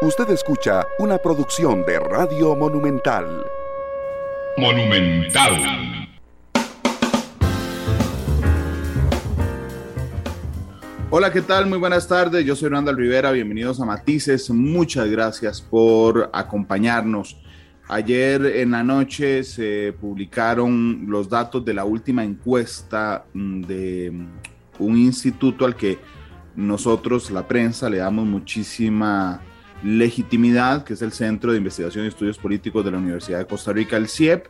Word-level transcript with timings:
Usted 0.00 0.30
escucha 0.30 0.86
una 1.00 1.18
producción 1.18 1.84
de 1.84 1.98
Radio 1.98 2.54
Monumental. 2.54 3.44
Monumental. 4.56 6.08
Hola, 11.10 11.32
¿qué 11.32 11.40
tal? 11.42 11.66
Muy 11.66 11.78
buenas 11.78 12.06
tardes. 12.06 12.44
Yo 12.44 12.54
soy 12.54 12.68
Randall 12.68 12.96
Rivera. 12.96 13.32
Bienvenidos 13.32 13.80
a 13.80 13.86
Matices. 13.86 14.48
Muchas 14.50 15.10
gracias 15.10 15.60
por 15.60 16.30
acompañarnos. 16.32 17.36
Ayer 17.88 18.46
en 18.46 18.70
la 18.70 18.84
noche 18.84 19.42
se 19.42 19.92
publicaron 20.00 21.06
los 21.08 21.28
datos 21.28 21.64
de 21.64 21.74
la 21.74 21.84
última 21.84 22.22
encuesta 22.22 23.24
mm, 23.34 23.62
de 23.62 24.12
un 24.78 24.96
instituto 24.96 25.64
al 25.64 25.74
que 25.74 25.98
nosotros, 26.54 27.32
la 27.32 27.48
prensa, 27.48 27.90
le 27.90 27.96
damos 27.98 28.26
muchísima 28.26 29.42
legitimidad, 29.82 30.84
que 30.84 30.94
es 30.94 31.02
el 31.02 31.12
Centro 31.12 31.52
de 31.52 31.58
Investigación 31.58 32.04
y 32.04 32.08
Estudios 32.08 32.38
Políticos 32.38 32.84
de 32.84 32.90
la 32.90 32.98
Universidad 32.98 33.38
de 33.38 33.46
Costa 33.46 33.72
Rica, 33.72 33.96
el 33.96 34.08
CIEP, 34.08 34.46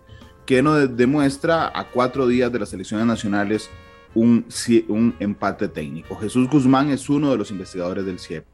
que 0.47 0.63
nos 0.63 0.97
demuestra 0.97 1.71
a 1.75 1.89
cuatro 1.89 2.27
días 2.27 2.51
de 2.51 2.59
las 2.59 2.73
elecciones 2.73 3.07
nacionales 3.07 3.69
un, 4.15 4.47
un 4.89 5.15
empate 5.21 5.69
técnico. 5.69 6.17
Jesús 6.17 6.49
Guzmán 6.49 6.91
es 6.91 7.09
uno 7.11 7.31
de 7.31 7.37
los 7.37 7.51
investigadores 7.51 8.07
del 8.07 8.19
CIEP. 8.19 8.45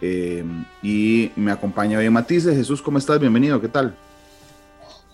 Eh, 0.00 0.44
y 0.82 1.30
me 1.36 1.50
acompaña 1.50 1.98
hoy 1.98 2.10
Matices. 2.10 2.56
Jesús, 2.56 2.82
¿cómo 2.82 2.98
estás? 2.98 3.18
Bienvenido, 3.20 3.60
¿qué 3.60 3.68
tal? 3.68 3.96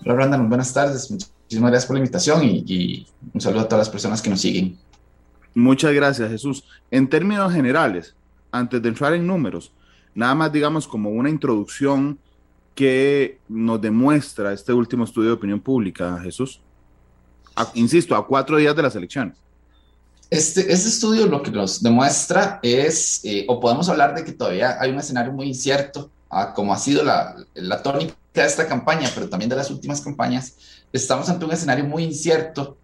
Hola, 0.04 0.14
Brandon, 0.14 0.48
buenas 0.48 0.72
tardes. 0.72 1.10
Muchísimas 1.10 1.70
gracias 1.70 1.86
por 1.86 1.96
la 1.96 2.00
invitación 2.00 2.44
y, 2.44 2.64
y 2.66 3.06
un 3.32 3.40
saludo 3.40 3.60
a 3.60 3.68
todas 3.68 3.86
las 3.86 3.90
personas 3.90 4.20
que 4.20 4.30
nos 4.30 4.40
siguen. 4.40 4.78
Muchas 5.54 5.92
gracias, 5.92 6.30
Jesús. 6.30 6.64
En 6.90 7.08
términos 7.08 7.52
generales, 7.52 8.14
antes 8.50 8.82
de 8.82 8.88
entrar 8.88 9.14
en 9.14 9.26
números, 9.26 9.72
Nada 10.14 10.34
más, 10.34 10.52
digamos, 10.52 10.86
como 10.86 11.10
una 11.10 11.28
introducción 11.28 12.18
que 12.74 13.38
nos 13.48 13.80
demuestra 13.80 14.52
este 14.52 14.72
último 14.72 15.04
estudio 15.04 15.30
de 15.30 15.34
opinión 15.34 15.60
pública, 15.60 16.18
Jesús. 16.22 16.60
insisto, 17.74 18.16
a 18.16 18.26
cuatro 18.26 18.56
días 18.56 18.74
de 18.74 18.82
las 18.82 18.96
elecciones. 18.96 19.36
Este, 20.30 20.72
este 20.72 20.88
estudio 20.88 21.26
lo 21.26 21.42
que 21.42 21.50
nos 21.50 21.82
demuestra 21.82 22.58
es, 22.62 23.24
eh, 23.24 23.44
o 23.48 23.60
podemos 23.60 23.88
hablar 23.88 24.14
de 24.14 24.24
que 24.24 24.32
todavía 24.32 24.76
hay 24.80 24.90
un 24.90 24.98
escenario 24.98 25.32
muy 25.32 25.46
incierto, 25.46 26.10
como 26.54 26.72
ha 26.72 26.78
sido 26.78 27.04
la, 27.04 27.36
la 27.54 27.80
tónica 27.82 28.14
de 28.32 28.44
esta 28.44 28.66
campaña, 28.66 29.08
pero 29.14 29.28
también 29.28 29.48
de 29.48 29.56
las 29.56 29.70
últimas 29.70 30.00
campañas. 30.00 30.56
Estamos 30.92 31.28
ante 31.28 31.44
un 31.44 31.52
escenario 31.52 31.84
muy 31.84 32.02
incierto, 32.02 32.76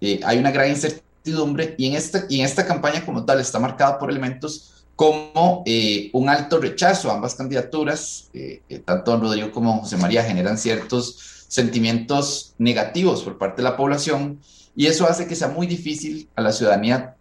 eh, 0.00 0.20
hay 0.24 0.38
una 0.38 0.50
gran 0.50 0.68
incertidumbre 0.68 1.74
y 1.78 1.86
en, 1.86 1.94
esta, 1.94 2.24
y 2.28 2.40
en 2.40 2.46
esta 2.46 2.66
campaña 2.66 3.04
como 3.04 3.24
tal 3.24 3.40
está 3.40 3.58
marcada 3.58 3.98
por 3.98 4.10
elementos 4.10 4.81
como 5.02 5.64
eh, 5.66 6.10
un 6.12 6.28
alto 6.28 6.60
rechazo 6.60 7.10
a 7.10 7.14
ambas 7.14 7.34
candidaturas, 7.34 8.30
eh, 8.34 8.62
tanto 8.84 9.10
don 9.10 9.20
Rodrigo 9.22 9.50
como 9.50 9.80
José 9.80 9.96
María 9.96 10.22
generan 10.22 10.56
ciertos 10.56 11.44
sentimientos 11.48 12.54
negativos 12.56 13.24
por 13.24 13.36
parte 13.36 13.62
de 13.62 13.68
la 13.68 13.76
población 13.76 14.38
y 14.76 14.86
eso 14.86 15.08
hace 15.08 15.26
que 15.26 15.34
sea 15.34 15.48
muy 15.48 15.66
difícil 15.66 16.28
a 16.36 16.40
la 16.40 16.52
ciudadanía 16.52 17.16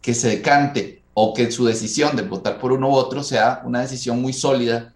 que 0.00 0.14
se 0.14 0.28
decante 0.28 1.02
o 1.12 1.34
que 1.34 1.50
su 1.50 1.64
decisión 1.64 2.14
de 2.14 2.22
votar 2.22 2.60
por 2.60 2.70
uno 2.70 2.88
u 2.88 2.92
otro 2.92 3.24
sea 3.24 3.62
una 3.64 3.80
decisión 3.80 4.22
muy 4.22 4.32
sólida 4.32 4.94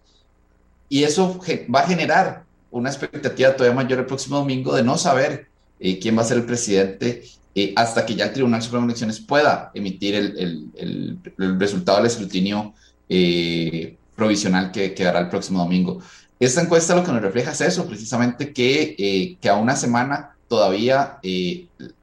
y 0.88 1.02
eso 1.02 1.40
va 1.74 1.80
a 1.80 1.88
generar 1.88 2.44
una 2.70 2.88
expectativa 2.88 3.56
todavía 3.56 3.74
mayor 3.74 3.98
el 3.98 4.06
próximo 4.06 4.36
domingo 4.36 4.76
de 4.76 4.84
no 4.84 4.96
saber 4.96 5.48
eh, 5.80 5.98
quién 5.98 6.16
va 6.16 6.22
a 6.22 6.26
ser 6.26 6.36
el 6.36 6.46
presidente 6.46 7.24
eh, 7.60 7.72
hasta 7.74 8.06
que 8.06 8.14
ya 8.14 8.26
el 8.26 8.32
Tribunal 8.32 8.62
Supremo 8.62 8.86
de 8.86 8.92
Elecciones 8.92 9.18
pueda 9.18 9.72
emitir 9.74 10.14
el, 10.14 10.70
el, 10.76 11.18
el, 11.36 11.58
resultado 11.58 11.98
del 11.98 12.06
escrutinio 12.06 12.72
eh, 13.08 13.96
provisional 14.14 14.70
que, 14.70 14.94
quedará 14.94 15.18
el 15.18 15.28
próximo 15.28 15.58
domingo. 15.58 16.00
Esta 16.38 16.62
encuesta 16.62 16.94
lo 16.94 17.02
que 17.02 17.10
nos 17.10 17.20
refleja 17.20 17.50
es 17.50 17.60
eso, 17.62 17.84
precisamente 17.88 18.52
que, 18.52 18.94
eh, 18.96 19.38
que 19.40 19.48
a 19.48 19.56
una 19.56 19.74
semana 19.74 20.36
todavía, 20.46 21.18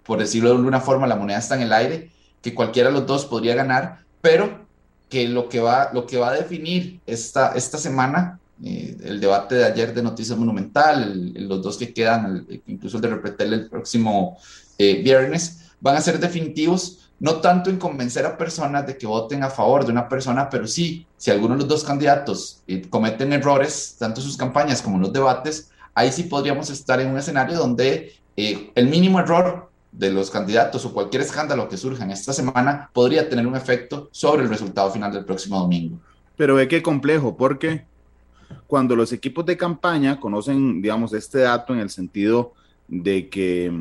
por 0.03 0.19
decirlo 0.19 0.49
de 0.49 0.57
alguna 0.57 0.81
forma, 0.81 1.07
la 1.07 1.15
moneda 1.15 1.37
está 1.37 1.55
en 1.55 1.61
el 1.61 1.71
aire, 1.71 2.11
que 2.41 2.53
cualquiera 2.53 2.89
de 2.89 2.95
los 2.95 3.07
dos 3.07 3.23
podría 3.25 3.55
ganar, 3.55 3.99
pero 4.19 4.67
que 5.09 5.29
lo 5.29 5.47
que 5.47 5.61
va, 5.61 5.89
lo 5.93 6.05
que 6.05 6.17
va 6.17 6.31
a 6.31 6.33
definir 6.33 6.99
esta, 7.05 7.53
esta 7.55 7.77
semana 7.77 8.41
el 8.61 9.21
debate 9.21 9.55
de 9.55 9.65
ayer 9.65 9.93
de 9.93 10.03
Noticias 10.03 10.37
Monumental, 10.37 11.33
los 11.33 11.61
dos 11.61 11.77
que 11.77 11.93
quedan, 11.93 12.45
incluso 12.67 12.97
el 12.97 13.03
de 13.03 13.09
Repretel 13.09 13.53
el 13.53 13.69
próximo 13.69 14.37
eh, 14.77 15.01
viernes, 15.03 15.71
van 15.79 15.95
a 15.95 16.01
ser 16.01 16.19
definitivos, 16.19 17.09
no 17.19 17.35
tanto 17.37 17.69
en 17.69 17.77
convencer 17.77 18.25
a 18.25 18.37
personas 18.37 18.85
de 18.85 18.97
que 18.97 19.07
voten 19.07 19.43
a 19.43 19.49
favor 19.49 19.85
de 19.85 19.91
una 19.91 20.09
persona, 20.09 20.49
pero 20.49 20.67
sí, 20.67 21.07
si 21.17 21.31
alguno 21.31 21.53
de 21.53 21.61
los 21.61 21.67
dos 21.67 21.83
candidatos 21.83 22.61
eh, 22.67 22.81
cometen 22.89 23.33
errores, 23.33 23.95
tanto 23.97 24.19
en 24.19 24.27
sus 24.27 24.37
campañas 24.37 24.81
como 24.81 24.97
en 24.97 25.03
los 25.03 25.13
debates, 25.13 25.71
ahí 25.93 26.11
sí 26.11 26.23
podríamos 26.23 26.69
estar 26.69 26.99
en 26.99 27.09
un 27.09 27.17
escenario 27.17 27.57
donde 27.57 28.13
eh, 28.35 28.71
el 28.75 28.87
mínimo 28.87 29.19
error 29.19 29.69
de 29.91 30.11
los 30.11 30.29
candidatos 30.29 30.85
o 30.85 30.93
cualquier 30.93 31.21
escándalo 31.21 31.69
que 31.69 31.77
surja 31.77 32.03
en 32.03 32.11
esta 32.11 32.33
semana 32.33 32.89
podría 32.91 33.29
tener 33.29 33.47
un 33.47 33.55
efecto 33.55 34.09
sobre 34.11 34.43
el 34.43 34.49
resultado 34.49 34.91
final 34.91 35.11
del 35.13 35.23
próximo 35.23 35.57
domingo. 35.57 35.97
Pero 36.35 36.55
ve 36.55 36.67
qué 36.67 36.81
complejo, 36.83 37.37
porque 37.37 37.85
cuando 38.67 38.95
los 38.95 39.13
equipos 39.13 39.45
de 39.45 39.55
campaña 39.55 40.19
conocen, 40.19 40.81
digamos, 40.81 41.13
este 41.13 41.39
dato 41.39 41.73
en 41.73 41.79
el 41.79 41.89
sentido 41.89 42.53
de 42.87 43.29
que 43.29 43.71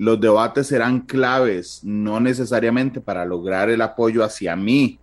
los 0.00 0.18
debates 0.18 0.68
serán 0.68 1.00
claves, 1.00 1.80
no 1.84 2.20
necesariamente 2.20 3.02
para 3.02 3.26
lograr 3.26 3.68
el 3.68 3.82
apoyo 3.82 4.24
hacia 4.24 4.56
mí, 4.56 4.98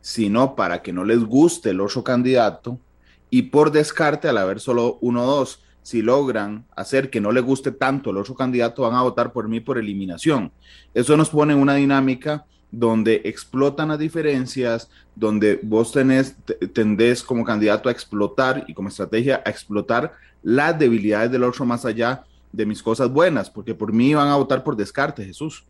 sino 0.00 0.54
para 0.54 0.82
que 0.82 0.92
no 0.92 1.04
les 1.04 1.18
guste 1.18 1.70
el 1.70 1.80
otro 1.80 2.04
candidato 2.04 2.78
y 3.28 3.42
por 3.42 3.72
descarte, 3.72 4.28
al 4.28 4.38
haber 4.38 4.60
solo 4.60 4.98
uno 5.00 5.24
o 5.24 5.26
dos, 5.26 5.64
si 5.82 6.00
logran 6.00 6.64
hacer 6.76 7.10
que 7.10 7.20
no 7.20 7.32
le 7.32 7.40
guste 7.40 7.72
tanto 7.72 8.10
el 8.10 8.18
otro 8.18 8.36
candidato, 8.36 8.82
van 8.82 8.94
a 8.94 9.02
votar 9.02 9.32
por 9.32 9.48
mí 9.48 9.58
por 9.58 9.78
eliminación. 9.78 10.52
Eso 10.94 11.16
nos 11.16 11.30
pone 11.30 11.52
en 11.52 11.58
una 11.58 11.74
dinámica 11.74 12.44
donde 12.70 13.22
explotan 13.24 13.88
las 13.88 13.98
diferencias, 13.98 14.88
donde 15.16 15.58
vos 15.60 15.90
tenés, 15.90 16.36
tendés 16.72 17.24
como 17.24 17.42
candidato 17.42 17.88
a 17.88 17.92
explotar 17.92 18.64
y 18.68 18.74
como 18.74 18.90
estrategia 18.90 19.42
a 19.44 19.50
explotar 19.50 20.12
las 20.44 20.78
debilidades 20.78 21.32
del 21.32 21.42
otro 21.42 21.64
más 21.64 21.84
allá 21.84 22.22
de 22.56 22.66
mis 22.66 22.82
cosas 22.82 23.10
buenas, 23.10 23.50
porque 23.50 23.74
por 23.74 23.92
mí 23.92 24.14
van 24.14 24.28
a 24.28 24.36
votar 24.36 24.64
por 24.64 24.76
descarte, 24.76 25.24
Jesús. 25.24 25.64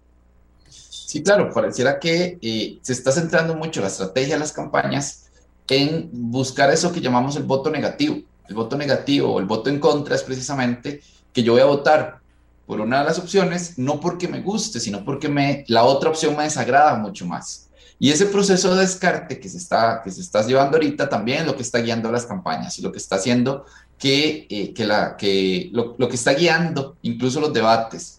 Sí, 0.68 1.22
claro, 1.22 1.52
pareciera 1.52 1.98
que 1.98 2.38
eh, 2.40 2.78
se 2.80 2.92
está 2.92 3.12
centrando 3.12 3.54
mucho 3.56 3.80
la 3.80 3.88
estrategia 3.88 4.34
de 4.34 4.40
las 4.40 4.52
campañas 4.52 5.26
en 5.68 6.08
buscar 6.12 6.70
eso 6.70 6.92
que 6.92 7.00
llamamos 7.00 7.36
el 7.36 7.42
voto 7.42 7.70
negativo. 7.70 8.18
El 8.48 8.54
voto 8.54 8.76
negativo 8.76 9.34
o 9.34 9.40
el 9.40 9.46
voto 9.46 9.68
en 9.68 9.80
contra 9.80 10.14
es 10.14 10.22
precisamente 10.22 11.02
que 11.32 11.42
yo 11.42 11.52
voy 11.52 11.62
a 11.62 11.66
votar 11.66 12.20
por 12.66 12.80
una 12.80 13.00
de 13.00 13.04
las 13.04 13.18
opciones, 13.18 13.78
no 13.78 14.00
porque 14.00 14.28
me 14.28 14.40
guste, 14.40 14.80
sino 14.80 15.04
porque 15.04 15.28
me, 15.28 15.64
la 15.68 15.84
otra 15.84 16.10
opción 16.10 16.36
me 16.36 16.44
desagrada 16.44 16.96
mucho 16.96 17.26
más. 17.26 17.68
Y 17.98 18.10
ese 18.10 18.26
proceso 18.26 18.74
de 18.74 18.82
descarte 18.82 19.40
que 19.40 19.48
se 19.48 19.56
está, 19.56 20.02
que 20.04 20.10
se 20.10 20.20
está 20.20 20.44
llevando 20.46 20.76
ahorita 20.76 21.08
también 21.08 21.40
es 21.40 21.46
lo 21.46 21.56
que 21.56 21.62
está 21.62 21.78
guiando 21.78 22.12
las 22.12 22.26
campañas 22.26 22.78
y 22.78 22.82
lo 22.82 22.92
que 22.92 22.98
está 22.98 23.16
haciendo 23.16 23.64
que, 23.98 24.46
eh, 24.50 24.72
que, 24.74 24.84
la, 24.84 25.16
que 25.16 25.70
lo, 25.72 25.94
lo, 25.98 26.08
que 26.08 26.16
está 26.16 26.34
guiando 26.34 26.96
incluso 27.02 27.40
los 27.40 27.52
debates. 27.52 28.18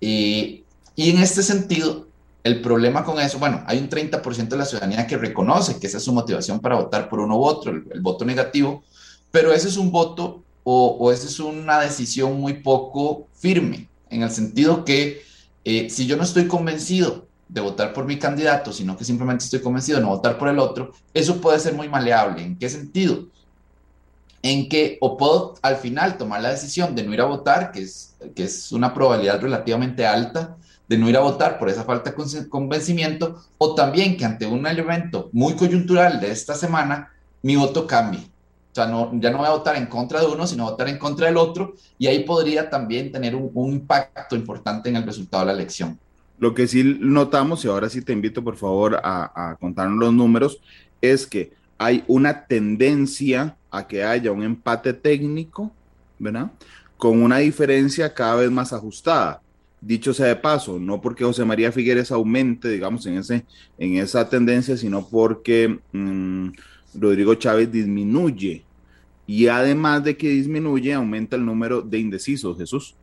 Eh, 0.00 0.62
y 0.94 1.10
en 1.10 1.18
este 1.18 1.42
sentido, 1.42 2.06
el 2.44 2.60
problema 2.60 3.04
con 3.04 3.20
eso, 3.20 3.38
bueno, 3.38 3.62
hay 3.66 3.78
un 3.78 3.88
30% 3.88 4.48
de 4.48 4.56
la 4.56 4.64
ciudadanía 4.64 5.06
que 5.06 5.16
reconoce 5.16 5.78
que 5.78 5.86
esa 5.86 5.98
es 5.98 6.04
su 6.04 6.12
motivación 6.12 6.60
para 6.60 6.76
votar 6.76 7.08
por 7.08 7.20
uno 7.20 7.38
u 7.38 7.44
otro, 7.44 7.72
el, 7.72 8.00
voto 8.00 8.24
negativo, 8.24 8.84
pero 9.30 9.52
ese 9.52 9.68
es 9.68 9.76
un 9.76 9.90
voto 9.90 10.42
o, 10.64 10.96
o 11.00 11.12
esa 11.12 11.26
es 11.26 11.38
una 11.40 11.80
decisión 11.80 12.40
muy 12.40 12.54
poco 12.54 13.26
firme, 13.34 13.88
en 14.10 14.22
el 14.22 14.30
sentido 14.30 14.84
que 14.84 15.22
eh, 15.68 15.90
si 15.90 16.06
yo 16.06 16.16
no 16.16 16.22
estoy 16.22 16.46
convencido 16.46 17.26
de 17.48 17.60
votar 17.60 17.92
por 17.92 18.04
mi 18.04 18.20
candidato, 18.20 18.72
sino 18.72 18.96
que 18.96 19.04
simplemente 19.04 19.44
estoy 19.44 19.60
convencido 19.60 19.98
de 19.98 20.04
no 20.04 20.10
votar 20.10 20.38
por 20.38 20.48
el 20.48 20.60
otro, 20.60 20.92
eso 21.12 21.40
puede 21.40 21.58
ser 21.58 21.74
muy 21.74 21.88
maleable. 21.88 22.42
¿En 22.42 22.56
qué 22.56 22.68
sentido? 22.68 23.26
En 24.42 24.68
que 24.68 24.98
o 25.00 25.16
puedo 25.16 25.54
al 25.62 25.76
final 25.76 26.16
tomar 26.16 26.40
la 26.40 26.50
decisión 26.50 26.94
de 26.94 27.02
no 27.02 27.12
ir 27.12 27.20
a 27.20 27.24
votar, 27.24 27.72
que 27.72 27.82
es, 27.82 28.14
que 28.34 28.44
es 28.44 28.72
una 28.72 28.92
probabilidad 28.94 29.40
relativamente 29.40 30.06
alta 30.06 30.56
de 30.88 30.98
no 30.98 31.08
ir 31.08 31.16
a 31.16 31.20
votar 31.20 31.58
por 31.58 31.68
esa 31.68 31.84
falta 31.84 32.10
de 32.12 32.48
convencimiento, 32.48 33.42
o 33.58 33.74
también 33.74 34.16
que 34.16 34.24
ante 34.24 34.46
un 34.46 34.66
elemento 34.66 35.30
muy 35.32 35.54
coyuntural 35.54 36.20
de 36.20 36.30
esta 36.30 36.54
semana, 36.54 37.12
mi 37.42 37.56
voto 37.56 37.86
cambie. 37.86 38.20
O 38.20 38.74
sea, 38.74 38.86
no, 38.86 39.10
ya 39.20 39.30
no 39.30 39.38
voy 39.38 39.46
a 39.46 39.50
votar 39.50 39.76
en 39.76 39.86
contra 39.86 40.20
de 40.20 40.26
uno, 40.26 40.46
sino 40.46 40.64
votar 40.64 40.88
en 40.88 40.98
contra 40.98 41.26
del 41.26 41.38
otro, 41.38 41.74
y 41.98 42.06
ahí 42.06 42.24
podría 42.24 42.70
también 42.70 43.10
tener 43.10 43.34
un, 43.34 43.72
impacto 43.72 44.36
importante 44.36 44.88
en 44.88 44.96
el 44.96 45.02
resultado 45.02 45.44
de 45.44 45.52
la 45.52 45.58
elección. 45.58 45.98
Lo 46.38 46.54
que 46.54 46.68
sí 46.68 46.98
notamos, 47.00 47.64
y 47.64 47.68
ahora 47.68 47.88
sí 47.88 48.02
te 48.02 48.12
invito 48.12 48.44
por 48.44 48.56
favor 48.56 49.00
a, 49.02 49.50
a 49.50 49.56
contarnos 49.56 49.98
los 49.98 50.12
números, 50.12 50.60
es 51.00 51.26
que 51.26 51.52
hay 51.78 52.04
una 52.06 52.46
tendencia 52.46 53.56
a 53.76 53.86
que 53.86 54.04
haya 54.04 54.32
un 54.32 54.42
empate 54.42 54.92
técnico, 54.92 55.72
¿verdad? 56.18 56.50
Con 56.96 57.22
una 57.22 57.38
diferencia 57.38 58.12
cada 58.12 58.36
vez 58.36 58.50
más 58.50 58.72
ajustada. 58.72 59.40
Dicho 59.80 60.14
sea 60.14 60.26
de 60.26 60.36
paso, 60.36 60.78
no 60.78 61.00
porque 61.00 61.24
José 61.24 61.44
María 61.44 61.70
Figueres 61.70 62.10
aumente, 62.10 62.68
digamos, 62.68 63.06
en, 63.06 63.18
ese, 63.18 63.44
en 63.78 63.96
esa 63.98 64.28
tendencia, 64.28 64.76
sino 64.76 65.06
porque 65.06 65.78
mm, 65.92 66.48
Rodrigo 66.94 67.34
Chávez 67.34 67.70
disminuye. 67.70 68.64
Y 69.26 69.48
además 69.48 70.04
de 70.04 70.16
que 70.16 70.28
disminuye, 70.28 70.94
aumenta 70.94 71.36
el 71.36 71.44
número 71.44 71.82
de 71.82 71.98
indecisos, 71.98 72.56
Jesús. 72.56 72.94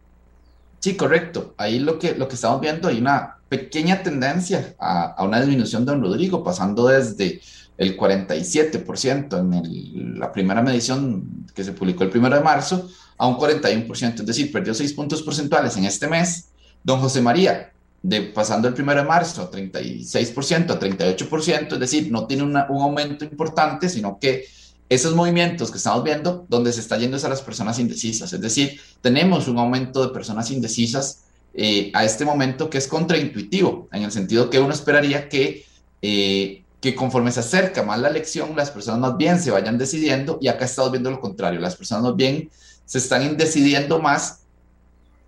Sí, 0.79 0.95
correcto. 0.95 1.53
Ahí 1.57 1.79
lo 1.79 1.99
que, 1.99 2.15
lo 2.15 2.27
que 2.27 2.35
estamos 2.35 2.59
viendo, 2.59 2.87
hay 2.87 2.99
una 2.99 3.37
pequeña 3.47 4.03
tendencia 4.03 4.75
a, 4.79 5.23
una 5.23 5.39
disminución 5.39 5.85
de 5.85 5.91
don 5.91 6.01
Rodrigo, 6.01 6.43
pasando 6.43 6.87
desde 6.87 7.39
el 7.77 7.97
47% 7.97 9.39
en 9.39 10.19
la 10.19 10.31
primera 10.31 10.61
medición 10.61 11.45
que 11.55 11.63
se 11.63 11.73
publicó 11.73 12.03
el 12.03 12.09
primero 12.09 12.35
de 12.35 12.41
marzo 12.41 12.89
a 13.17 13.27
un 13.27 13.35
41%, 13.35 14.19
es 14.19 14.25
decir, 14.25 14.51
perdió 14.51 14.73
6 14.73 14.93
puntos 14.93 15.21
porcentuales 15.21 15.77
en 15.77 15.85
este 15.85 16.07
mes. 16.07 16.49
Don 16.83 16.99
José 16.99 17.21
María, 17.21 17.71
de 18.01 18.21
pasando 18.21 18.67
el 18.67 18.73
primero 18.73 19.01
de 19.01 19.07
marzo 19.07 19.41
a 19.41 19.51
36%, 19.51 20.71
a 20.71 20.79
38%, 20.79 21.73
es 21.73 21.79
decir, 21.79 22.11
no 22.11 22.27
tiene 22.27 22.43
un 22.43 22.57
aumento 22.57 23.23
importante, 23.23 23.89
sino 23.89 24.19
que 24.19 24.45
esos 24.89 25.15
movimientos 25.15 25.71
que 25.71 25.77
estamos 25.77 26.03
viendo, 26.03 26.45
donde 26.49 26.71
se 26.73 26.81
está 26.81 26.97
yendo 26.97 27.17
es 27.17 27.23
a 27.23 27.29
las 27.29 27.41
personas 27.41 27.79
indecisas, 27.79 28.33
es 28.33 28.41
decir, 28.41 28.79
tenemos 29.01 29.47
un 29.47 29.57
aumento 29.57 30.05
de 30.05 30.13
personas 30.13 30.51
indecisas 30.51 31.23
eh, 31.53 31.91
a 31.93 32.03
este 32.03 32.25
momento 32.25 32.69
que 32.69 32.77
es 32.77 32.87
contraintuitivo, 32.87 33.87
en 33.91 34.03
el 34.03 34.11
sentido 34.11 34.49
que 34.49 34.59
uno 34.59 34.73
esperaría 34.73 35.29
que, 35.29 35.65
eh, 36.01 36.62
que 36.83 36.93
conforme 36.93 37.31
se 37.31 37.39
acerca 37.39 37.81
más 37.81 37.97
la 37.97 38.09
elección, 38.09 38.57
las 38.57 38.69
personas 38.69 38.99
más 38.99 39.15
bien 39.15 39.39
se 39.39 39.51
vayan 39.51 39.77
decidiendo, 39.77 40.37
y 40.41 40.49
acá 40.49 40.65
estamos 40.65 40.91
viendo 40.91 41.09
lo 41.09 41.21
contrario, 41.21 41.61
las 41.61 41.77
personas 41.77 42.03
más 42.03 42.15
bien 42.17 42.49
se 42.85 42.97
están 42.97 43.37
decidiendo 43.37 43.99
más 43.99 44.41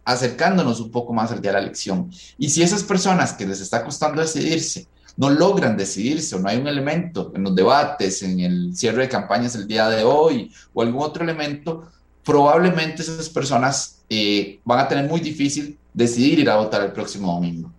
acercándonos 0.04 0.82
un 0.82 0.92
poco 0.92 1.14
más 1.14 1.32
al 1.32 1.42
día 1.42 1.52
de 1.52 1.60
la 1.60 1.64
elección. 1.64 2.12
Y 2.38 2.50
si 2.50 2.62
esas 2.62 2.84
personas 2.84 3.32
que 3.32 3.46
les 3.48 3.62
está 3.62 3.86
costando 3.86 4.22
decidirse 4.22 4.86
no 5.16 5.30
logran 5.30 5.78
decidirse 5.78 6.36
o 6.36 6.40
no 6.40 6.50
hay 6.50 6.58
un 6.58 6.68
elemento 6.68 7.32
en 7.34 7.44
los 7.44 7.56
debates, 7.56 8.22
en 8.22 8.42
el 8.42 8.76
cierre 8.76 9.04
de 9.04 9.10
campañas 9.10 9.56
el 9.56 9.66
día 9.66 9.88
de 9.88 10.04
hoy 10.04 10.52
o 10.74 10.82
algún 10.82 11.04
otro 11.04 11.24
elemento, 11.24 11.90
probablemente 12.22 13.02
esas 13.02 13.30
personas 13.30 14.02
eh, 14.10 14.60
van 14.66 14.80
a 14.80 14.90
tener 14.90 15.08
muy 15.10 15.22
difícil 15.22 15.80
decidir 15.94 16.40
ir 16.40 16.50
a 16.50 16.58
votar 16.58 16.82
el 16.82 16.92
próximo 16.92 17.32
domingo. 17.32 17.72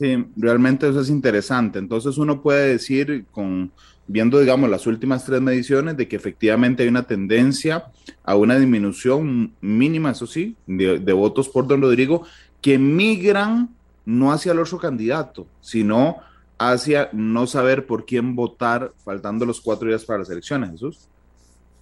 Sí, 0.00 0.26
realmente 0.34 0.88
eso 0.88 1.02
es 1.02 1.10
interesante. 1.10 1.78
Entonces 1.78 2.16
uno 2.16 2.40
puede 2.40 2.70
decir 2.70 3.26
con 3.30 3.70
viendo, 4.06 4.40
digamos, 4.40 4.70
las 4.70 4.86
últimas 4.86 5.26
tres 5.26 5.42
mediciones, 5.42 5.98
de 5.98 6.08
que 6.08 6.16
efectivamente 6.16 6.82
hay 6.82 6.88
una 6.88 7.02
tendencia 7.02 7.84
a 8.24 8.34
una 8.34 8.58
disminución 8.58 9.52
mínima, 9.60 10.12
eso 10.12 10.26
sí, 10.26 10.56
de, 10.66 11.12
votos 11.12 11.50
por 11.50 11.66
don 11.66 11.82
Rodrigo, 11.82 12.24
que 12.62 12.78
migran 12.78 13.68
no 14.06 14.32
hacia 14.32 14.52
el 14.52 14.58
otro 14.58 14.78
candidato, 14.78 15.46
sino 15.60 16.16
hacia 16.56 17.10
no 17.12 17.46
saber 17.46 17.86
por 17.86 18.06
quién 18.06 18.34
votar 18.34 18.94
faltando 19.04 19.44
los 19.44 19.60
cuatro 19.60 19.86
días 19.86 20.06
para 20.06 20.20
las 20.20 20.30
elecciones, 20.30 20.70
Jesús. 20.70 21.09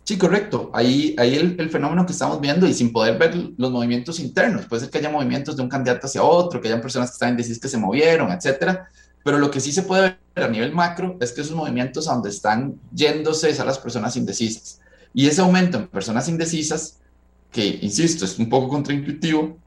Sí, 0.08 0.16
correcto. 0.16 0.70
Ahí, 0.72 1.14
ahí 1.18 1.34
el, 1.34 1.68
fenómeno 1.68 2.06
que 2.06 2.12
estamos 2.12 2.40
viendo 2.40 2.66
y 2.66 2.72
sin 2.72 2.94
poder 2.94 3.18
ver 3.18 3.36
los 3.58 3.70
movimientos 3.70 4.18
internos, 4.20 4.64
puede 4.64 4.80
ser 4.80 4.90
que 4.90 4.96
haya 4.96 5.10
movimientos 5.10 5.54
de 5.54 5.62
un 5.62 5.68
candidato 5.68 6.06
hacia 6.06 6.22
otro, 6.22 6.62
que 6.62 6.68
hayan 6.68 6.80
personas 6.80 7.10
que 7.10 7.16
están 7.16 7.28
indecidas 7.32 7.58
que 7.58 7.68
se 7.68 7.76
movieron, 7.76 8.32
etcétera, 8.32 8.88
pero 9.22 9.36
lo 9.36 9.50
que 9.50 9.60
sí 9.60 9.70
se 9.70 9.82
puede 9.82 10.16
ver 10.34 10.44
a 10.46 10.48
nivel 10.48 10.72
macro 10.72 11.18
es 11.20 11.32
que 11.32 11.42
esos 11.42 11.54
movimientos 11.54 12.08
a 12.08 12.14
donde 12.14 12.30
están 12.30 12.80
yéndose 12.90 13.50
es 13.50 13.60
a 13.60 13.66
las 13.66 13.78
personas 13.78 14.16
indecisas. 14.16 14.80
Y 15.12 15.26
ese 15.26 15.42
aumento 15.42 15.76
en 15.76 15.88
personas 15.88 16.26
indecisas, 16.30 16.96
que 17.52 17.78
insisto, 17.82 18.24
es 18.24 18.38
un 18.38 18.48
poco 18.48 18.70
contraintuitivo, 18.70 19.58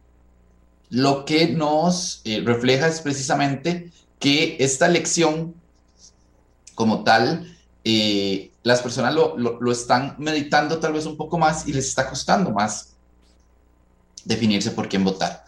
lo 0.89 1.23
que 1.23 1.49
nos 1.49 2.21
eh, 2.23 2.41
refleja 2.43 2.87
es 2.87 2.99
precisamente 3.01 3.91
que 4.17 4.57
esta 4.59 4.87
elección 4.87 5.53
como 6.73 7.03
tal, 7.03 7.50
eh, 7.83 8.51
las 8.63 8.81
personas 8.81 9.13
lo, 9.13 9.37
lo, 9.37 9.71
están 9.71 10.15
meditando 10.19 10.79
tal 10.79 10.93
vez 10.93 11.05
un 11.05 11.17
poco 11.17 11.37
más 11.37 11.67
y 11.67 11.73
les 11.73 11.87
está 11.87 12.07
costando 12.07 12.51
más 12.51 12.93
definirse 14.23 14.71
por 14.71 14.87
quién 14.87 15.03
votar. 15.03 15.43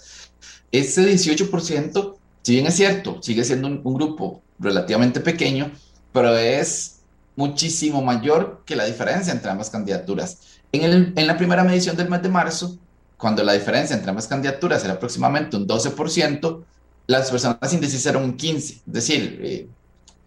Ese 0.71 1.03
18% 1.03 2.17
si 2.43 2.55
bien 2.55 2.67
es 2.67 2.75
cierto, 2.75 3.19
sigue 3.21 3.45
siendo 3.45 3.67
un, 3.67 3.81
grupo 3.93 4.41
relativamente 4.59 5.21
pequeño, 5.21 5.71
pero 6.11 6.37
es 6.37 6.99
muchísimo 7.37 8.01
mayor 8.01 8.63
que 8.65 8.75
la 8.75 8.83
diferencia 8.83 9.31
entre 9.31 9.49
ambas 9.49 9.69
candidaturas. 9.69 10.39
En, 10.73 11.15
la 11.15 11.37
primera 11.37 11.63
medición 11.63 11.95
del 11.95 12.09
mes 12.09 12.21
de 12.21 12.27
marzo, 12.27 12.77
cuando 13.17 13.43
la 13.43 13.53
diferencia 13.53 13.95
entre 13.95 14.09
ambas 14.09 14.27
candidaturas 14.27 14.83
era 14.83 14.95
aproximadamente 14.95 15.55
un 15.55 15.65
12%, 15.65 16.63
las 17.07 17.31
personas 17.31 17.73
indecisas 17.73 18.07
eran 18.07 18.23
un 18.23 18.37
15%. 18.37 18.57
Es 18.57 18.81
decir, 18.85 19.39
eh, 19.41 19.67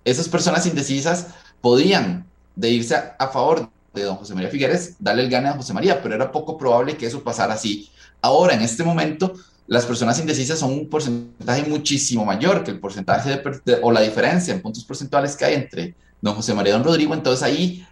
esas 0.03 0.29
personas 0.31 0.65
indecisas 0.65 1.27
podían 1.61 2.27
de 2.55 2.71
irse 2.71 2.97
a, 2.97 3.29
favor 3.29 3.69
de 3.95 4.03
don 4.03 4.17
José 4.17 4.35
María 4.35 4.51
Figueres, 4.51 4.97
darle 4.99 5.23
el 5.23 5.31
gane 5.31 5.49
a 5.49 5.53
José 5.53 5.73
María, 5.73 6.03
pero 6.03 6.15
era 6.15 6.33
poco 6.33 6.57
probable 6.57 6.97
que 6.97 7.07
eso 7.07 7.23
pasara 7.23 7.55
así. 7.55 7.91
Ahora, 8.21 8.55
en 8.55 8.63
este 8.63 8.83
momento, 8.83 9.35
las 9.67 9.85
personas 9.85 10.19
indecisas 10.19 10.59
son 10.59 10.73
un 10.73 10.89
porcentaje 10.89 11.69
muchísimo 11.69 12.25
mayor 12.25 12.65
que 12.65 12.71
el 12.71 12.81
porcentaje 12.81 13.43
de, 13.65 13.79
o 13.83 13.93
la 13.93 14.01
diferencia 14.01 14.55
en 14.55 14.63
puntos 14.63 14.85
porcentuales 14.85 15.37
que 15.37 15.45
hay 15.45 15.55
entre 15.55 15.95
don 16.21 16.35
José 16.35 16.55
María 16.55 16.75
y 16.75 16.77
don 16.77 16.85
Rodrigo. 16.85 17.15
Entonces 17.15 17.43
ahí, 17.43 17.87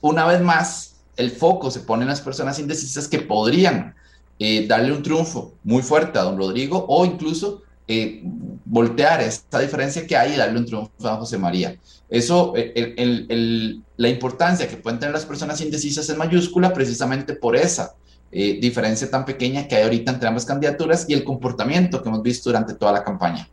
una 0.00 0.26
vez 0.26 0.40
más, 0.40 0.96
el 1.16 1.30
foco 1.30 1.70
se 1.70 1.80
pone 1.80 2.02
en 2.02 2.08
las 2.08 2.20
personas 2.20 2.58
indecisas 2.58 3.06
que 3.08 3.20
podrían 3.20 3.94
eh, 4.38 4.66
darle 4.66 4.92
un 4.92 5.02
triunfo 5.02 5.52
muy 5.62 5.82
fuerte 5.82 6.18
a 6.18 6.22
don 6.22 6.38
Rodrigo 6.38 6.84
o 6.88 7.04
incluso 7.04 7.62
eh, 7.92 8.20
voltear 8.64 9.20
esta 9.20 9.58
diferencia 9.58 10.06
que 10.06 10.16
hay 10.16 10.34
y 10.34 10.36
darle 10.36 10.60
un 10.60 10.64
triunfo 10.64 11.08
a 11.08 11.16
José 11.16 11.38
María. 11.38 11.76
Eso, 12.08 12.54
la 12.54 14.08
importancia 14.08 14.68
que 14.68 14.76
pueden 14.76 15.00
tener 15.00 15.12
las 15.12 15.26
personas 15.26 15.60
indecisas 15.60 16.08
es 16.08 16.16
mayúscula 16.16 16.72
precisamente 16.72 17.34
por 17.34 17.56
esa 17.56 17.94
eh, 18.30 18.60
diferencia 18.60 19.10
tan 19.10 19.24
pequeña 19.24 19.66
que 19.66 19.74
hay 19.74 19.82
ahorita 19.82 20.12
entre 20.12 20.28
ambas 20.28 20.46
candidaturas 20.46 21.04
y 21.08 21.14
el 21.14 21.24
comportamiento 21.24 22.00
que 22.00 22.08
hemos 22.08 22.22
visto 22.22 22.48
durante 22.48 22.74
toda 22.74 22.92
la 22.92 23.02
campaña. 23.02 23.48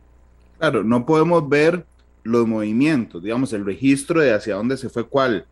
Claro, 0.56 0.84
no 0.84 1.04
podemos 1.04 1.48
ver 1.48 1.84
los 2.22 2.46
movimientos, 2.46 3.20
digamos, 3.20 3.52
el 3.52 3.64
registro 3.64 4.20
de 4.20 4.34
hacia 4.34 4.54
dónde 4.54 4.76
se 4.76 4.88
fue 4.88 5.04
cuál, 5.04 5.46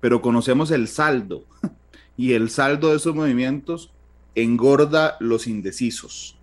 pero 0.00 0.20
conocemos 0.20 0.72
el 0.72 0.88
saldo 0.88 1.44
y 2.16 2.32
el 2.32 2.50
saldo 2.50 2.90
de 2.90 2.96
esos 2.96 3.14
movimientos 3.14 3.90
engorda 4.34 5.16
los 5.20 5.46
indecisos. 5.46 6.36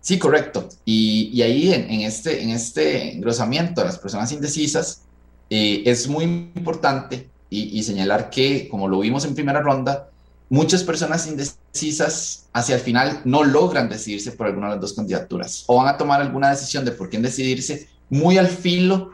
Sí, 0.00 0.18
correcto. 0.18 0.68
Y, 0.84 1.40
ahí 1.42 1.72
en, 1.72 2.00
este, 2.00 2.42
en 2.42 2.50
este 2.50 3.14
engrosamiento 3.14 3.80
de 3.80 3.86
las 3.86 3.98
personas 3.98 4.32
indecisas 4.32 5.02
eh, 5.50 5.82
es 5.84 6.08
muy 6.08 6.24
importante 6.24 7.28
y, 7.50 7.82
señalar 7.82 8.30
que, 8.30 8.68
como 8.68 8.88
lo 8.88 9.00
vimos 9.00 9.24
en 9.24 9.34
primera 9.34 9.60
ronda, 9.60 10.08
muchas 10.48 10.84
personas 10.84 11.26
indecisas 11.26 12.46
hacia 12.52 12.76
el 12.76 12.80
final 12.80 13.20
no 13.24 13.44
logran 13.44 13.88
decidirse 13.88 14.32
por 14.32 14.46
alguna 14.46 14.68
de 14.68 14.74
las 14.74 14.80
dos 14.80 14.92
candidaturas 14.94 15.64
o 15.66 15.76
van 15.76 15.88
a 15.88 15.98
tomar 15.98 16.20
alguna 16.20 16.50
decisión 16.50 16.84
de 16.84 16.92
por 16.92 17.10
quién 17.10 17.22
decidirse 17.22 17.88
muy 18.08 18.38
al 18.38 18.48
filo 18.48 19.12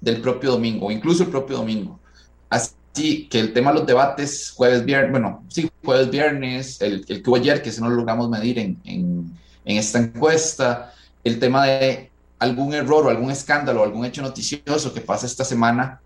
del 0.00 0.20
propio 0.20 0.52
domingo 0.52 0.86
o 0.86 0.90
incluso 0.90 1.24
el 1.24 1.30
propio 1.30 1.56
domingo. 1.56 1.98
Así 2.48 3.28
que 3.28 3.40
el 3.40 3.52
tema 3.52 3.72
de 3.72 3.78
los 3.78 3.86
debates 3.86 4.52
jueves, 4.54 4.84
viernes, 4.84 5.10
bueno, 5.10 5.44
sí, 5.48 5.70
jueves, 5.84 6.10
viernes, 6.10 6.80
el, 6.80 7.04
el 7.08 7.22
que 7.22 7.30
hubo 7.30 7.36
ayer, 7.36 7.62
que 7.62 7.72
si 7.72 7.80
no 7.80 7.88
lo 7.88 7.96
logramos 7.96 8.28
medir 8.28 8.58
en, 8.58 9.32
en 9.64 9.76
esta 9.76 9.98
encuesta, 9.98 10.92
el 11.24 11.38
tema 11.38 11.66
de 11.66 12.10
algún 12.38 12.74
error 12.74 13.06
o 13.06 13.10
algún 13.10 13.30
escándalo 13.30 13.80
o 13.80 13.84
algún 13.84 14.04
hecho 14.04 14.22
noticioso 14.22 14.92
que 14.92 15.00
pasa 15.00 15.26
esta 15.26 15.44
semana 15.44 16.00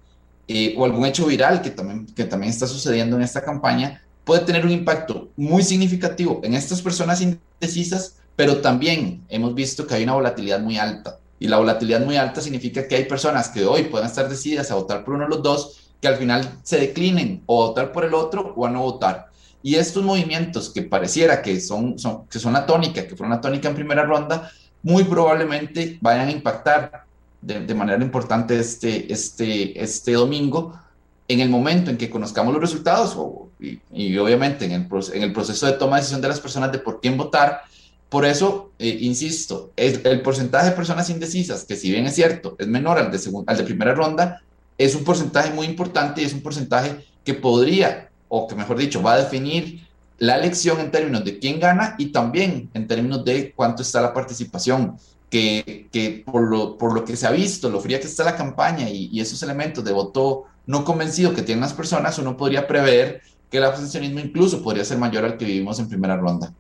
eh, 0.49 0.75
o 0.77 0.85
algún 0.85 1.07
hecho 1.07 1.27
viral 1.27 1.63
que 1.63 1.71
también, 1.71 2.07
que 2.07 2.25
también 2.25 2.51
está 2.51 2.67
sucediendo 2.67 3.17
en 3.17 3.23
esta 3.23 3.43
campaña, 3.43 4.03
puede 4.25 4.45
tener 4.45 4.65
un 4.65 4.73
impacto 4.73 5.29
muy 5.37 5.63
significativo 5.63 6.41
en 6.45 6.55
estas 6.55 6.83
personas 6.83 7.21
indecisas, 7.21 8.17
pero 8.35 8.61
también 8.61 9.25
hemos 9.29 9.55
visto 9.55 9.87
que 9.87 9.95
hay 9.95 10.05
una 10.05 10.15
volatilidad 10.15 10.61
muy 10.61 10.79
alta. 10.79 11.19
Y 11.39 11.49
la 11.49 11.59
volatilidad 11.59 12.01
muy 12.01 12.17
alta 12.17 12.41
significa 12.41 12.89
que 12.89 12.97
hay 12.97 13.05
personas 13.05 13.49
que 13.49 13.65
hoy 13.65 13.85
pueden 13.85 14.07
estar 14.07 14.29
decididas 14.29 14.71
a 14.71 14.75
votar 14.75 15.05
por 15.05 15.15
uno 15.15 15.25
de 15.25 15.31
los 15.31 15.43
dos, 15.43 15.91
que 16.01 16.09
al 16.09 16.17
final 16.17 16.59
se 16.63 16.79
declinen 16.79 17.43
o 17.47 17.63
a 17.63 17.67
votar 17.69 17.93
por 17.93 18.05
el 18.05 18.15
otro 18.15 18.53
o 18.57 18.67
a 18.67 18.71
no 18.71 18.83
votar. 18.83 19.31
Y 19.67 19.75
estos 19.75 20.05
movimientos 20.05 20.71
que 20.71 20.83
pareciera 20.83 21.43
que 21.43 21.61
son, 21.61 21.99
son, 21.99 22.29
que 22.29 22.39
son 22.39 22.53
la 22.53 22.65
tónica, 22.67 23.05
que 23.05 23.17
fueron 23.17 23.35
la 23.35 23.41
tónica 23.41 23.69
en 23.69 23.75
primera 23.75 24.05
ronda, 24.05 24.49
muy 24.81 25.03
probablemente 25.03 25.99
vayan 26.01 26.29
a 26.29 26.31
impactar 26.31 27.05
de, 27.43 27.75
manera 27.75 28.01
importante 28.01 28.61
este, 28.61 29.13
este, 29.13 29.83
este 29.83 30.13
domingo 30.13 30.79
en 31.27 31.41
el 31.41 31.49
momento 31.49 31.91
en 31.91 31.97
que 31.97 32.09
conozcamos 32.09 32.53
los 32.53 32.63
resultados 32.63 33.19
y, 33.59 34.17
obviamente 34.19 34.67
en 34.67 34.71
el, 34.71 34.89
en 35.13 35.23
el, 35.25 35.33
proceso 35.33 35.67
de 35.67 35.73
toma 35.73 35.97
de 35.97 36.03
decisión 36.03 36.21
de 36.21 36.29
las 36.29 36.39
personas 36.39 36.71
de 36.71 36.79
por 36.79 37.01
quién 37.01 37.17
votar, 37.17 37.63
por 38.09 38.25
eso, 38.25 38.71
eh, 38.79 38.99
insisto, 39.01 39.73
el, 39.75 40.01
el, 40.05 40.23
porcentaje 40.23 40.71
de 40.71 40.77
personas 40.77 41.11
indecisas, 41.11 41.65
que 41.65 41.75
si 41.75 41.91
bien 41.91 42.07
es 42.07 42.15
cierto, 42.15 42.55
es 42.61 42.69
menor 42.69 42.99
al 42.99 43.11
de, 43.11 43.19
al 43.49 43.57
de 43.57 43.65
primera 43.65 43.97
ronda, 43.97 44.43
es 44.79 44.95
un 44.95 45.03
porcentaje 45.03 45.53
muy 45.53 45.67
importante 45.67 46.23
y 46.23 46.25
es 46.25 46.35
un 46.35 46.43
porcentaje 46.43 47.05
que 47.25 47.35
podría, 47.35 48.11
o 48.37 48.49
que 48.49 48.55
mejor 48.55 48.77
dicho, 48.77 49.03
va 49.03 49.15
a 49.15 49.19
definir 49.19 49.87
la 50.19 50.37
elección 50.37 50.81
en 50.81 50.91
términos 50.91 51.25
de 51.25 51.39
quién 51.39 51.61
gana 51.61 51.95
y 51.99 52.07
también 52.07 52.71
en 52.75 52.87
términos 52.87 53.25
de 53.25 53.53
cuánto 53.55 53.83
está 53.83 54.01
la 54.01 54.15
participación 54.15 54.97
que, 55.31 55.89
que 55.93 56.25
por, 56.25 56.43
lo, 56.43 56.79
por, 56.79 56.95
lo, 56.95 57.05
que 57.05 57.17
se 57.17 57.27
ha 57.27 57.33
visto, 57.33 57.69
lo 57.69 57.81
fría 57.81 58.01
que 58.01 58.07
está 58.07 58.25
la 58.25 58.37
campaña 58.37 58.89
y, 58.89 59.21
esos 59.21 59.43
elementos 59.43 59.85
de 59.85 59.93
voto 59.93 60.45
no 60.67 60.85
convencido 60.85 61.35
que 61.35 61.43
tienen 61.43 61.63
las 61.63 61.75
personas, 61.75 62.19
uno 62.19 62.37
podría 62.37 62.67
prever 62.67 63.23
que 63.51 63.59
el 63.59 63.65
abstencionismo 63.65 64.21
incluso 64.21 64.63
podría 64.63 64.85
ser 64.85 64.99
mayor 64.99 65.25
al 65.25 65.37
que 65.37 65.45
vivimos 65.45 65.79
en 65.79 65.89
primera 65.89 66.17
ronda. 66.17 66.53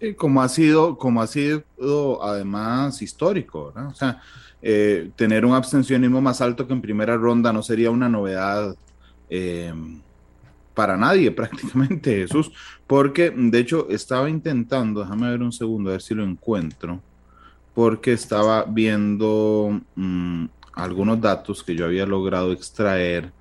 Sí, 0.00 0.14
como 0.14 0.42
ha 0.42 0.48
sido, 0.48 0.96
como 0.96 1.22
ha 1.22 1.26
sido 1.26 1.62
además 2.22 3.00
histórico, 3.02 3.72
¿no? 3.74 3.88
O 3.90 3.94
sea, 3.94 4.20
eh, 4.60 5.10
tener 5.16 5.44
un 5.44 5.54
abstencionismo 5.54 6.20
más 6.20 6.40
alto 6.40 6.66
que 6.66 6.72
en 6.72 6.80
primera 6.80 7.16
ronda 7.16 7.52
no 7.52 7.62
sería 7.62 7.90
una 7.90 8.08
novedad 8.08 8.74
eh, 9.30 9.72
para 10.78 10.96
nadie 10.96 11.32
prácticamente, 11.32 12.14
Jesús, 12.18 12.52
porque 12.86 13.32
de 13.34 13.58
hecho 13.58 13.88
estaba 13.90 14.30
intentando, 14.30 15.00
déjame 15.00 15.28
ver 15.28 15.42
un 15.42 15.50
segundo, 15.50 15.90
a 15.90 15.94
ver 15.94 16.02
si 16.02 16.14
lo 16.14 16.22
encuentro, 16.22 17.00
porque 17.74 18.12
estaba 18.12 18.62
viendo 18.62 19.80
mmm, 19.96 20.44
algunos 20.74 21.20
datos 21.20 21.64
que 21.64 21.74
yo 21.74 21.84
había 21.84 22.06
logrado 22.06 22.52
extraer 22.52 23.32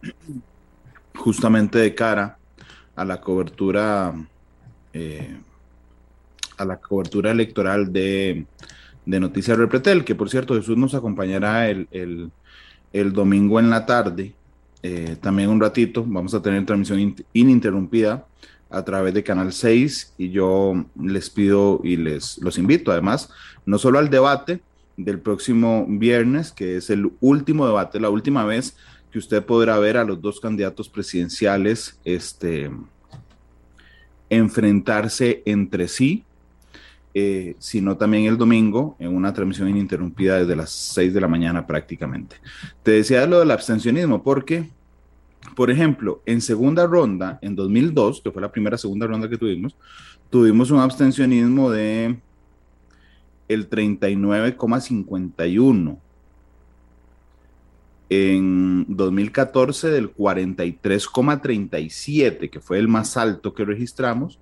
justamente 1.16 1.78
de 1.78 1.94
cara 1.94 2.38
a 2.96 3.04
la 3.04 3.20
cobertura 3.20 4.14
eh, 4.94 5.36
a 6.56 6.64
la 6.64 6.78
cobertura 6.78 7.30
electoral 7.30 7.92
de, 7.92 8.46
de 9.04 9.20
Noticias 9.20 9.58
Repretel, 9.58 10.02
que 10.02 10.14
por 10.14 10.30
cierto 10.30 10.54
Jesús 10.54 10.78
nos 10.78 10.94
acompañará 10.94 11.68
el, 11.68 11.88
el 11.90 13.12
domingo 13.12 13.60
en 13.60 13.68
la 13.68 13.84
tarde, 13.84 14.34
eh, 14.82 15.16
también 15.20 15.50
un 15.50 15.60
ratito, 15.60 16.04
vamos 16.06 16.34
a 16.34 16.42
tener 16.42 16.64
transmisión 16.64 17.14
ininterrumpida 17.32 18.26
a 18.70 18.84
través 18.84 19.12
de 19.12 19.22
Canal 19.22 19.52
6 19.52 20.14
y 20.16 20.30
yo 20.30 20.84
les 21.00 21.28
pido 21.28 21.80
y 21.82 21.96
les 21.96 22.38
los 22.38 22.56
invito 22.56 22.92
además, 22.92 23.30
no 23.66 23.78
solo 23.78 23.98
al 23.98 24.10
debate 24.10 24.60
del 24.96 25.18
próximo 25.18 25.86
viernes, 25.88 26.52
que 26.52 26.76
es 26.76 26.88
el 26.90 27.10
último 27.20 27.66
debate, 27.66 28.00
la 28.00 28.10
última 28.10 28.44
vez 28.44 28.76
que 29.10 29.18
usted 29.18 29.44
podrá 29.44 29.78
ver 29.78 29.96
a 29.96 30.04
los 30.04 30.20
dos 30.20 30.40
candidatos 30.40 30.88
presidenciales, 30.88 31.98
este, 32.04 32.70
enfrentarse 34.28 35.42
entre 35.44 35.88
sí, 35.88 36.24
eh, 37.12 37.56
sino 37.58 37.96
también 37.96 38.26
el 38.26 38.38
domingo 38.38 38.94
en 39.00 39.12
una 39.14 39.32
transmisión 39.32 39.68
ininterrumpida 39.68 40.38
desde 40.38 40.54
las 40.54 40.70
6 40.70 41.12
de 41.12 41.20
la 41.20 41.26
mañana 41.26 41.66
prácticamente. 41.66 42.36
Te 42.82 42.92
decía 42.92 43.26
lo 43.26 43.40
del 43.40 43.50
abstencionismo 43.50 44.22
porque, 44.22 44.70
por 45.56 45.70
ejemplo, 45.70 46.22
en 46.26 46.40
segunda 46.40 46.86
ronda, 46.86 47.40
en 47.42 47.56
2002, 47.56 48.20
que 48.20 48.30
fue 48.30 48.40
la 48.40 48.52
primera 48.52 48.78
segunda 48.78 49.08
ronda 49.08 49.28
que 49.28 49.38
tuvimos, 49.38 49.74
tuvimos 50.30 50.70
un 50.70 50.78
abstencionismo 50.78 51.70
de 51.70 52.16
el 53.48 53.68
39,51 53.68 55.98
en 58.08 58.86
2014 58.88 59.90
del 59.90 60.14
43,37, 60.14 62.50
que 62.50 62.60
fue 62.60 62.78
el 62.78 62.86
más 62.88 63.16
alto 63.16 63.54
que 63.54 63.64
registramos, 63.64 64.38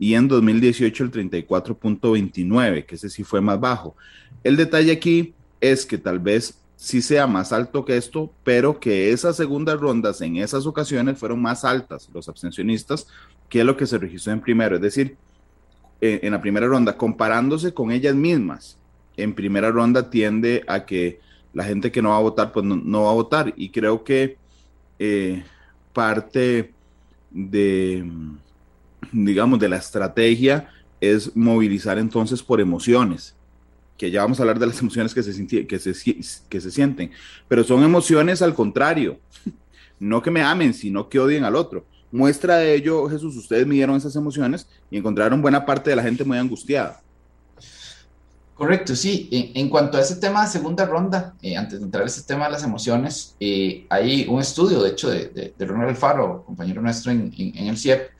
y 0.00 0.14
en 0.14 0.28
2018 0.28 1.04
el 1.04 1.10
34,29, 1.12 2.86
que 2.86 2.94
ese 2.94 3.10
sí 3.10 3.22
fue 3.22 3.42
más 3.42 3.60
bajo. 3.60 3.94
El 4.42 4.56
detalle 4.56 4.92
aquí 4.92 5.34
es 5.60 5.84
que 5.84 5.98
tal 5.98 6.18
vez 6.18 6.58
sí 6.74 7.02
sea 7.02 7.26
más 7.26 7.52
alto 7.52 7.84
que 7.84 7.98
esto, 7.98 8.32
pero 8.42 8.80
que 8.80 9.12
esas 9.12 9.36
segundas 9.36 9.78
rondas 9.78 10.22
en 10.22 10.38
esas 10.38 10.64
ocasiones 10.66 11.18
fueron 11.18 11.42
más 11.42 11.66
altas, 11.66 12.08
los 12.14 12.30
abstencionistas, 12.30 13.08
que 13.50 13.62
lo 13.62 13.76
que 13.76 13.86
se 13.86 13.98
registró 13.98 14.32
en 14.32 14.40
primero. 14.40 14.76
Es 14.76 14.82
decir, 14.82 15.18
en 16.00 16.32
la 16.32 16.40
primera 16.40 16.66
ronda, 16.66 16.96
comparándose 16.96 17.74
con 17.74 17.90
ellas 17.92 18.14
mismas, 18.14 18.78
en 19.18 19.34
primera 19.34 19.70
ronda 19.70 20.08
tiende 20.08 20.64
a 20.66 20.86
que 20.86 21.20
la 21.52 21.64
gente 21.64 21.92
que 21.92 22.00
no 22.00 22.08
va 22.08 22.16
a 22.16 22.20
votar, 22.20 22.52
pues 22.52 22.64
no, 22.64 23.02
va 23.02 23.10
a 23.10 23.14
votar. 23.14 23.52
Y 23.54 23.68
creo 23.68 24.02
que 24.02 24.38
eh, 24.98 25.44
parte 25.92 26.72
de, 27.30 28.02
digamos, 29.12 29.58
de 29.58 29.68
la 29.68 29.76
estrategia 29.76 30.68
es 31.00 31.34
movilizar 31.36 31.98
entonces 31.98 32.42
por 32.42 32.60
emociones, 32.60 33.34
que 33.96 34.10
ya 34.10 34.22
vamos 34.22 34.38
a 34.38 34.42
hablar 34.42 34.58
de 34.58 34.66
las 34.66 34.80
emociones 34.80 35.14
que 35.14 35.22
se, 35.22 35.66
que 35.66 35.78
se, 35.78 35.94
que 36.48 36.60
se 36.60 36.70
sienten, 36.70 37.10
pero 37.48 37.64
son 37.64 37.82
emociones 37.82 38.42
al 38.42 38.54
contrario, 38.54 39.18
no 39.98 40.22
que 40.22 40.30
me 40.30 40.42
amen, 40.42 40.74
sino 40.74 41.08
que 41.08 41.18
odien 41.18 41.44
al 41.44 41.56
otro. 41.56 41.84
Muestra 42.12 42.56
de 42.56 42.74
ello, 42.74 43.08
Jesús, 43.08 43.36
ustedes 43.36 43.66
midieron 43.66 43.96
esas 43.96 44.16
emociones 44.16 44.66
y 44.90 44.98
encontraron 44.98 45.40
buena 45.40 45.64
parte 45.64 45.90
de 45.90 45.96
la 45.96 46.02
gente 46.02 46.24
muy 46.24 46.38
angustiada. 46.38 47.00
Correcto, 48.60 48.94
sí. 48.94 49.26
En, 49.54 49.70
cuanto 49.70 49.96
a 49.96 50.02
ese 50.02 50.16
tema 50.16 50.44
de 50.44 50.50
segunda 50.50 50.84
ronda, 50.84 51.34
eh, 51.40 51.56
antes 51.56 51.78
de 51.78 51.84
entrar 51.86 52.04
a 52.04 52.06
ese 52.06 52.24
tema 52.24 52.44
de 52.44 52.50
las 52.50 52.62
emociones, 52.62 53.34
eh, 53.40 53.86
hay 53.88 54.26
un 54.28 54.38
estudio, 54.38 54.82
de 54.82 54.90
hecho, 54.90 55.08
de, 55.08 55.54
de, 55.56 55.64
Ronald 55.64 55.88
Alfaro, 55.88 56.44
compañero 56.44 56.82
nuestro 56.82 57.10
en, 57.10 57.32
el 57.38 57.78
CIEP, 57.78 58.10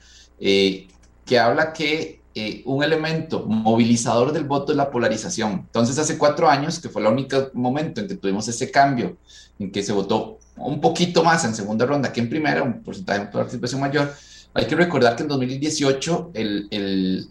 eh, 0.41 0.87
que 1.25 1.39
habla 1.39 1.71
que 1.71 2.19
un 2.65 2.81
elemento 2.81 3.45
movilizador 3.45 4.31
del 4.31 4.45
voto 4.45 4.71
es 4.71 4.77
la 4.77 4.89
polarización. 4.89 5.51
Entonces, 5.51 5.99
hace 5.99 6.17
cuatro 6.17 6.49
años, 6.49 6.79
que 6.79 6.87
fue 6.87 7.01
el 7.01 7.09
único 7.09 7.49
momento 7.53 7.99
en 7.99 8.07
que 8.07 8.15
tuvimos 8.15 8.47
ese 8.47 8.71
cambio, 8.71 9.17
en 9.59 9.71
que 9.71 9.83
se 9.83 9.91
votó 9.91 10.39
un 10.55 10.79
poquito 10.79 11.23
más 11.23 11.43
en 11.45 11.55
segunda 11.55 11.85
ronda 11.85 12.11
que 12.11 12.21
en 12.21 12.29
primera, 12.29 12.63
un 12.63 12.81
porcentaje 12.81 13.21
de 13.21 13.25
participación 13.27 13.81
mayor, 13.81 14.13
hay 14.53 14.65
que 14.65 14.75
recordar 14.75 15.15
que 15.15 15.23
en 15.23 15.29
2018 15.29 16.31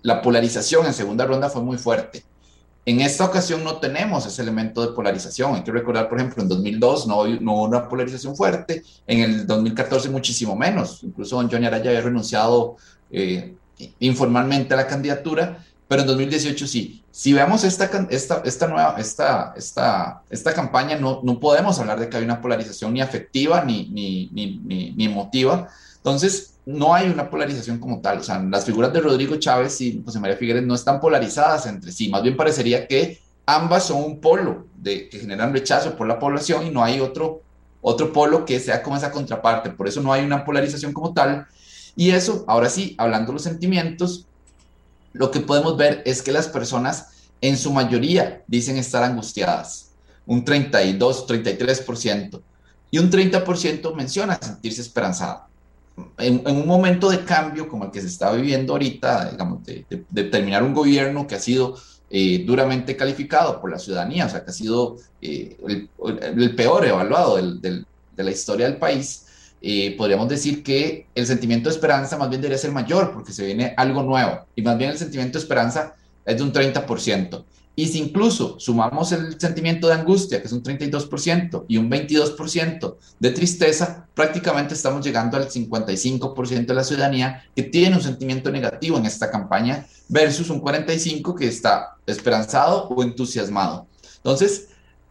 la 0.03 0.23
polarización 0.23 0.87
en 0.87 0.95
segunda 0.95 1.27
ronda 1.27 1.51
fue 1.51 1.63
muy 1.63 1.77
fuerte. 1.77 2.25
En 2.87 3.01
esta 3.01 3.27
ocasión 3.27 3.63
no 3.63 3.77
tenemos 3.77 4.25
ese 4.27 4.41
elemento 4.41 4.81
de 4.81 4.95
polarización. 4.95 5.55
Hay 5.55 5.63
que 5.63 5.71
recordar, 5.71 6.09
por 6.09 6.19
ejemplo, 6.19 6.43
en 6.43 6.49
2002 6.49 7.07
no, 7.07 7.27
no 7.27 7.53
hubo 7.55 7.65
una 7.65 7.89
polarización 7.89 8.35
fuerte, 8.35 8.83
en 9.07 9.21
el 9.21 9.47
2014 9.47 10.09
muchísimo 10.09 10.57
menos. 10.57 11.03
Incluso 11.03 11.37
don 11.37 11.51
Johnny 11.51 11.67
Araya 11.67 11.91
había 11.91 12.01
renunciado 12.01 12.77
eh, 13.11 13.55
informalmente 13.99 14.75
a 14.75 14.77
la 14.77 14.87
candidatura, 14.87 15.65
pero 15.89 16.03
en 16.03 16.09
2018 16.09 16.67
sí. 16.67 17.03
Si 17.11 17.33
vemos 17.33 17.65
esta, 17.65 17.91
esta, 18.11 18.43
esta 18.45 18.69
nueva, 18.69 18.95
esta, 18.99 19.55
esta, 19.57 20.23
esta 20.31 20.55
campaña, 20.55 20.97
no, 20.97 21.21
no 21.25 21.41
podemos 21.41 21.79
hablar 21.81 21.99
de 21.99 22.09
que 22.09 22.17
hay 22.17 22.25
una 22.25 22.41
polarización 22.41 22.95
ni 22.95 23.01
afectiva 23.01 23.65
ni, 23.65 23.89
ni, 23.89 24.31
ni, 24.33 24.93
ni 24.93 25.05
emotiva. 25.05 25.69
Entonces, 25.97 26.55
no 26.67 26.95
hay 26.95 27.09
una 27.09 27.29
polarización 27.29 27.79
como 27.79 28.01
tal. 28.01 28.19
O 28.19 28.23
sea, 28.23 28.39
las 28.39 28.65
figuras 28.65 28.93
de 28.93 29.01
Rodrigo 29.01 29.37
Chávez 29.37 29.81
y 29.81 30.03
José 30.05 30.21
María 30.21 30.37
Figueres 30.37 30.63
no 30.63 30.75
están 30.75 31.01
polarizadas 31.01 31.67
entre 31.67 31.93
sí. 31.93 32.09
Más 32.09 32.23
bien 32.23 32.37
parecería 32.37 32.87
que 32.87 33.21
ambas 33.47 33.87
son 33.87 34.05
un 34.05 34.21
polo 34.21 34.67
de, 34.77 35.09
que 35.09 35.19
generan 35.19 35.53
rechazo 35.53 35.97
por 35.97 36.07
la 36.07 36.19
población 36.19 36.67
y 36.67 36.71
no 36.71 36.85
hay 36.85 37.01
otro, 37.01 37.43
otro 37.81 38.13
polo 38.13 38.45
que 38.45 38.61
sea 38.61 38.83
como 38.83 38.97
esa 38.97 39.11
contraparte. 39.11 39.71
Por 39.71 39.89
eso 39.89 40.01
no 40.01 40.13
hay 40.13 40.25
una 40.25 40.45
polarización 40.45 40.93
como 40.93 41.13
tal. 41.13 41.47
Y 42.01 42.13
eso, 42.13 42.47
ahora 42.49 42.71
sí, 42.71 42.95
hablando 42.97 43.27
de 43.27 43.35
los 43.35 43.43
sentimientos, 43.43 44.25
lo 45.13 45.31
que 45.31 45.41
podemos 45.41 45.77
ver 45.77 46.03
es 46.07 46.23
que 46.23 46.33
las 46.33 46.49
personas 46.49 47.09
en 47.43 47.59
su 47.59 47.75
mayoría 47.75 48.43
dicen 48.47 48.79
estar 48.79 49.03
angustiadas. 49.03 49.91
Un 50.25 50.43
32, 50.43 51.27
33%. 51.29 52.41
Y 52.91 52.99
un 53.01 53.11
30% 53.11 53.95
menciona 53.95 54.39
sentirse 54.41 54.81
esperanzada 54.81 55.47
en, 56.17 56.41
un 56.47 56.67
momento 56.67 57.11
de 57.11 57.23
cambio 57.23 57.69
como 57.69 57.85
el 57.85 57.91
que 57.91 58.01
se 58.01 58.07
está 58.07 58.33
viviendo 58.33 58.73
ahorita, 58.73 59.33
digamos, 59.33 59.61
de, 59.67 60.25
terminar 60.25 60.63
un 60.63 60.73
gobierno 60.73 61.27
que 61.27 61.35
ha 61.35 61.39
sido 61.39 61.77
eh, 62.09 62.43
duramente 62.47 62.97
calificado 62.97 63.61
por 63.61 63.71
la 63.71 63.79
ciudadanía, 63.79 64.25
o 64.25 64.31
sea, 64.31 64.43
que 64.43 64.49
ha 64.49 64.55
sido 64.55 64.97
eh, 65.21 65.55
el, 65.69 66.55
peor 66.55 66.87
evaluado 66.87 67.37
de 67.37 67.85
la 68.17 68.31
historia 68.31 68.71
del 68.71 68.79
país, 68.79 69.27
eh, 69.63 69.95
podríamos 69.97 70.29
decir 70.29 70.63
que 70.63 71.07
el 71.15 71.27
sentimiento 71.27 71.69
de 71.69 71.75
esperanza 71.75 72.17
más 72.17 72.29
bien 72.29 72.41
debería 72.41 72.59
ser 72.59 72.73
mayor 72.73 73.13
porque 73.13 73.33
se 73.33 73.45
viene 73.45 73.75
algo 73.77 74.03
nuevo 74.03 74.47
y 74.57 74.63
más 74.63 74.79
bien 74.79 74.91
el 74.91 74.99
sentimiento 74.99 75.39
de 75.39 75.43
esperanza 75.43 75.95
es 76.25 76.37
de 76.37 76.43
un 76.43 76.53
30%. 76.53 77.45
Y 77.77 77.87
si 77.87 77.99
incluso 77.99 78.59
sumamos 78.59 79.11
el 79.13 79.41
sentimiento 79.41 79.87
de 79.87 79.95
angustia, 79.95 80.41
que 80.41 80.49
es 80.49 80.53
un 80.53 80.63
32%, 80.63 81.65
y 81.67 81.79
un 81.79 81.91
22% 81.91 82.97
de 83.19 83.31
tristeza, 83.31 84.07
prácticamente 84.15 84.75
estamos 84.75 85.03
llegando 85.03 85.37
al 85.37 85.49
55% 85.49 86.67
de 86.67 86.75
la 86.75 86.85
ciudadanía 86.85 87.45
que 87.57 87.63
tiene 87.63 87.97
un 87.97 88.03
sentimiento 88.03 88.51
negativo 88.51 88.99
en 88.99 89.07
esta 89.07 89.31
campaña 89.31 89.87
versus 90.09 90.51
un 90.51 90.61
45% 90.61 91.35
que 91.35 91.49
está 91.49 91.97
esperanzado 92.07 92.89
o 92.89 93.03
entusiasmado. 93.03 93.87
Entonces, 94.17 94.69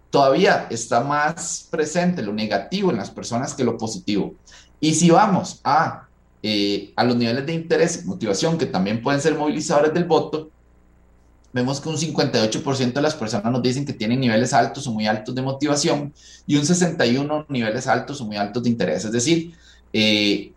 todavía 0.10 0.68
está 0.70 1.02
más 1.02 1.68
presente 1.70 2.22
lo 2.22 2.34
negativo 2.34 2.92
en 2.92 2.98
las 2.98 3.12
personas 3.12 3.54
que 3.54 3.64
lo 3.64 3.78
positivo. 3.78 4.36
Y 4.80 4.94
si 4.96 5.10
vamos 5.10 5.60
a, 5.64 6.08
eh, 6.42 6.94
a 6.96 7.04
los 7.04 7.16
niveles 7.16 7.46
de 7.46 7.54
interés 7.54 8.04
y 8.04 8.08
motivación 8.08 8.58
que 8.58 8.66
también 8.66 9.02
pueden 9.02 9.22
ser 9.22 9.36
movilizadores 9.36 9.94
del 9.94 10.06
voto, 10.06 10.50
vemos 11.52 11.82
que 11.82 11.90
un 11.90 11.98
58% 11.98 12.94
de 12.94 13.02
las 13.02 13.16
personas 13.16 13.52
nos 13.52 13.62
dicen 13.62 13.86
que 13.86 13.94
tienen 13.94 14.20
niveles 14.20 14.54
altos 14.54 14.88
o 14.88 14.92
muy 14.92 15.08
altos 15.08 15.34
de 15.34 15.42
motivación 15.42 16.14
y 16.46 16.56
un 16.56 16.64
61% 16.64 17.46
niveles 17.50 17.88
altos 17.88 18.22
o 18.22 18.26
muy 18.26 18.38
altos 18.38 18.64
de 18.64 18.70
interés. 18.70 19.06
Es 19.06 19.12
decir, 19.12 19.54
eh, 19.94 20.54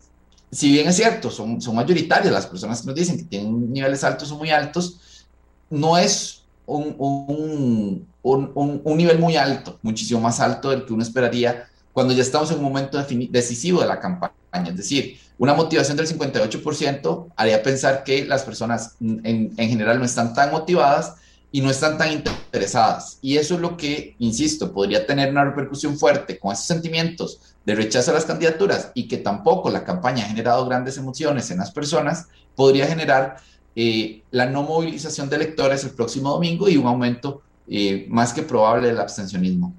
si 0.51 0.71
bien 0.71 0.89
es 0.89 0.97
cierto, 0.97 1.31
son, 1.31 1.61
son 1.61 1.75
mayoritarias 1.75 2.33
las 2.33 2.47
personas 2.47 2.83
que 2.83 2.87
nos 2.87 2.95
dicen 2.95 3.17
que 3.17 3.25
tienen 3.25 3.73
niveles 3.73 4.05
altos 4.05 4.31
o 4.31 4.37
muy 4.37 4.51
altos, 4.51 5.27
no 5.71 5.97
es 5.97 6.43
un, 6.67 6.95
un, 6.99 8.07
nivel 8.25 9.19
muy 9.19 9.37
alto, 9.37 9.79
muchísimo 9.83 10.21
más 10.21 10.41
alto 10.41 10.71
del 10.71 10.85
que 10.85 10.93
uno 10.93 11.03
esperaría 11.03 11.69
cuando 11.93 12.15
ya 12.15 12.23
estamos 12.23 12.51
en 12.51 12.59
un 12.59 12.65
momento 12.65 13.03
decisivo 13.31 13.81
de 13.81 13.87
la 13.87 14.01
campaña. 14.01 14.35
Es 14.69 14.77
decir, 14.77 15.19
una 15.39 15.55
motivación 15.55 15.97
del 15.97 16.07
58% 16.07 17.33
haría 17.37 17.63
pensar 17.63 18.05
que 18.05 18.25
las 18.25 18.43
personas 18.45 18.97
en, 19.01 19.53
en 19.57 19.69
general 19.69 19.99
no 19.99 20.05
están 20.05 20.35
tan 20.35 20.51
motivadas 20.51 21.15
y 21.51 21.61
no 21.61 21.71
están 21.71 21.99
tan 21.99 22.13
interesadas. 22.13 23.19
Y 23.21 23.37
eso 23.37 23.55
es 23.55 23.61
lo 23.61 23.77
que, 23.77 24.17
insisto, 24.19 24.73
podría 24.73 25.07
tener 25.07 25.31
una 25.31 25.45
repercusión 25.45 25.99
fuerte 25.99 26.39
con 26.39 26.53
esos 26.53 26.65
sentimientos 26.65 27.57
de 27.67 27.75
rechazo 27.75 28.11
a 28.11 28.15
las 28.15 28.25
candidaturas 28.25 28.91
y 28.95 29.07
que 29.07 29.19
tampoco 29.19 29.71
la 29.71 29.85
campaña 29.85 30.25
ha 30.25 30.29
generado 30.29 30.67
grandes 30.67 30.97
emociones 30.97 31.51
en 31.51 31.59
las 31.59 31.71
personas, 31.71 32.29
podría 32.57 32.87
generar 32.87 33.37
eh, 33.77 34.23
la 34.31 34.47
no 34.47 34.63
movilización 34.63 35.29
de 35.29 35.37
electores 35.37 35.85
el 35.85 35.91
próximo 35.91 36.31
domingo 36.31 36.69
y 36.69 36.79
un 36.79 36.87
aumento 36.87 37.43
eh, 37.75 38.07
más 38.11 38.35
que 38.35 38.43
probable 38.43 38.89
del 38.89 39.01
abstencionismo. 39.01 39.75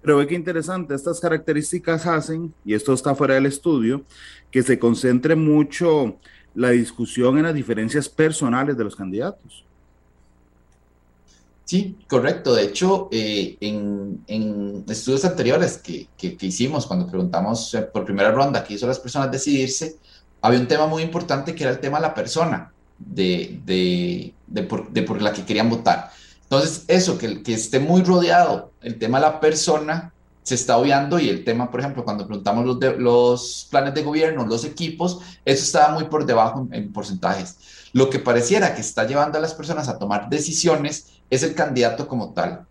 Pero 0.00 0.18
ve 0.18 0.26
que 0.28 0.36
interesante, 0.36 0.94
estas 0.94 1.18
características 1.18 2.06
hacen, 2.06 2.54
y 2.64 2.74
esto 2.74 2.92
está 2.92 3.12
fuera 3.16 3.34
del 3.34 3.46
estudio, 3.46 4.04
que 4.52 4.62
se 4.62 4.78
concentre 4.78 5.34
mucho 5.34 6.16
la 6.54 6.70
discusión 6.70 7.36
en 7.38 7.42
las 7.42 7.54
diferencias 7.54 8.08
personales 8.08 8.76
de 8.76 8.84
los 8.84 8.94
candidatos. 8.94 9.64
Sí, 11.64 11.96
correcto. 12.06 12.54
De 12.54 12.64
hecho, 12.66 13.08
eh, 13.10 13.56
en, 13.60 14.84
estudios 14.88 15.24
anteriores 15.24 15.78
que, 15.78 16.06
hicimos, 16.40 16.86
cuando 16.86 17.08
preguntamos 17.08 17.74
eh, 17.74 17.82
por 17.82 18.04
primera 18.04 18.30
ronda 18.30 18.62
qué 18.62 18.74
hizo 18.74 18.86
las 18.86 19.00
personas 19.00 19.32
decidirse, 19.32 19.96
había 20.40 20.60
un 20.60 20.68
tema 20.68 20.86
muy 20.86 21.02
importante 21.02 21.52
que 21.52 21.64
era 21.64 21.72
el 21.72 21.80
tema 21.80 21.98
de 21.98 22.02
la 22.02 22.14
persona, 22.14 22.72
de, 22.96 24.32
por, 24.68 25.20
la 25.20 25.32
que 25.32 25.44
querían 25.44 25.68
votar. 25.68 26.10
Entonces, 26.44 26.84
eso, 26.88 27.18
que, 27.18 27.42
esté 27.46 27.80
muy 27.80 28.02
rodeado 28.02 28.70
el 28.82 28.98
tema 28.98 29.18
de 29.18 29.26
la 29.26 29.40
persona, 29.40 30.12
se 30.42 30.54
está 30.54 30.76
obviando 30.76 31.18
y 31.18 31.30
el 31.30 31.42
tema, 31.42 31.70
por 31.70 31.80
ejemplo, 31.80 32.04
cuando 32.04 32.26
preguntamos 32.26 32.66
los, 32.98 33.66
planes 33.70 33.94
de 33.94 34.02
gobierno, 34.02 34.46
los 34.46 34.64
equipos, 34.64 35.20
eso 35.44 35.64
estaba 35.64 35.94
muy 35.94 36.04
por 36.04 36.26
debajo 36.26 36.68
en 36.70 36.92
porcentajes. 36.92 37.56
Lo 37.92 38.10
que 38.10 38.18
pareciera 38.18 38.74
que 38.74 38.82
está 38.82 39.06
llevando 39.06 39.38
a 39.38 39.40
las 39.40 39.54
personas 39.54 39.88
a 39.88 39.98
tomar 39.98 40.28
decisiones 40.28 41.12
es 41.30 41.42
el 41.42 41.54
candidato 41.54 42.06
como 42.06 42.34
tal. 42.34 42.66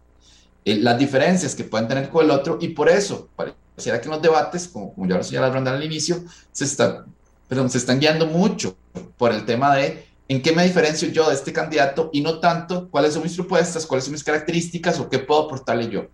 Eh, 0.65 0.75
las 0.75 0.97
diferencias 0.99 1.55
que 1.55 1.63
pueden 1.63 1.87
tener 1.87 2.09
con 2.09 2.25
el 2.25 2.31
otro 2.31 2.57
y 2.61 2.69
por 2.69 2.89
eso 2.89 3.27
pareciera 3.35 3.99
que 3.99 4.05
en 4.05 4.11
los 4.11 4.21
debates, 4.21 4.67
como, 4.67 4.93
como 4.93 5.07
ya 5.07 5.17
lo 5.17 5.23
señalaron 5.23 5.67
al 5.67 5.83
inicio, 5.83 6.23
se, 6.51 6.65
está, 6.65 7.05
perdón, 7.47 7.69
se 7.69 7.79
están 7.79 7.99
guiando 7.99 8.27
mucho 8.27 8.77
por 9.17 9.33
el 9.33 9.45
tema 9.45 9.75
de 9.75 10.05
en 10.33 10.41
qué 10.41 10.51
me 10.51 10.63
diferencio 10.63 11.09
yo 11.09 11.27
de 11.29 11.35
este 11.35 11.53
candidato 11.53 12.09
y 12.11 12.21
no 12.21 12.39
tanto 12.39 12.89
cuáles 12.89 13.13
son 13.13 13.23
mis 13.23 13.35
propuestas, 13.35 13.85
cuáles 13.85 14.05
son 14.05 14.13
mis 14.13 14.23
características 14.23 14.99
o 14.99 15.09
qué 15.09 15.19
puedo 15.19 15.43
aportarle 15.43 15.89
yo. 15.89 16.07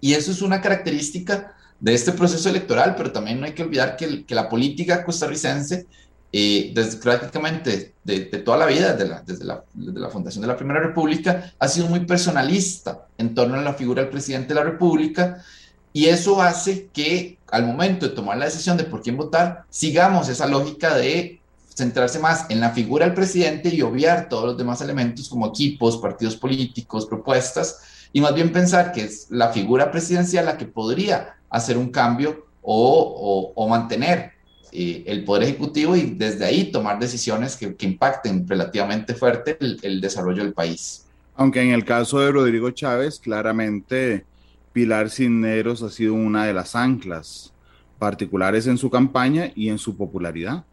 Y 0.00 0.14
eso 0.14 0.32
es 0.32 0.42
una 0.42 0.60
característica 0.60 1.54
de 1.78 1.94
este 1.94 2.12
proceso 2.12 2.48
electoral, 2.48 2.94
pero 2.96 3.12
también 3.12 3.38
no 3.40 3.46
hay 3.46 3.52
que 3.52 3.62
olvidar 3.62 3.96
que, 3.96 4.24
que 4.24 4.34
la 4.34 4.48
política 4.48 5.04
costarricense 5.04 5.86
eh, 6.32 6.72
desde 6.74 6.96
prácticamente 6.96 7.94
de, 8.02 8.18
toda 8.44 8.58
la 8.58 8.66
vida, 8.66 8.96
la, 8.98 9.22
desde, 9.22 9.44
la, 9.44 9.62
desde 9.72 10.00
la, 10.00 10.10
fundación 10.10 10.42
de 10.42 10.48
la 10.48 10.56
Primera 10.56 10.80
República, 10.80 11.52
ha 11.60 11.68
sido 11.68 11.86
muy 11.86 12.00
personalista 12.00 13.06
en 13.16 13.36
torno 13.36 13.54
a 13.54 13.62
la 13.62 13.74
figura 13.74 14.02
del 14.02 14.10
presidente 14.10 14.48
de 14.48 14.54
la 14.56 14.64
República 14.64 15.44
y 15.92 16.06
eso 16.06 16.42
hace 16.42 16.88
que 16.92 17.38
al 17.46 17.64
momento 17.64 18.08
de 18.08 18.14
tomar 18.16 18.36
la 18.36 18.46
decisión 18.46 18.76
de 18.76 18.82
por 18.82 19.00
quién 19.00 19.16
votar, 19.16 19.62
sigamos 19.70 20.28
esa 20.28 20.48
lógica 20.48 20.96
de 20.96 21.40
centrarse 21.74 22.18
más 22.18 22.46
en 22.50 22.60
la 22.60 22.70
figura 22.70 23.04
del 23.04 23.14
presidente 23.14 23.74
y 23.74 23.82
obviar 23.82 24.28
todos 24.28 24.46
los 24.46 24.56
demás 24.56 24.80
elementos 24.80 25.28
como 25.28 25.48
equipos, 25.48 25.98
partidos 25.98 26.36
políticos, 26.36 27.06
propuestas, 27.06 28.08
y 28.12 28.20
más 28.20 28.34
bien 28.34 28.52
pensar 28.52 28.92
que 28.92 29.02
es 29.02 29.26
la 29.30 29.48
figura 29.48 29.90
presidencial 29.90 30.46
la 30.46 30.56
que 30.56 30.66
podría 30.66 31.34
hacer 31.50 31.76
un 31.76 31.90
cambio 31.90 32.46
o, 32.62 33.52
o, 33.54 33.68
mantener 33.68 34.32
eh, 34.72 35.04
el 35.06 35.24
Poder 35.24 35.44
Ejecutivo 35.44 35.94
y 35.96 36.02
desde 36.02 36.44
ahí 36.44 36.70
tomar 36.70 36.98
decisiones 36.98 37.56
que, 37.56 37.76
impacten 37.84 38.48
relativamente 38.48 39.14
fuerte 39.14 39.58
el, 39.60 40.00
desarrollo 40.00 40.42
del 40.42 40.54
país. 40.54 41.06
Aunque 41.36 41.60
en 41.60 41.70
el 41.70 41.84
caso 41.84 42.20
de 42.20 42.30
Rodrigo 42.30 42.70
Chávez, 42.70 43.18
claramente 43.18 44.24
Pilar 44.72 45.10
Cisneros 45.10 45.82
ha 45.82 45.90
sido 45.90 46.14
una 46.14 46.46
de 46.46 46.54
las 46.54 46.74
anclas 46.74 47.52
particulares 47.98 48.66
en 48.66 48.78
su 48.78 48.88
campaña 48.90 49.50
y 49.54 49.68
en 49.68 49.78
su 49.78 49.96
popularidad. 49.96 50.64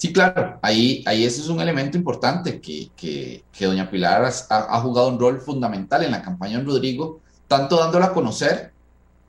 Sí, 0.00 0.14
claro, 0.14 0.58
ahí, 0.62 1.04
ahí 1.04 1.26
ese 1.26 1.42
es 1.42 1.48
un 1.48 1.60
elemento 1.60 1.98
importante 1.98 2.58
que, 2.58 2.88
que, 2.96 3.66
doña 3.66 3.90
Pilar 3.90 4.24
ha, 4.24 4.30
ha, 4.48 4.80
jugado 4.80 5.08
un 5.08 5.20
rol 5.20 5.42
fundamental 5.42 6.02
en 6.02 6.12
la 6.12 6.22
campaña 6.22 6.56
de 6.56 6.64
Rodrigo, 6.64 7.20
tanto 7.46 7.76
dándola 7.76 8.06
a 8.06 8.12
conocer 8.14 8.72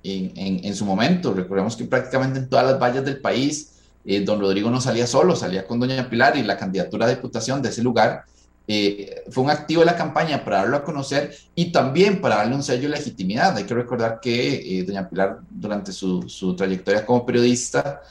en, 0.01 0.63
en, 0.63 0.73
su 0.73 0.85
momento. 0.85 1.33
Recordemos 1.33 1.75
que 1.75 1.83
prácticamente 1.83 2.39
en 2.39 2.47
todas 2.47 2.65
las 2.65 2.79
vallas 2.79 3.03
del 3.03 3.19
país, 3.19 3.81
eh, 4.05 4.23
don 4.23 4.39
Rodrigo 4.39 4.71
no 4.71 4.79
salía 4.79 5.07
solo, 5.07 5.35
salía 5.35 5.67
con 5.67 5.77
doña 5.77 6.09
Pilar 6.09 6.37
y 6.37 6.43
la 6.43 6.55
candidatura 6.55 7.05
a 7.05 7.09
diputación 7.09 7.61
de 7.61 7.67
ese 7.67 7.83
lugar 7.83 8.23
eh, 8.65 9.25
fue 9.29 9.43
un 9.43 9.49
activo 9.49 9.81
de 9.81 9.87
la 9.87 9.97
campaña 9.97 10.45
para 10.45 10.59
darlo 10.59 10.77
a 10.77 10.85
conocer 10.85 11.35
y 11.53 11.73
también 11.73 12.21
para 12.21 12.37
darle 12.37 12.55
un 12.55 12.63
sello 12.63 12.83
de 12.83 12.95
legitimidad. 12.95 13.57
Hay 13.57 13.65
que 13.65 13.73
recordar 13.73 14.21
que 14.21 14.79
eh, 14.79 14.85
doña 14.85 15.09
Pilar 15.09 15.39
durante 15.49 15.91
su, 15.91 16.29
su, 16.29 16.55
trayectoria 16.55 17.05
como 17.05 17.25
periodista 17.25 18.01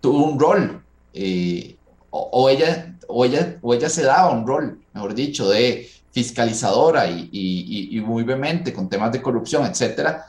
tuvo 0.00 0.24
un 0.24 0.38
rol, 0.38 0.82
o, 2.10 2.48
ella, 2.48 2.96
o, 3.08 3.24
ella, 3.24 3.58
o 3.60 3.74
ella 3.74 3.88
se 3.88 4.02
daba 4.02 4.30
un 4.30 4.46
rol, 4.46 4.80
mejor 4.92 5.14
dicho, 5.14 5.48
de 5.48 5.88
fiscalizadora 6.12 7.08
y, 7.08 8.02
muy 8.04 8.24
vehemente 8.24 8.72
con 8.72 8.88
temas 8.88 9.12
de 9.12 9.22
corrupción, 9.22 9.66
etcétera. 9.66 10.26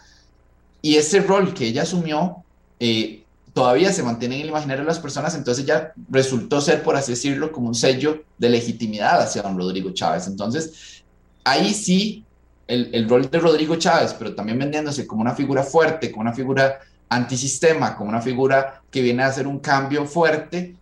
Y 0.82 0.96
ese 0.96 1.22
rol 1.22 1.54
que 1.54 1.68
ella 1.68 1.84
asumió 1.84 2.44
eh, 2.80 3.24
todavía 3.54 3.92
se 3.92 4.04
mantiene 4.04 4.36
en 4.36 4.42
el 4.42 4.50
imaginario 4.50 4.84
de 4.84 4.88
las 4.88 5.00
personas, 5.00 5.36
entonces 5.36 5.66
ya 5.66 5.94
resultó 6.10 6.62
ser, 6.62 6.84
por 6.84 6.96
así 6.96 7.12
decirlo, 7.12 7.52
como 7.52 7.68
un 7.68 7.76
sello 7.76 8.24
de 8.38 8.50
legitimidad 8.50 9.22
hacia 9.22 9.42
don 9.42 9.58
Rodrigo 9.58 9.92
Chávez. 9.92 10.28
Entonces, 10.28 11.04
ahí 11.44 11.74
sí, 11.74 12.24
el, 12.68 12.90
el 12.94 13.10
rol 13.10 13.30
de 13.30 13.40
Rodrigo 13.40 13.76
Chávez, 13.76 14.16
pero 14.18 14.34
también 14.34 14.58
vendiéndose 14.58 15.06
como 15.06 15.22
una 15.22 15.36
figura 15.36 15.64
fuerte, 15.64 16.12
como 16.12 16.22
una 16.22 16.34
figura 16.34 16.80
antisistema, 17.12 17.98
como 17.98 18.10
una 18.10 18.22
figura 18.22 18.82
que 18.90 19.02
viene 19.02 19.22
a 19.22 19.28
hacer 19.28 19.46
un 19.46 19.60
cambio 19.60 20.06
fuerte, 20.06 20.78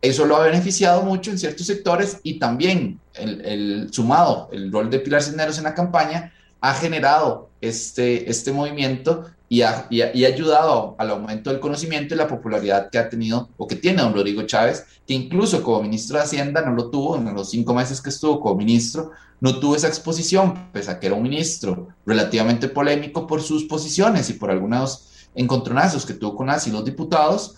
eso 0.00 0.24
lo 0.24 0.36
ha 0.36 0.46
beneficiado 0.46 1.02
mucho 1.02 1.32
en 1.32 1.38
ciertos 1.38 1.66
sectores 1.66 2.20
y 2.22 2.38
también 2.38 3.00
el, 3.14 3.88
sumado, 3.90 4.48
el 4.52 4.70
rol 4.70 4.88
de 4.88 5.00
Pilar 5.00 5.22
Cisneros 5.22 5.58
en 5.58 5.64
la 5.64 5.74
campaña 5.74 6.32
ha 6.60 6.72
generado 6.74 7.50
este, 7.60 8.30
este 8.30 8.52
movimiento 8.52 9.26
y 9.48 9.62
ha, 9.62 9.88
y, 9.90 10.02
ha, 10.02 10.28
ayudado 10.28 10.94
al 10.98 11.10
aumento 11.10 11.50
del 11.50 11.58
conocimiento 11.58 12.14
y 12.14 12.18
la 12.18 12.28
popularidad 12.28 12.88
que 12.88 12.98
ha 12.98 13.08
tenido 13.08 13.48
o 13.56 13.66
que 13.66 13.74
tiene 13.74 14.02
don 14.02 14.14
Rodrigo 14.14 14.42
Chávez, 14.42 14.86
que 15.04 15.14
incluso 15.14 15.64
como 15.64 15.82
ministro 15.82 16.16
de 16.16 16.22
Hacienda 16.22 16.62
no 16.62 16.72
lo 16.74 16.90
tuvo 16.90 17.16
en 17.16 17.34
los 17.34 17.50
cinco 17.50 17.74
meses 17.74 18.00
que 18.00 18.10
estuvo 18.10 18.40
como 18.40 18.54
ministro, 18.54 19.10
no 19.40 19.58
tuvo 19.58 19.74
esa 19.74 19.88
exposición, 19.88 20.70
pese 20.72 20.92
a 20.92 21.00
que 21.00 21.08
era 21.08 21.16
un 21.16 21.24
ministro 21.24 21.88
relativamente 22.06 22.68
polémico 22.68 23.26
por 23.26 23.42
sus 23.42 23.64
posiciones 23.64 24.30
y 24.30 24.34
por 24.34 24.52
algunos 24.52 25.09
encontronazos 25.34 26.04
que 26.06 26.14
tuvo 26.14 26.36
con 26.36 26.46
las 26.48 26.66
y 26.66 26.70
los 26.70 26.84
diputados, 26.84 27.56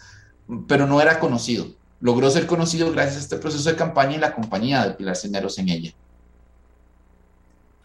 pero 0.67 0.87
no 0.87 1.01
era 1.01 1.19
conocido 1.19 1.67
logró 2.03 2.29
ser 2.31 2.47
conocido 2.47 2.91
gracias 2.93 3.17
a 3.17 3.21
este 3.21 3.37
proceso 3.39 3.71
de 3.71 3.77
campaña 3.77 4.17
y 4.17 4.19
la 4.19 4.35
compañía 4.35 4.85
de 4.85 4.95
Pilar 4.95 5.17
Cisneros 5.17 5.59
en 5.59 5.69
ella. 5.69 5.93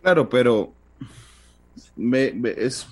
Claro, 0.01 0.27
pero 0.27 0.73
es, 2.57 2.87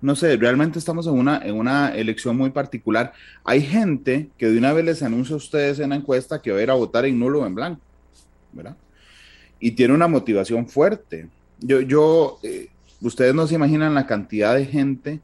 no 0.00 0.16
sé, 0.16 0.36
realmente 0.36 0.78
estamos 0.78 1.06
en 1.06 1.12
una, 1.12 1.38
en 1.44 1.56
una 1.56 1.94
elección 1.94 2.36
muy 2.36 2.50
particular. 2.50 3.12
Hay 3.44 3.60
gente 3.60 4.30
que 4.38 4.48
de 4.48 4.56
una 4.58 4.72
vez 4.72 4.84
les 4.84 5.02
anuncia 5.02 5.34
a 5.34 5.36
ustedes 5.36 5.78
en 5.78 5.90
la 5.90 5.96
encuesta 5.96 6.40
que 6.40 6.50
va 6.50 6.58
a 6.58 6.62
ir 6.62 6.70
a 6.70 6.74
votar 6.74 7.04
en 7.04 7.18
nulo 7.18 7.42
o 7.42 7.46
en 7.46 7.54
blanco, 7.54 7.80
¿verdad? 8.52 8.76
Y 9.60 9.72
tiene 9.72 9.92
una 9.92 10.08
motivación 10.08 10.66
fuerte. 10.66 11.28
Yo, 11.60 11.82
yo, 11.82 12.38
eh, 12.42 12.70
ustedes 13.02 13.34
no 13.34 13.46
se 13.46 13.56
imaginan 13.56 13.94
la 13.94 14.06
cantidad 14.06 14.54
de 14.54 14.64
gente 14.64 15.20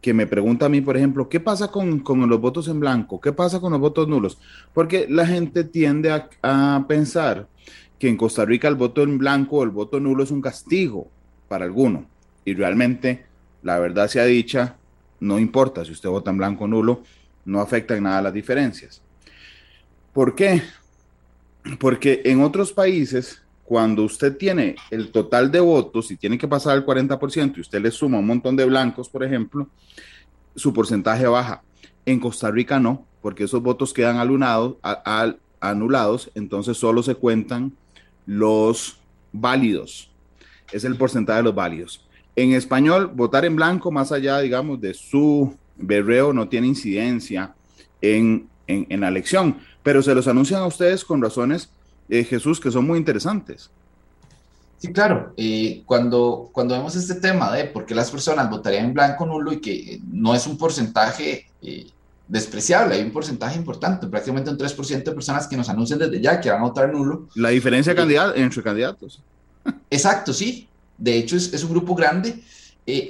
que 0.00 0.14
me 0.14 0.26
pregunta 0.26 0.66
a 0.66 0.68
mí, 0.68 0.80
por 0.80 0.96
ejemplo, 0.96 1.28
¿qué 1.28 1.40
pasa 1.40 1.68
con, 1.68 2.02
los 2.28 2.40
votos 2.40 2.68
en 2.68 2.80
blanco? 2.80 3.20
¿Qué 3.20 3.32
pasa 3.32 3.60
con 3.60 3.72
los 3.72 3.80
votos 3.80 4.08
nulos? 4.08 4.38
Porque 4.72 5.06
la 5.08 5.26
gente 5.26 5.64
tiende 5.64 6.10
a, 6.42 6.84
pensar 6.88 7.46
que 7.98 8.08
en 8.08 8.16
Costa 8.16 8.46
Rica 8.46 8.66
el 8.68 8.76
voto 8.76 9.02
en 9.02 9.18
blanco 9.18 9.58
o 9.58 9.62
el 9.62 9.70
voto 9.70 10.00
nulo 10.00 10.22
es 10.22 10.30
un 10.30 10.40
castigo 10.40 11.08
para 11.48 11.66
alguno. 11.66 12.06
Y 12.46 12.54
realmente, 12.54 13.26
la 13.62 13.78
verdad 13.78 14.08
sea 14.08 14.24
dicha, 14.24 14.76
no 15.20 15.38
importa 15.38 15.84
si 15.84 15.92
usted 15.92 16.08
vota 16.08 16.30
en 16.30 16.38
blanco 16.38 16.64
o 16.64 16.68
nulo, 16.68 17.02
no 17.44 17.60
afecta 17.60 17.94
en 17.94 18.04
nada 18.04 18.22
las 18.22 18.32
diferencias. 18.32 19.02
¿Por 20.14 20.34
qué? 20.34 20.62
Porque 21.78 22.22
en 22.24 22.40
otros 22.40 22.72
países 22.72 23.42
cuando 23.70 24.02
usted 24.02 24.36
tiene 24.36 24.74
el 24.90 25.12
total 25.12 25.52
de 25.52 25.60
votos 25.60 26.10
y 26.10 26.16
tiene 26.16 26.36
que 26.36 26.48
pasar 26.48 26.72
al 26.72 26.84
40% 26.84 27.56
y 27.56 27.60
usted 27.60 27.80
le 27.80 27.92
suma 27.92 28.18
un 28.18 28.26
montón 28.26 28.56
de 28.56 28.64
blancos, 28.64 29.08
por 29.08 29.22
ejemplo, 29.22 29.68
su 30.56 30.72
porcentaje 30.72 31.24
baja. 31.28 31.62
En 32.04 32.18
Costa 32.18 32.50
Rica 32.50 32.80
no, 32.80 33.06
porque 33.22 33.44
esos 33.44 33.62
votos 33.62 33.92
quedan 33.92 34.16
anulados, 34.16 34.74
anulados 35.60 36.32
entonces 36.34 36.78
solo 36.78 37.04
se 37.04 37.14
cuentan 37.14 37.72
los 38.26 38.98
válidos. 39.30 40.10
Es 40.72 40.82
el 40.82 40.96
porcentaje 40.96 41.36
de 41.36 41.44
los 41.44 41.54
válidos. 41.54 42.04
En 42.34 42.54
español, 42.54 43.06
votar 43.14 43.44
en 43.44 43.54
blanco, 43.54 43.92
más 43.92 44.10
allá, 44.10 44.40
digamos, 44.40 44.80
de 44.80 44.94
su 44.94 45.56
berreo, 45.76 46.32
no 46.32 46.48
tiene 46.48 46.66
incidencia 46.66 47.54
en, 48.00 48.48
la 48.66 49.06
elección, 49.06 49.58
pero 49.84 50.02
se 50.02 50.12
los 50.12 50.26
anuncian 50.26 50.60
a 50.60 50.66
ustedes 50.66 51.04
con 51.04 51.22
razones, 51.22 51.70
eh, 52.10 52.24
Jesús, 52.24 52.60
que 52.60 52.70
son 52.70 52.86
muy 52.86 52.98
interesantes. 52.98 53.70
Sí, 54.80 54.94
claro. 54.94 55.34
Eh, 55.36 55.82
cuando, 55.84 56.48
cuando 56.52 56.74
vemos 56.74 56.96
este 56.96 57.16
tema 57.16 57.52
de 57.52 57.64
por 57.64 57.84
qué 57.84 57.94
las 57.94 58.10
personas 58.10 58.48
votarían 58.48 58.86
en 58.86 58.94
blanco 58.94 59.26
nulo 59.26 59.52
y 59.52 59.60
que 59.60 60.00
no 60.10 60.34
es 60.34 60.46
un 60.46 60.56
porcentaje 60.56 61.48
eh, 61.60 61.86
despreciable, 62.26 62.94
hay 62.94 63.02
un 63.02 63.12
porcentaje 63.12 63.58
importante, 63.58 64.06
prácticamente 64.06 64.48
un 64.48 64.56
3% 64.56 65.04
de 65.04 65.12
personas 65.12 65.46
que 65.46 65.56
nos 65.58 65.68
anuncian 65.68 65.98
desde 65.98 66.18
ya 66.18 66.40
que 66.40 66.48
van 66.48 66.60
a 66.60 66.64
votar 66.64 66.90
nulo. 66.90 67.28
La 67.34 67.50
diferencia 67.50 67.92
eh, 67.92 68.32
entre 68.36 68.62
candidatos. 68.62 69.20
Exacto, 69.90 70.32
sí. 70.32 70.66
De 70.96 71.18
hecho, 71.18 71.36
es, 71.36 71.52
es 71.52 71.62
un 71.62 71.72
grupo 71.72 71.94
grande. 71.94 72.42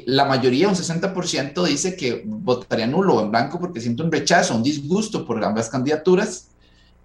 la 0.06 0.24
mayoría, 0.24 0.66
un 0.66 0.74
60%, 0.74 1.64
dice 1.64 1.96
que 1.96 2.24
votaría 2.26 2.88
nulo 2.88 3.14
o 3.14 3.22
en 3.22 3.30
blanco 3.30 3.60
porque 3.60 3.80
siente 3.80 4.02
un 4.02 4.10
rechazo, 4.10 4.56
un 4.56 4.64
disgusto 4.64 5.24
por 5.24 5.42
ambas 5.44 5.68
candidaturas 5.68 6.48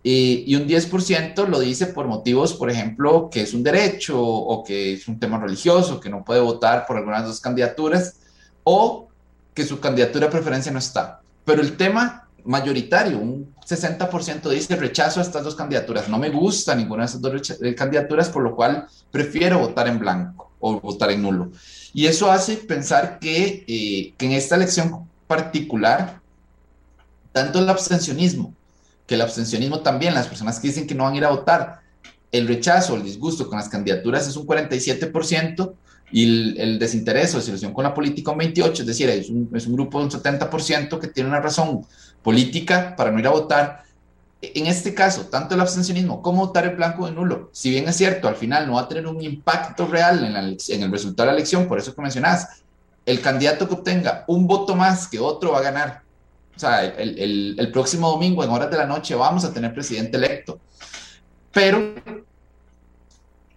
y 0.07 0.55
un 0.55 0.67
10% 0.67 1.47
lo 1.47 1.59
dice 1.59 1.87
por 1.87 2.05
motivos, 2.05 2.53
por 2.53 2.69
ejemplo, 2.69 3.27
que 3.31 3.41
es 3.41 3.55
un 3.55 3.63
derecho 3.63 4.21
o 4.21 4.63
que 4.63 4.93
es 4.93 5.07
un 5.07 5.19
tema 5.19 5.39
religioso, 5.39 5.99
que 5.99 6.11
no 6.11 6.23
puede 6.23 6.41
votar 6.41 6.85
por 6.85 6.97
algunas 6.97 7.25
dos 7.25 7.41
candidaturas 7.41 8.17
o 8.63 9.07
que 9.55 9.65
su 9.65 9.79
candidatura 9.79 10.27
de 10.27 10.31
preferencia 10.31 10.71
no 10.71 10.77
está. 10.77 11.21
Pero 11.43 11.63
el 11.63 11.75
tema 11.75 12.27
mayoritario, 12.43 13.17
un 13.17 13.55
60% 13.67 14.47
dice 14.49 14.75
rechazo 14.75 15.21
a 15.21 15.23
estas 15.23 15.43
dos 15.43 15.55
candidaturas. 15.55 16.07
No 16.07 16.19
me 16.19 16.29
gusta 16.29 16.75
ninguna 16.75 17.01
de 17.01 17.07
esas 17.07 17.21
dos 17.21 17.59
eh, 17.59 17.73
candidaturas, 17.73 18.29
por 18.29 18.43
lo 18.43 18.55
cual 18.55 18.87
prefiero 19.09 19.57
votar 19.57 19.87
en 19.87 19.97
blanco 19.97 20.51
o 20.59 20.79
votar 20.81 21.09
en 21.09 21.23
nulo. 21.23 21.51
Y 21.93 22.05
eso 22.05 22.31
hace 22.31 22.57
pensar 22.57 23.17
que, 23.17 23.65
eh, 23.67 24.13
que 24.15 24.25
en 24.27 24.33
esta 24.33 24.55
elección 24.55 25.09
particular, 25.25 26.19
tanto 27.31 27.57
el 27.57 27.69
abstencionismo 27.69 28.53
que 29.07 29.15
el 29.15 29.21
abstencionismo 29.21 29.81
también, 29.81 30.13
las 30.13 30.27
personas 30.27 30.59
que 30.59 30.67
dicen 30.67 30.87
que 30.87 30.95
no 30.95 31.03
van 31.03 31.13
a 31.13 31.17
ir 31.17 31.25
a 31.25 31.29
votar, 31.29 31.81
el 32.31 32.47
rechazo, 32.47 32.95
el 32.95 33.03
disgusto 33.03 33.47
con 33.47 33.57
las 33.57 33.69
candidaturas 33.69 34.27
es 34.27 34.35
un 34.35 34.45
47% 34.45 35.73
y 36.11 36.59
el, 36.59 36.79
desinterés 36.79 37.33
o 37.33 37.37
desilusión 37.37 37.73
con 37.73 37.83
la 37.83 37.93
política 37.93 38.31
un 38.31 38.39
28%, 38.39 38.79
es 38.79 38.85
decir, 38.85 39.09
es 39.09 39.29
un, 39.29 39.49
es 39.53 39.65
un 39.67 39.73
grupo 39.73 39.99
de 39.99 40.05
un 40.05 40.11
70% 40.11 40.99
que 40.99 41.07
tiene 41.07 41.29
una 41.29 41.41
razón 41.41 41.85
política 42.23 42.95
para 42.95 43.11
no 43.11 43.19
ir 43.19 43.27
a 43.27 43.31
votar. 43.31 43.83
En 44.41 44.67
este 44.67 44.93
caso, 44.93 45.27
tanto 45.27 45.55
el 45.55 45.61
abstencionismo 45.61 46.21
como 46.21 46.47
votar 46.47 46.65
en 46.65 46.75
blanco 46.75 47.05
de 47.05 47.13
nulo, 47.13 47.49
si 47.51 47.69
bien 47.69 47.87
es 47.87 47.95
cierto, 47.95 48.27
al 48.27 48.35
final 48.35 48.67
no 48.67 48.73
va 48.73 48.81
a 48.81 48.87
tener 48.87 49.07
un 49.07 49.21
impacto 49.21 49.87
real 49.87 50.23
en, 50.23 50.35
en 50.35 50.83
el 50.83 50.91
resultado 50.91 51.27
de 51.27 51.33
la 51.33 51.37
elección, 51.37 51.67
por 51.67 51.79
eso 51.79 51.95
que 51.95 52.01
mencionás, 52.01 52.63
el 53.05 53.21
candidato 53.21 53.67
que 53.67 53.75
obtenga 53.75 54.23
un 54.27 54.45
voto 54.45 54.75
más 54.75 55.07
que 55.07 55.19
otro 55.19 55.51
va 55.51 55.59
a 55.59 55.63
ganar 55.63 56.04
o 56.55 56.59
sea, 56.59 56.85
el, 56.85 57.69
próximo 57.73 58.09
domingo 58.09 58.43
en 58.43 58.49
horas 58.49 58.71
de 58.71 58.77
la 58.77 58.85
noche 58.85 59.15
vamos 59.15 59.43
a 59.43 59.53
tener 59.53 59.73
presidente 59.73 60.17
electo. 60.17 60.59
Pero 61.51 61.95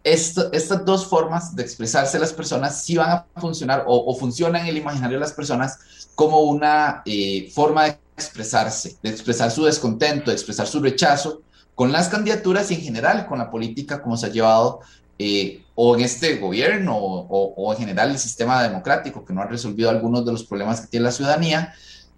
estas 0.03 0.85
dos 0.85 1.07
formas 1.07 1.55
de 1.55 1.63
expresarse 1.63 2.19
las 2.19 2.33
personas 2.33 2.83
sí 2.83 2.97
van 2.97 3.11
a 3.11 3.27
funcionar 3.41 3.85
o, 3.87 4.15
funcionan 4.17 4.63
en 4.63 4.69
el 4.69 4.79
imaginario 4.79 5.17
de 5.17 5.21
las 5.21 5.33
personas 5.33 5.79
como 6.15 6.41
una 6.41 7.03
eh, 7.05 7.51
forma 7.55 7.85
de 7.85 7.99
expresarse, 8.17 8.97
de 9.03 9.11
expresar 9.11 9.51
su 9.51 9.65
descontento, 9.65 10.31
de 10.31 10.37
expresar 10.37 10.67
su 10.67 10.81
rechazo 10.81 11.43
con 11.75 11.93
las 11.93 12.09
candidaturas 12.09 12.71
y 12.71 12.75
en 12.75 12.81
general 12.81 13.27
con 13.27 13.39
la 13.39 13.51
política 13.51 14.03
como 14.03 14.17
se 14.17 14.27
ha 14.27 14.31
llevado 14.31 14.81
eh, 15.21 15.65
o 15.75 15.97
en 15.97 16.03
este 16.03 16.39
gobierno 16.39 16.97
o, 16.97 17.55
o, 17.55 17.73
en 17.73 17.79
general 17.79 18.11
el 18.11 18.19
sistema 18.19 18.63
democrático 18.63 19.25
que 19.25 19.33
no 19.33 19.43
ha 19.43 19.47
resolvido 19.47 19.91
algunos 19.91 20.25
de 20.25 20.33
los 20.33 20.45
problemas 20.45 20.81
que 20.81 20.89
tiene 20.89 21.05
la 21.05 21.13
ciudadanía. 21.13 21.75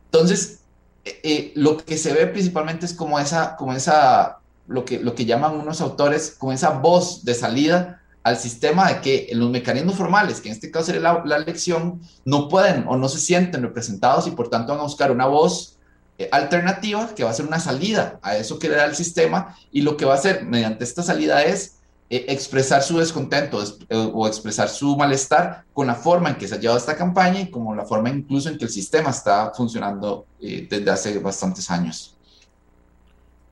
Entonces, 0.07 0.60
eh, 1.05 1.21
eh, 1.23 1.53
lo 1.55 1.79
que 1.79 1.97
se 1.97 2.13
ve 2.13 2.27
principalmente 2.27 2.87
es 2.87 2.93
como 2.93 3.19
esa, 3.19 3.57
como 3.57 3.73
esa, 3.73 4.39
lo 4.67 4.85
que, 4.85 5.01
lo 5.01 5.15
que 5.15 5.25
llaman 5.25 5.57
unos 5.57 5.81
autores, 5.81 6.37
como 6.39 6.53
esa 6.53 6.71
voz 6.71 7.25
de 7.25 7.35
salida 7.35 8.01
al 8.23 8.37
sistema 8.37 8.89
de 8.89 9.01
que 9.01 9.29
los 9.33 9.51
mecanismos 9.51 9.97
formales, 9.97 10.41
que 10.41 10.49
en 10.49 10.55
este 10.55 10.71
caso 10.71 10.87
sería 10.87 11.23
la, 11.25 11.37
elección, 11.37 12.01
no 12.25 12.49
pueden 12.49 12.85
o 12.87 12.97
no 12.97 13.09
se 13.09 13.19
sienten 13.19 13.63
representados 13.63 14.27
y 14.27 14.33
por 14.33 14.51
tanto 14.51 14.73
van 14.73 14.81
a 14.81 14.85
buscar 14.85 15.11
una 15.11 15.27
voz 15.27 15.79
eh, 16.19 16.29
alternativa 16.31 17.15
que 17.15 17.25
va 17.25 17.31
a 17.31 17.35
ser 17.35 17.47
una 17.47 17.61
salida 17.61 18.19
a 18.21 18.37
eso 18.37 18.59
que 18.59 18.69
le 18.69 18.77
da 18.77 18.85
el 18.85 18.95
sistema 18.95 19.57
y 19.73 19.81
lo 19.83 19.97
que 19.97 20.05
va 20.05 20.15
a 20.15 20.19
hacer 20.19 20.45
mediante 20.45 20.85
esta 20.85 21.03
salida 21.03 21.43
es 21.45 21.77
eh, 22.13 22.25
expresar 22.27 22.83
su 22.83 22.99
descontento 22.99 23.63
eh, 23.63 24.11
o 24.13 24.27
expresar 24.27 24.69
su 24.69 24.97
malestar 24.97 25.63
con 25.73 25.87
la 25.87 25.95
forma 25.95 26.31
en 26.31 26.35
que 26.35 26.49
se 26.49 26.57
ha 26.57 26.59
llevado 26.59 26.77
esta 26.77 26.97
campaña 26.97 27.41
y 27.41 27.51
como 27.53 27.73
la 27.73 27.85
forma 27.85 28.11
incluso 28.11 28.49
en 28.49 28.59
que 28.59 28.65
el 28.65 28.71
sistema 28.71 29.11
está 29.11 29.53
funcionando 29.55 30.27
eh, 30.41 30.67
desde 30.69 30.91
hace 30.91 31.19
bastantes 31.21 31.71
años. 31.71 32.17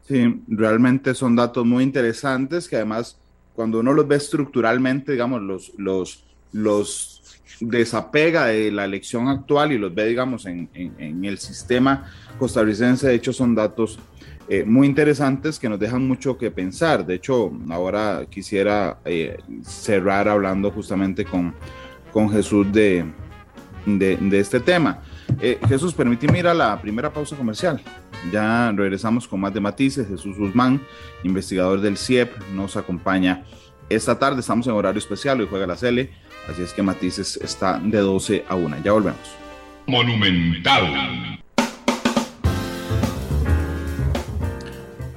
Sí, 0.08 0.42
realmente 0.48 1.14
son 1.14 1.36
datos 1.36 1.64
muy 1.64 1.84
interesantes 1.84 2.68
que 2.68 2.74
además 2.74 3.16
cuando 3.54 3.78
uno 3.78 3.92
los 3.92 4.08
ve 4.08 4.16
estructuralmente, 4.16 5.12
digamos, 5.12 5.40
los, 5.40 5.72
los, 5.76 6.24
los 6.50 7.22
desapega 7.60 8.46
de 8.46 8.72
la 8.72 8.86
elección 8.86 9.28
actual 9.28 9.70
y 9.70 9.78
los 9.78 9.94
ve, 9.94 10.06
digamos, 10.06 10.46
en, 10.46 10.68
en, 10.74 10.94
en 10.98 11.24
el 11.24 11.38
sistema 11.38 12.10
costarricense, 12.40 13.06
de 13.06 13.14
hecho 13.14 13.32
son 13.32 13.54
datos 13.54 14.00
eh, 14.48 14.64
muy 14.64 14.86
interesantes 14.86 15.58
que 15.58 15.68
nos 15.68 15.78
dejan 15.78 16.06
mucho 16.06 16.38
que 16.38 16.50
pensar. 16.50 17.04
De 17.04 17.14
hecho, 17.14 17.52
ahora 17.70 18.24
quisiera 18.30 18.98
eh, 19.04 19.36
cerrar 19.62 20.28
hablando 20.28 20.70
justamente 20.70 21.24
con, 21.24 21.54
con 22.12 22.30
Jesús 22.30 22.72
de, 22.72 23.04
de, 23.84 24.38
este 24.38 24.60
tema. 24.60 25.00
Eh, 25.40 25.58
Jesús, 25.68 25.92
permíteme 25.92 26.38
ir 26.38 26.46
a 26.46 26.54
la 26.54 26.80
primera 26.80 27.12
pausa 27.12 27.36
comercial. 27.36 27.80
Ya 28.32 28.72
regresamos 28.72 29.28
con 29.28 29.40
más 29.40 29.52
de 29.52 29.60
matices. 29.60 30.08
Jesús 30.08 30.38
Guzmán, 30.38 30.80
investigador 31.24 31.80
del 31.82 31.98
CIEP, 31.98 32.30
nos 32.54 32.76
acompaña 32.76 33.44
esta 33.90 34.18
tarde. 34.18 34.40
Estamos 34.40 34.66
en 34.66 34.72
horario 34.72 34.98
especial, 34.98 35.40
hoy 35.40 35.46
juega 35.48 35.66
la 35.66 35.76
Cele, 35.76 36.10
así 36.48 36.62
es 36.62 36.72
que 36.72 36.82
Matices 36.82 37.36
está 37.36 37.78
de 37.78 37.98
12 37.98 38.44
a 38.48 38.54
1. 38.54 38.78
Ya 38.82 38.92
volvemos. 38.92 39.20
Monumental. 39.86 41.38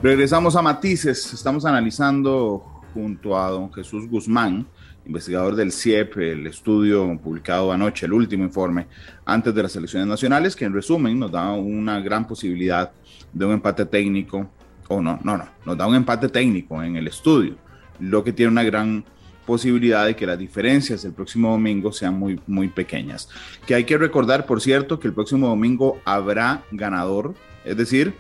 Regresamos 0.03 0.55
a 0.55 0.63
Matices. 0.63 1.31
Estamos 1.31 1.63
analizando 1.63 2.65
junto 2.91 3.37
a 3.37 3.51
don 3.51 3.71
Jesús 3.71 4.09
Guzmán, 4.09 4.65
investigador 5.05 5.55
del 5.55 5.71
CIEP, 5.71 6.17
el 6.17 6.47
estudio 6.47 7.19
publicado 7.21 7.71
anoche, 7.71 8.07
el 8.07 8.13
último 8.13 8.43
informe 8.43 8.87
antes 9.25 9.53
de 9.53 9.61
las 9.61 9.75
elecciones 9.75 10.07
nacionales, 10.07 10.55
que 10.55 10.65
en 10.65 10.73
resumen 10.73 11.19
nos 11.19 11.31
da 11.31 11.51
una 11.51 11.99
gran 11.99 12.25
posibilidad 12.25 12.91
de 13.31 13.45
un 13.45 13.51
empate 13.51 13.85
técnico, 13.85 14.49
o 14.87 15.01
no, 15.01 15.19
no, 15.23 15.37
no, 15.37 15.47
nos 15.67 15.77
da 15.77 15.85
un 15.85 15.93
empate 15.93 16.29
técnico 16.29 16.81
en 16.81 16.95
el 16.95 17.07
estudio, 17.07 17.55
lo 17.99 18.23
que 18.23 18.33
tiene 18.33 18.51
una 18.51 18.63
gran 18.63 19.05
posibilidad 19.45 20.07
de 20.07 20.15
que 20.15 20.25
las 20.25 20.39
diferencias 20.39 21.05
el 21.05 21.13
próximo 21.13 21.51
domingo 21.51 21.91
sean 21.91 22.17
muy, 22.17 22.41
muy 22.47 22.69
pequeñas. 22.69 23.29
Que 23.67 23.75
hay 23.75 23.83
que 23.83 23.99
recordar, 23.99 24.47
por 24.47 24.61
cierto, 24.61 24.99
que 24.99 25.07
el 25.07 25.13
próximo 25.13 25.47
domingo 25.47 26.01
habrá 26.05 26.63
ganador, 26.71 27.35
es 27.63 27.77
decir, 27.77 28.15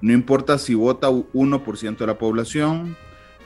no 0.00 0.12
importa 0.12 0.58
si 0.58 0.74
vota 0.74 1.08
1% 1.10 1.96
de 1.96 2.06
la 2.06 2.18
población, 2.18 2.96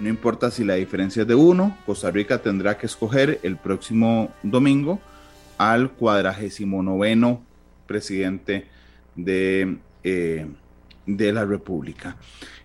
no 0.00 0.08
importa 0.08 0.50
si 0.50 0.64
la 0.64 0.74
diferencia 0.74 1.22
es 1.22 1.28
de 1.28 1.34
1, 1.34 1.78
Costa 1.86 2.10
Rica 2.10 2.38
tendrá 2.38 2.78
que 2.78 2.86
escoger 2.86 3.38
el 3.42 3.56
próximo 3.56 4.32
domingo 4.42 4.98
al 5.58 5.90
cuadragésimo 5.90 6.82
noveno 6.82 7.44
presidente 7.86 8.66
de, 9.14 9.76
eh, 10.02 10.46
de 11.06 11.32
la 11.32 11.44
República. 11.44 12.16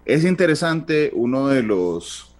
Es 0.05 0.23
interesante, 0.23 1.11
uno 1.13 1.47
de 1.47 1.63
los, 1.63 2.33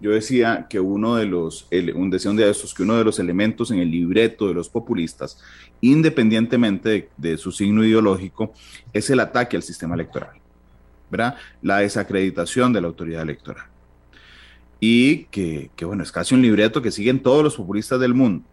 yo 0.00 0.12
decía 0.12 0.66
que 0.68 0.78
uno 0.78 1.16
de 1.16 1.26
los, 1.26 1.66
un 1.94 2.10
decía 2.10 2.30
de 2.32 2.50
estos, 2.50 2.72
que 2.72 2.84
uno 2.84 2.96
de 2.96 3.04
los 3.04 3.18
elementos 3.18 3.70
en 3.70 3.80
el 3.80 3.90
libreto 3.90 4.46
de 4.48 4.54
los 4.54 4.68
populistas, 4.68 5.42
independientemente 5.80 7.08
de 7.16 7.36
su 7.36 7.50
signo 7.52 7.84
ideológico, 7.84 8.52
es 8.92 9.10
el 9.10 9.20
ataque 9.20 9.56
al 9.56 9.62
sistema 9.62 9.94
electoral. 9.94 10.39
La 11.62 11.78
desacreditación 11.78 12.72
de 12.72 12.80
la 12.80 12.88
autoridad 12.88 13.22
electoral. 13.22 13.66
Y 14.78 15.24
que, 15.24 15.70
bueno, 15.82 16.02
es 16.02 16.12
casi 16.12 16.34
un 16.34 16.42
libreto 16.42 16.80
que 16.80 16.90
siguen 16.90 17.22
todos 17.22 17.44
los 17.44 17.56
populistas 17.56 18.00
del 18.00 18.14
mundo. 18.14 18.44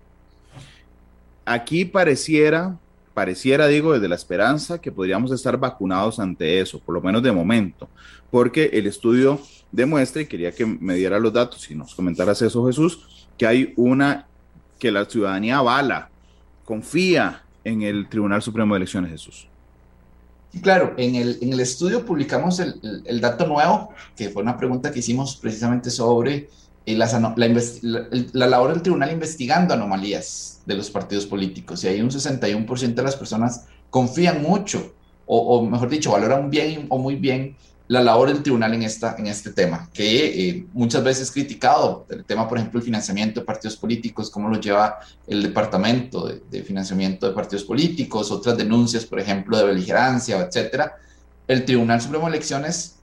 Aquí 1.46 1.86
pareciera, 1.86 2.78
pareciera, 3.14 3.68
digo, 3.68 3.94
desde 3.94 4.10
la 4.10 4.16
esperanza 4.16 4.82
que 4.82 4.92
podríamos 4.92 5.32
estar 5.32 5.58
vacunados 5.58 6.20
ante 6.20 6.60
eso, 6.60 6.80
por 6.80 6.94
lo 6.96 7.02
menos 7.02 7.24
de 7.24 7.32
momento, 7.32 7.88
porque 8.30 8.70
el 8.74 8.88
estudio 8.88 9.40
demuestra, 9.72 10.22
y 10.22 10.26
quería 10.26 10.52
que 10.52 10.66
me 10.66 10.96
diera 10.96 11.20
los 11.20 11.32
datos 11.32 11.72
y 11.72 11.76
nos 11.76 11.96
comentaras 11.96 12.42
eso, 12.42 12.68
Jesús, 12.68 13.28
que 13.38 13.48
hay 13.48 13.74
una, 13.78 14.28
que 14.80 14.92
la 14.92 15.06
ciudadanía 15.06 15.60
avala, 15.60 16.10
confía 16.66 17.44
en 17.64 17.82
el 17.82 18.10
Tribunal 18.10 18.42
Supremo 18.42 18.74
de 18.74 18.80
Elecciones, 18.80 19.12
Jesús. 19.12 19.48
Claro, 20.62 20.94
en 20.98 21.16
el, 21.16 21.38
en 21.42 21.54
el 21.54 21.60
estudio 21.60 22.06
publicamos 22.06 22.60
el, 22.60 23.22
dato 23.22 23.48
nuevo, 23.48 23.90
que 24.16 24.30
fue 24.30 24.42
una 24.44 24.58
pregunta 24.58 24.92
que 24.92 25.00
hicimos 25.00 25.36
precisamente 25.36 25.90
sobre 25.90 26.50
la, 26.86 27.08
la, 28.34 28.48
labor 28.48 28.74
del 28.74 28.82
tribunal 28.82 29.12
investigando 29.12 29.74
anomalías 29.74 30.62
de 30.66 30.76
los 30.76 30.90
partidos 30.90 31.26
políticos. 31.26 31.84
Y 31.84 31.88
hay 31.88 32.02
un 32.02 32.10
61% 32.10 32.94
de 32.94 33.04
las 33.04 33.16
personas 33.16 33.66
confían 33.90 34.42
mucho, 34.42 34.94
o, 35.26 35.66
mejor 35.66 35.90
dicho, 35.90 36.12
valoran 36.12 36.50
bien 36.50 36.86
o 36.90 36.98
muy 36.98 37.16
bien 37.16 37.56
la 37.88 38.02
labor 38.02 38.28
del 38.28 38.44
tribunal 38.44 38.74
en, 38.74 38.84
esta, 38.84 39.16
en 39.18 39.28
este 39.28 39.52
tema, 39.52 39.90
que 39.94 40.50
eh, 40.50 40.66
muchas 40.74 41.04
veces 41.04 41.32
criticado, 41.32 42.06
el 42.10 42.26
tema, 42.26 42.48
por 42.48 42.58
ejemplo, 42.58 42.80
el 42.80 42.86
financiamiento 42.86 43.40
de 43.40 43.46
partidos 43.46 43.78
políticos, 43.78 44.30
cómo 44.30 44.50
lo 44.50 44.60
lleva 44.60 45.00
el 45.26 45.42
Departamento 45.42 46.28
de, 46.28 46.64
Financiamiento 46.64 47.28
de 47.28 47.34
Partidos 47.34 47.64
Políticos, 47.64 48.30
otras 48.30 48.58
denuncias, 48.58 49.06
por 49.06 49.20
ejemplo, 49.20 49.58
de 49.58 49.64
beligerancia, 49.64 50.40
etcétera. 50.40 50.98
El 51.48 51.64
Tribunal 51.64 52.02
Supremo 52.02 52.26
de 52.26 52.36
Elecciones 52.36 52.96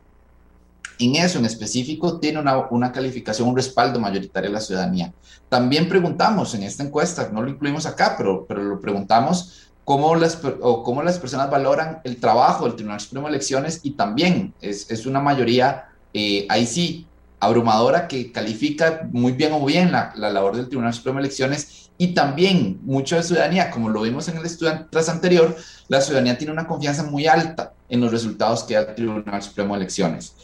en 0.99 1.17
eso 1.17 1.39
en 1.39 1.47
específico 1.47 2.21
tiene 2.21 2.39
una, 2.39 2.57
una, 2.69 2.93
calificación, 2.93 3.49
un 3.49 3.57
respaldo 3.57 3.99
mayoritario 3.99 4.51
de 4.51 4.55
la 4.55 4.61
ciudadanía. 4.61 5.13
También 5.49 5.89
preguntamos 5.89 6.55
en 6.55 6.63
esta 6.63 6.85
encuesta, 6.85 7.31
no 7.33 7.43
lo 7.43 7.49
incluimos 7.49 7.87
acá, 7.87 8.15
pero, 8.17 8.45
pero 8.47 8.63
lo 8.63 8.81
preguntamos 8.81 9.73
cómo 9.85 10.15
las, 10.17 10.41
o 10.61 10.83
cómo 10.83 11.03
las 11.03 11.19
personas 11.19 11.51
valoran 11.51 12.01
el 12.05 12.17
trabajo 12.19 12.65
del 12.65 12.75
Tribunal 12.75 13.01
Supremo 13.01 13.27
de 13.27 13.35
Elecciones 13.35 13.81
y 13.83 13.93
también 13.93 14.55
es, 14.61 14.91
es 14.91 15.07
una 15.07 15.21
mayoría, 15.21 15.89
eh, 16.13 16.47
ahí 16.49 16.67
sí, 16.67 17.07
abrumadora 17.41 18.09
que 18.09 18.33
califica 18.33 19.07
muy 19.13 19.33
bien 19.33 19.53
o 19.53 19.65
bien 19.65 19.93
la, 19.93 20.13
la, 20.17 20.31
labor 20.31 20.57
del 20.57 20.69
Tribunal 20.69 20.95
Supremo 20.95 21.19
de 21.19 21.27
Elecciones 21.27 21.91
y 21.99 22.09
también 22.09 22.81
mucho 22.83 23.17
de 23.17 23.23
ciudadanía, 23.23 23.71
como 23.71 23.91
lo 23.91 24.03
vimos 24.03 24.27
en 24.29 24.39
el 24.39 24.47
estudio 24.47 24.87
tras 24.91 25.09
anterior, 25.09 25.55
la 25.89 26.01
ciudadanía 26.01 26.39
tiene 26.39 26.53
una 26.53 26.67
confianza 26.67 27.05
muy 27.05 27.27
alta 27.27 27.73
en 27.89 28.01
los 28.01 28.11
resultados 28.11 28.65
que 28.65 28.75
da 28.75 28.81
el 28.81 28.95
Tribunal 28.95 29.43
Supremo 29.43 29.75
de 29.75 29.81
Elecciones. 29.83 30.35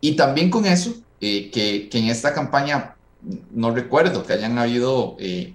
Y 0.00 0.16
también 0.16 0.50
con 0.50 0.64
eso, 0.64 0.94
eh, 1.20 1.50
que, 1.50 1.88
que, 1.88 1.98
en 1.98 2.06
esta 2.06 2.32
campaña 2.32 2.96
no 3.50 3.72
recuerdo 3.72 4.24
que 4.24 4.32
hayan 4.32 4.58
habido 4.58 5.16
eh, 5.18 5.54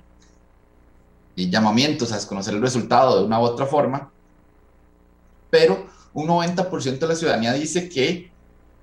llamamientos 1.36 2.12
a 2.12 2.16
desconocer 2.16 2.54
el 2.54 2.62
resultado 2.62 3.20
de 3.20 3.26
una 3.26 3.40
u 3.40 3.44
otra 3.44 3.66
forma, 3.66 4.12
pero 5.50 5.88
un 6.14 6.28
90% 6.28 7.00
de 7.00 7.08
la 7.08 7.16
ciudadanía 7.16 7.54
dice 7.54 7.90
que 7.90 8.32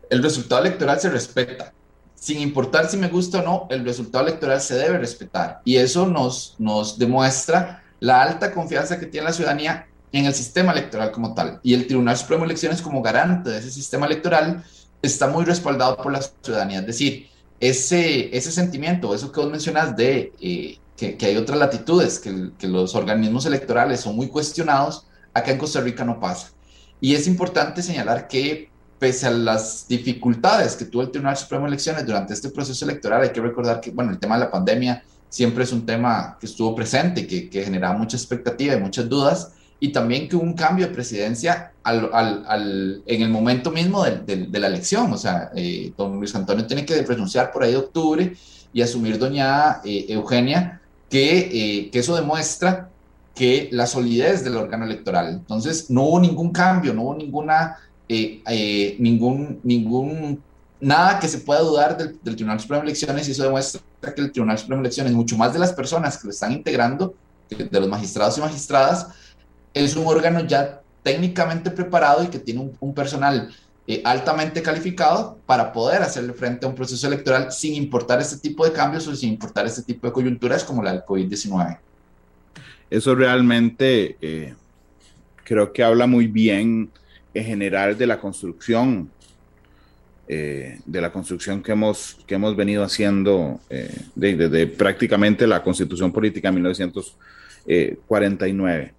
el 0.08 0.22
resultado 0.22 0.60
electoral 0.62 1.00
se 1.00 1.10
respeta. 1.10 1.72
Sin 2.14 2.40
importar 2.40 2.88
si 2.88 2.96
me 2.96 3.08
gusta 3.08 3.40
o 3.40 3.42
no, 3.42 3.66
el 3.70 3.84
resultado 3.84 4.26
electoral 4.26 4.60
se 4.60 4.74
debe 4.74 4.98
respetar. 4.98 5.62
Y 5.64 5.76
eso 5.76 6.06
nos, 6.06 6.56
nos 6.58 6.98
demuestra 6.98 7.82
la 8.00 8.22
alta 8.22 8.52
confianza 8.52 8.98
que 8.98 9.06
tiene 9.06 9.28
la 9.28 9.32
ciudadanía 9.32 9.86
en 10.12 10.26
el 10.26 10.34
sistema 10.34 10.72
electoral 10.72 11.12
como 11.12 11.34
tal. 11.34 11.60
Y 11.62 11.72
el 11.74 11.86
Tribunal 11.86 12.16
Supremo 12.16 12.42
de 12.42 12.46
Elecciones 12.46 12.82
como 12.82 13.00
garante 13.00 13.50
de 13.50 13.58
ese 13.58 13.70
sistema 13.70 14.06
electoral 14.06 14.64
está 15.00 15.28
muy 15.28 15.44
respaldado 15.44 15.96
por 15.96 16.12
la 16.12 16.20
ciudadanía. 16.20 16.80
Es 16.80 16.86
decir, 16.86 17.28
ese, 17.60 18.36
ese 18.36 18.50
sentimiento, 18.50 19.14
eso 19.14 19.30
que 19.30 19.40
vos 19.40 19.50
mencionas 19.50 19.96
de 19.96 20.32
eh, 20.40 20.78
que, 21.00 21.16
que, 21.16 21.26
hay 21.26 21.36
otras 21.38 21.58
latitudes, 21.58 22.18
que, 22.18 22.50
que, 22.58 22.68
los 22.68 22.94
organismos 22.94 23.46
electorales 23.46 24.00
son 24.00 24.16
muy 24.16 24.28
cuestionados, 24.28 25.06
acá 25.32 25.50
en 25.50 25.56
Costa 25.56 25.80
Rica 25.80 26.04
no 26.04 26.20
pasa. 26.20 26.50
Y 27.00 27.14
es 27.14 27.26
importante 27.26 27.82
señalar 27.82 28.28
que 28.28 28.68
pese 28.98 29.26
a 29.26 29.30
las 29.30 29.88
dificultades 29.88 30.76
que 30.76 30.84
tuvo 30.84 31.00
el 31.00 31.10
Tribunal 31.10 31.38
Supremo 31.38 31.64
de 31.64 31.68
Elecciones 31.68 32.04
durante 32.04 32.34
este 32.34 32.50
proceso 32.50 32.84
electoral, 32.84 33.22
hay 33.22 33.30
que 33.30 33.40
recordar 33.40 33.80
que, 33.80 33.90
bueno, 33.92 34.10
el 34.10 34.18
tema 34.18 34.34
de 34.34 34.44
la 34.44 34.50
pandemia 34.50 35.02
siempre 35.30 35.64
es 35.64 35.72
un 35.72 35.86
tema 35.86 36.36
que 36.38 36.44
estuvo 36.44 36.74
presente, 36.74 37.26
que, 37.26 37.48
que 37.48 37.64
generaba 37.64 37.96
mucha 37.96 38.18
expectativa 38.18 38.74
y 38.74 38.80
muchas 38.80 39.08
dudas, 39.08 39.52
y 39.82 39.92
también 39.92 40.28
que 40.28 40.36
hubo 40.36 40.42
un 40.42 40.52
cambio 40.52 40.86
de 40.86 40.92
presidencia 40.92 41.72
al, 41.82 42.10
al, 42.12 42.44
al, 42.46 43.02
en 43.06 43.22
el 43.22 43.30
momento 43.30 43.70
mismo 43.70 44.04
de, 44.04 44.18
de, 44.18 44.36
de 44.48 44.58
la 44.58 44.66
elección. 44.66 45.10
O 45.10 45.16
sea, 45.16 45.50
eh, 45.56 45.94
don 45.96 46.18
Luis 46.18 46.34
Antonio 46.34 46.66
tiene 46.66 46.84
que 46.84 47.00
renunciar 47.00 47.50
por 47.50 47.62
ahí 47.62 47.70
de 47.70 47.78
octubre 47.78 48.36
y 48.72 48.82
asumir 48.82 49.18
doña 49.18 49.80
eh, 49.84 50.06
Eugenia, 50.08 50.79
que, 51.10 51.38
eh, 51.38 51.90
que, 51.90 51.98
eso 51.98 52.14
demuestra 52.14 52.88
que 53.34 53.68
la 53.72 53.86
solidez 53.86 54.44
del 54.44 54.56
órgano 54.56 54.84
electoral. 54.84 55.28
Entonces, 55.28 55.90
no 55.90 56.04
hubo 56.04 56.20
ningún 56.20 56.52
cambio, 56.52 56.94
no 56.94 57.02
hubo 57.02 57.14
ninguna, 57.16 57.76
ningún, 58.08 59.60
ningún, 59.62 60.42
nada 60.80 61.18
que 61.18 61.28
se 61.28 61.38
pueda 61.38 61.60
dudar 61.60 61.96
del, 61.96 62.18
del 62.22 62.36
Tribunal 62.36 62.60
Supremo 62.60 62.82
de 62.82 62.88
Elecciones 62.88 63.28
y 63.28 63.32
eso 63.32 63.42
demuestra 63.42 63.82
que 64.14 64.20
el 64.20 64.32
Tribunal 64.32 64.56
Supremo 64.56 64.80
de 64.80 64.86
Elecciones, 64.86 65.12
mucho 65.12 65.36
más 65.36 65.52
de 65.52 65.58
las 65.58 65.72
personas 65.72 66.16
que 66.16 66.28
lo 66.28 66.30
están 66.30 66.52
integrando, 66.52 67.14
de 67.48 67.80
los 67.80 67.88
magistrados 67.88 68.38
y 68.38 68.40
magistradas, 68.40 69.08
es 69.74 69.96
un 69.96 70.06
órgano 70.06 70.40
ya 70.46 70.80
técnicamente 71.02 71.70
preparado 71.70 72.22
y 72.22 72.28
que 72.28 72.38
tiene 72.38 72.60
un, 72.60 72.76
un 72.78 72.94
personal 72.94 73.50
eh, 73.86 74.02
altamente 74.04 74.62
calificado 74.62 75.38
para 75.46 75.72
poder 75.72 76.02
hacerle 76.02 76.34
frente 76.34 76.66
a 76.66 76.68
un 76.68 76.74
proceso 76.74 77.06
electoral 77.06 77.50
sin 77.50 77.74
importar 77.74 78.20
este 78.20 78.36
tipo 78.38 78.62
de 78.64 78.72
cambios 78.72 79.08
o 79.08 79.16
sin 79.16 79.30
importar 79.30 79.64
este 79.66 79.82
tipo 79.82 80.06
de 80.06 80.12
coyunturas 80.12 80.64
como 80.64 80.82
la 80.82 80.92
del 80.92 81.00
COVID-19. 81.02 81.78
Eso 82.90 83.14
realmente 83.14 84.18
eh, 84.20 84.54
creo 85.44 85.72
que 85.72 85.82
habla 85.82 86.06
muy 86.06 86.26
bien 86.26 86.90
en 87.32 87.44
general 87.44 87.96
de 87.96 88.06
la 88.06 88.20
construcción, 88.20 89.10
eh, 90.28 90.78
de 90.84 91.00
la 91.00 91.10
construcción 91.10 91.62
que 91.62 91.72
hemos, 91.72 92.18
que 92.26 92.34
hemos 92.34 92.54
venido 92.54 92.84
haciendo 92.84 93.60
desde 94.14 94.48
de, 94.48 94.50
de 94.50 94.66
prácticamente 94.66 95.46
la 95.46 95.62
constitución 95.62 96.12
política 96.12 96.48
de 96.48 96.54
1949. 96.54 98.92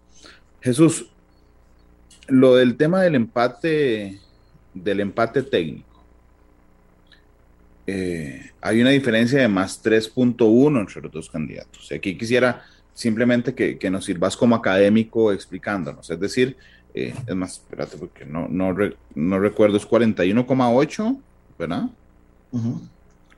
Jesús, 0.62 1.08
lo 2.28 2.56
del 2.56 2.78
tema 2.78 3.02
del 3.02 3.16
empate, 3.16 4.22
del 4.74 5.00
empate 5.00 5.44
técnico. 5.44 6.04
Eh, 7.88 8.52
hay 8.62 8.82
una 8.82 8.92
diferencia 8.92 9.40
de 9.40 9.48
más 9.48 9.84
3.1 9.84 10.80
entre 10.80 11.02
los 11.02 11.12
dos 11.12 11.30
candidatos. 11.30 11.92
Aquí 11.92 12.18
quisiera 12.18 12.64
simplemente 12.94 13.54
que, 13.56 13.78
que, 13.78 13.90
nos 13.90 14.06
sirvas 14.06 14.38
como 14.38 14.56
académico 14.56 15.32
explicándonos. 15.32 16.10
Es 16.10 16.20
decir, 16.20 16.58
eh, 16.94 17.14
es 17.26 17.36
más, 17.36 17.54
espérate, 17.54 17.98
porque 17.98 18.26
no, 18.26 18.48
no, 18.50 18.74
re, 18.74 18.96
no 19.16 19.40
recuerdo, 19.40 19.78
es 19.78 19.88
41,8, 19.88 21.18
¿verdad? 21.58 21.90
Uh 22.52 22.60
-huh. 22.60 22.80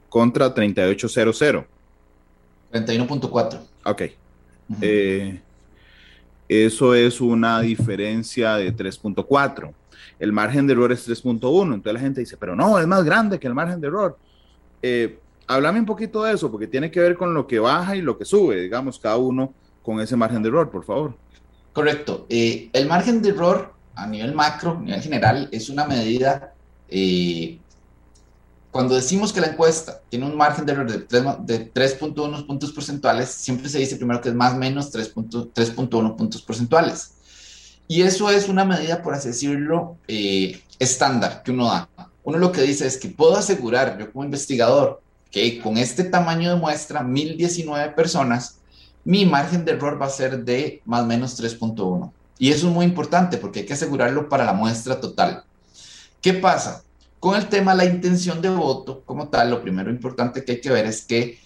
Contra 0.09 0.53
38,00. 0.53 1.65
31.4. 2.71 3.59
Ok. 3.85 4.01
Uh 4.69 4.73
-huh. 4.73 4.77
eh, 4.81 5.41
eso 6.61 6.93
es 6.93 7.19
una 7.21 7.61
diferencia 7.61 8.55
de 8.55 8.75
3.4. 8.75 9.71
El 10.19 10.31
margen 10.31 10.67
de 10.67 10.73
error 10.73 10.91
es 10.91 11.07
3.1. 11.07 11.63
Entonces 11.65 11.93
la 11.93 11.99
gente 11.99 12.19
dice, 12.19 12.37
pero 12.37 12.55
no, 12.55 12.79
es 12.79 12.87
más 12.87 13.03
grande 13.03 13.39
que 13.39 13.47
el 13.47 13.53
margen 13.53 13.81
de 13.81 13.87
error. 13.87 14.17
Eh, 14.81 15.19
háblame 15.47 15.79
un 15.79 15.85
poquito 15.85 16.23
de 16.23 16.33
eso, 16.33 16.51
porque 16.51 16.67
tiene 16.67 16.91
que 16.91 16.99
ver 16.99 17.17
con 17.17 17.33
lo 17.33 17.47
que 17.47 17.59
baja 17.59 17.95
y 17.95 18.01
lo 18.01 18.17
que 18.17 18.25
sube, 18.25 18.61
digamos, 18.61 18.99
cada 18.99 19.17
uno 19.17 19.53
con 19.81 19.99
ese 19.99 20.15
margen 20.15 20.43
de 20.43 20.49
error, 20.49 20.69
por 20.69 20.83
favor. 20.83 21.15
Correcto. 21.73 22.25
Eh, 22.29 22.69
el 22.71 22.87
margen 22.87 23.21
de 23.21 23.29
error 23.29 23.73
a 23.95 24.07
nivel 24.07 24.33
macro, 24.33 24.77
a 24.77 24.81
nivel 24.81 25.01
general, 25.01 25.49
es 25.51 25.69
una 25.69 25.85
medida 25.85 26.53
eh, 26.89 27.59
cuando 28.73 28.95
decimos 28.95 29.31
que 29.31 29.39
la 29.39 29.49
encuesta 29.49 30.01
tiene 30.09 30.25
un 30.25 30.35
margen 30.35 30.65
de 30.65 30.71
error 30.73 30.91
de 30.91 31.71
3.1 31.71 32.47
puntos 32.47 32.71
porcentuales, 32.71 33.29
siempre 33.29 33.69
se 33.69 33.77
dice 33.77 33.97
primero 33.97 34.19
que 34.19 34.29
es 34.29 34.35
más 34.35 34.53
o 34.53 34.57
menos 34.57 34.91
3.1 34.91 36.15
puntos 36.15 36.41
porcentuales. 36.41 37.13
Y 37.87 38.01
eso 38.01 38.31
es 38.31 38.49
una 38.49 38.65
medida, 38.65 39.03
por 39.03 39.13
así 39.13 39.27
decirlo, 39.27 39.97
eh, 40.07 40.59
estándar 40.79 41.43
que 41.43 41.51
uno 41.51 41.67
da. 41.67 41.87
Uno 42.23 42.39
lo 42.39 42.51
que 42.51 42.63
dice 42.63 42.87
es 42.87 42.97
que 42.97 43.09
puedo 43.09 43.37
asegurar, 43.37 43.95
yo 43.99 44.11
como 44.11 44.25
investigador, 44.25 45.03
que 45.29 45.61
con 45.61 45.77
este 45.77 46.03
tamaño 46.03 46.49
de 46.49 46.55
muestra, 46.55 47.03
1019 47.03 47.91
personas, 47.91 48.57
mi 49.05 49.27
margen 49.27 49.65
de 49.65 49.73
error 49.73 50.01
va 50.01 50.07
a 50.07 50.09
ser 50.09 50.43
de 50.43 50.81
más 50.85 51.03
o 51.03 51.05
menos 51.05 51.39
3.1. 51.39 52.11
Y 52.39 52.49
eso 52.49 52.69
es 52.69 52.73
muy 52.73 52.85
importante 52.85 53.37
porque 53.37 53.59
hay 53.59 53.65
que 53.67 53.73
asegurarlo 53.73 54.27
para 54.29 54.45
la 54.45 54.53
muestra 54.53 54.99
total. 54.99 55.43
¿Qué 56.23 56.33
pasa? 56.33 56.83
Con 57.23 57.37
el 57.37 57.47
tema 57.47 57.71
de 57.71 57.77
la 57.77 57.85
intención 57.85 58.41
de 58.41 58.49
voto, 58.49 59.01
como 59.05 59.29
tal, 59.29 59.49
lo 59.49 59.61
primero 59.61 59.89
importante 59.89 60.43
que 60.43 60.51
hay 60.51 60.59
que 60.59 60.69
ver 60.69 60.85
es 60.85 61.05
que 61.05 61.39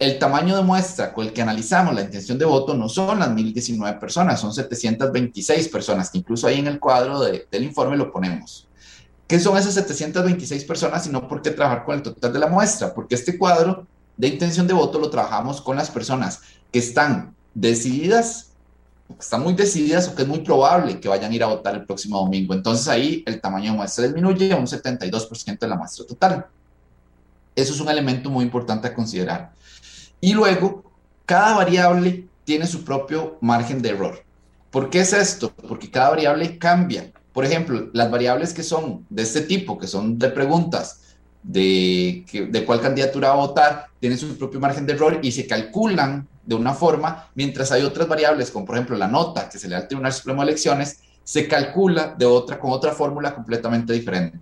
el 0.00 0.18
tamaño 0.18 0.56
de 0.56 0.64
muestra 0.64 1.12
con 1.12 1.24
el 1.24 1.32
que 1.32 1.40
analizamos 1.40 1.94
la 1.94 2.00
intención 2.00 2.36
de 2.36 2.44
voto 2.44 2.74
no 2.74 2.88
son 2.88 3.20
las 3.20 3.30
1019 3.30 4.00
personas, 4.00 4.40
son 4.40 4.52
726 4.52 5.68
personas, 5.68 6.10
que 6.10 6.18
incluso 6.18 6.48
ahí 6.48 6.58
en 6.58 6.66
el 6.66 6.80
cuadro 6.80 7.20
de, 7.20 7.46
del 7.48 7.62
informe 7.62 7.96
lo 7.96 8.10
ponemos. 8.10 8.66
¿Qué 9.28 9.38
son 9.38 9.56
esas 9.56 9.74
726 9.74 10.64
personas 10.64 11.06
y 11.06 11.10
no 11.10 11.28
por 11.28 11.42
qué 11.42 11.52
trabajar 11.52 11.84
con 11.84 11.94
el 11.94 12.02
total 12.02 12.32
de 12.32 12.38
la 12.40 12.48
muestra? 12.48 12.92
Porque 12.92 13.14
este 13.14 13.38
cuadro 13.38 13.86
de 14.16 14.26
intención 14.26 14.66
de 14.66 14.74
voto 14.74 14.98
lo 14.98 15.10
trabajamos 15.10 15.60
con 15.60 15.76
las 15.76 15.92
personas 15.92 16.40
que 16.72 16.80
están 16.80 17.36
decididas 17.54 18.53
están 19.18 19.42
muy 19.42 19.54
decididas 19.54 20.08
o 20.08 20.14
que 20.14 20.22
es 20.22 20.28
muy 20.28 20.40
probable 20.40 20.98
que 21.00 21.08
vayan 21.08 21.30
a 21.30 21.34
ir 21.34 21.42
a 21.42 21.48
votar 21.48 21.74
el 21.74 21.84
próximo 21.84 22.18
domingo. 22.18 22.54
Entonces 22.54 22.88
ahí 22.88 23.22
el 23.26 23.40
tamaño 23.40 23.72
de 23.72 23.76
muestra 23.76 24.04
disminuye 24.04 24.52
a 24.52 24.56
un 24.56 24.66
72% 24.66 25.58
de 25.58 25.68
la 25.68 25.76
muestra 25.76 26.06
total. 26.06 26.46
Eso 27.54 27.72
es 27.72 27.80
un 27.80 27.88
elemento 27.88 28.30
muy 28.30 28.44
importante 28.44 28.88
a 28.88 28.94
considerar. 28.94 29.52
Y 30.20 30.32
luego, 30.32 30.82
cada 31.26 31.56
variable 31.56 32.26
tiene 32.44 32.66
su 32.66 32.84
propio 32.84 33.38
margen 33.40 33.80
de 33.80 33.90
error. 33.90 34.24
¿Por 34.70 34.90
qué 34.90 35.00
es 35.00 35.12
esto? 35.12 35.52
Porque 35.68 35.90
cada 35.90 36.10
variable 36.10 36.58
cambia. 36.58 37.12
Por 37.32 37.44
ejemplo, 37.44 37.90
las 37.92 38.10
variables 38.10 38.52
que 38.52 38.62
son 38.62 39.06
de 39.08 39.22
este 39.22 39.42
tipo, 39.42 39.78
que 39.78 39.86
son 39.86 40.18
de 40.18 40.30
preguntas, 40.30 41.00
de, 41.42 42.24
de 42.32 42.64
cuál 42.64 42.80
candidatura 42.80 43.28
va 43.28 43.34
a 43.34 43.46
votar, 43.46 43.86
tienen 44.00 44.18
su 44.18 44.36
propio 44.36 44.60
margen 44.60 44.86
de 44.86 44.94
error 44.94 45.20
y 45.22 45.30
se 45.30 45.46
calculan 45.46 46.26
de 46.46 46.54
una 46.54 46.74
forma, 46.74 47.28
mientras 47.34 47.72
hay 47.72 47.82
otras 47.82 48.08
variables, 48.08 48.50
como 48.50 48.66
por 48.66 48.76
ejemplo 48.76 48.96
la 48.96 49.08
nota 49.08 49.48
que 49.48 49.58
se 49.58 49.68
le 49.68 49.74
da 49.74 49.82
al 49.82 49.88
Tribunal 49.88 50.12
Supremo 50.12 50.42
de 50.42 50.48
Elecciones, 50.48 51.00
se 51.22 51.48
calcula 51.48 52.14
de 52.18 52.26
otra, 52.26 52.58
con 52.58 52.70
otra 52.70 52.92
fórmula 52.92 53.34
completamente 53.34 53.92
diferente. 53.92 54.38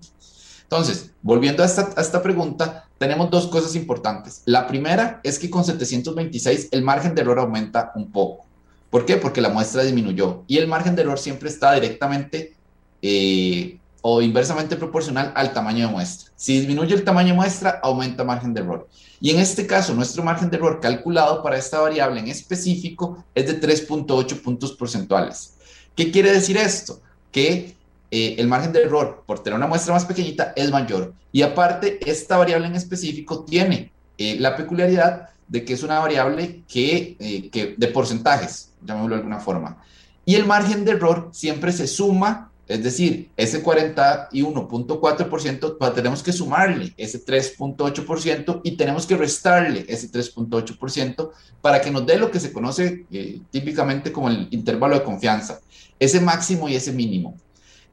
Entonces, 0.63 1.13
volviendo 1.23 1.63
a 1.63 1.67
esta, 1.67 1.91
a 1.97 2.01
esta 2.01 2.23
pregunta, 2.23 2.89
tenemos 2.99 3.31
dos 3.31 3.47
cosas 3.49 3.77
importantes. 3.77 4.43
La 4.47 4.67
primera 4.67 5.21
es 5.23 5.39
que 5.39 5.51
con 5.51 5.65
726 5.65 6.69
el 6.71 6.83
margen 6.83 7.15
de 7.15 7.21
error 7.21 7.39
aumenta 7.39 7.93
un 7.95 8.11
poco. 8.11 8.47
¿Por 8.91 9.07
qué? 9.07 9.17
Porque 9.17 9.41
la 9.41 9.49
muestra 9.49 9.83
disminuyó 9.83 10.45
y 10.47 10.59
el 10.59 10.69
margen 10.69 10.95
de 10.95 11.03
error 11.03 11.19
siempre 11.19 11.49
está 11.49 11.73
directamente 11.75 12.55
eh, 13.01 13.79
o 14.03 14.21
inversamente 14.21 14.77
proporcional 14.77 15.33
al 15.35 15.53
tamaño 15.53 15.87
de 15.87 15.93
muestra. 15.93 16.31
Si 16.37 16.59
disminuye 16.59 16.95
el 16.95 17.05
tamaño 17.05 17.29
de 17.29 17.35
muestra, 17.35 17.81
aumenta 17.83 18.25
margen 18.25 18.53
de 18.53 18.61
error. 18.61 18.89
Y 19.23 19.31
en 19.31 19.39
este 19.39 19.69
caso, 19.69 19.95
nuestro 19.95 20.25
margen 20.25 20.51
de 20.51 20.57
error 20.57 20.81
calculado 20.81 21.45
para 21.45 21.57
esta 21.57 21.79
variable 21.79 22.19
en 22.19 22.27
específico 22.27 23.25
es 23.37 23.47
de 23.47 23.61
3.8 23.61 24.43
puntos 24.43 24.73
porcentuales. 24.73 25.55
¿Qué 25.95 26.11
quiere 26.11 26.33
decir 26.33 26.57
esto? 26.57 27.01
Que 27.31 27.77
eh, 28.11 28.35
el 28.39 28.49
margen 28.49 28.73
de 28.73 28.83
error 28.83 29.23
por 29.25 29.41
tener 29.41 29.57
una 29.57 29.69
muestra 29.69 29.95
más 29.95 30.05
pequeñita 30.05 30.53
es 30.57 30.73
mayor. 30.73 31.15
Y 31.31 31.43
aparte, 31.43 32.01
esta 32.05 32.37
variable 32.37 32.67
en 32.67 32.75
específico 32.75 33.45
tiene 33.45 33.93
eh, 34.19 34.39
la 34.41 34.57
peculiaridad 34.57 35.29
de 35.47 35.65
que 35.65 35.75
es 35.75 35.85
una 35.85 36.01
variable 36.01 36.65
que, 36.67 37.17
eh, 37.21 37.49
que 37.49 37.77
de 37.79 37.87
porcentajes, 37.89 38.73
llamémoslo 38.85 39.15
de 39.15 39.21
alguna 39.21 39.39
forma. 39.39 39.85
Y 40.25 40.35
el 40.35 40.47
margen 40.47 40.85
de 40.85 40.93
error 40.93 41.31
siempre 41.33 41.71
se 41.71 41.87
suma 41.87 42.51
es 42.73 42.83
decir, 42.83 43.31
ese 43.37 43.63
41.4% 43.63 45.77
pues, 45.79 45.95
tenemos 45.95 46.23
que 46.23 46.33
sumarle 46.33 46.95
ese 46.97 47.23
3.8% 47.25 48.61
y 48.65 48.77
tenemos 48.77 49.07
que 49.07 49.17
restarle 49.17 49.85
ese 49.89 50.11
3.8% 50.11 51.31
para 51.61 51.83
que 51.83 51.91
nos 51.91 52.07
dé 52.07 52.17
lo 52.17 52.31
que 52.31 52.41
se 52.41 52.53
conoce 52.53 53.05
eh, 53.13 53.41
típicamente 53.51 54.11
como 54.11 54.29
el 54.29 54.49
intervalo 54.51 54.95
de 54.95 55.05
confianza, 55.05 55.61
ese 55.99 56.21
máximo 56.21 56.69
y 56.69 56.77
ese 56.77 56.93
mínimo. 56.93 57.37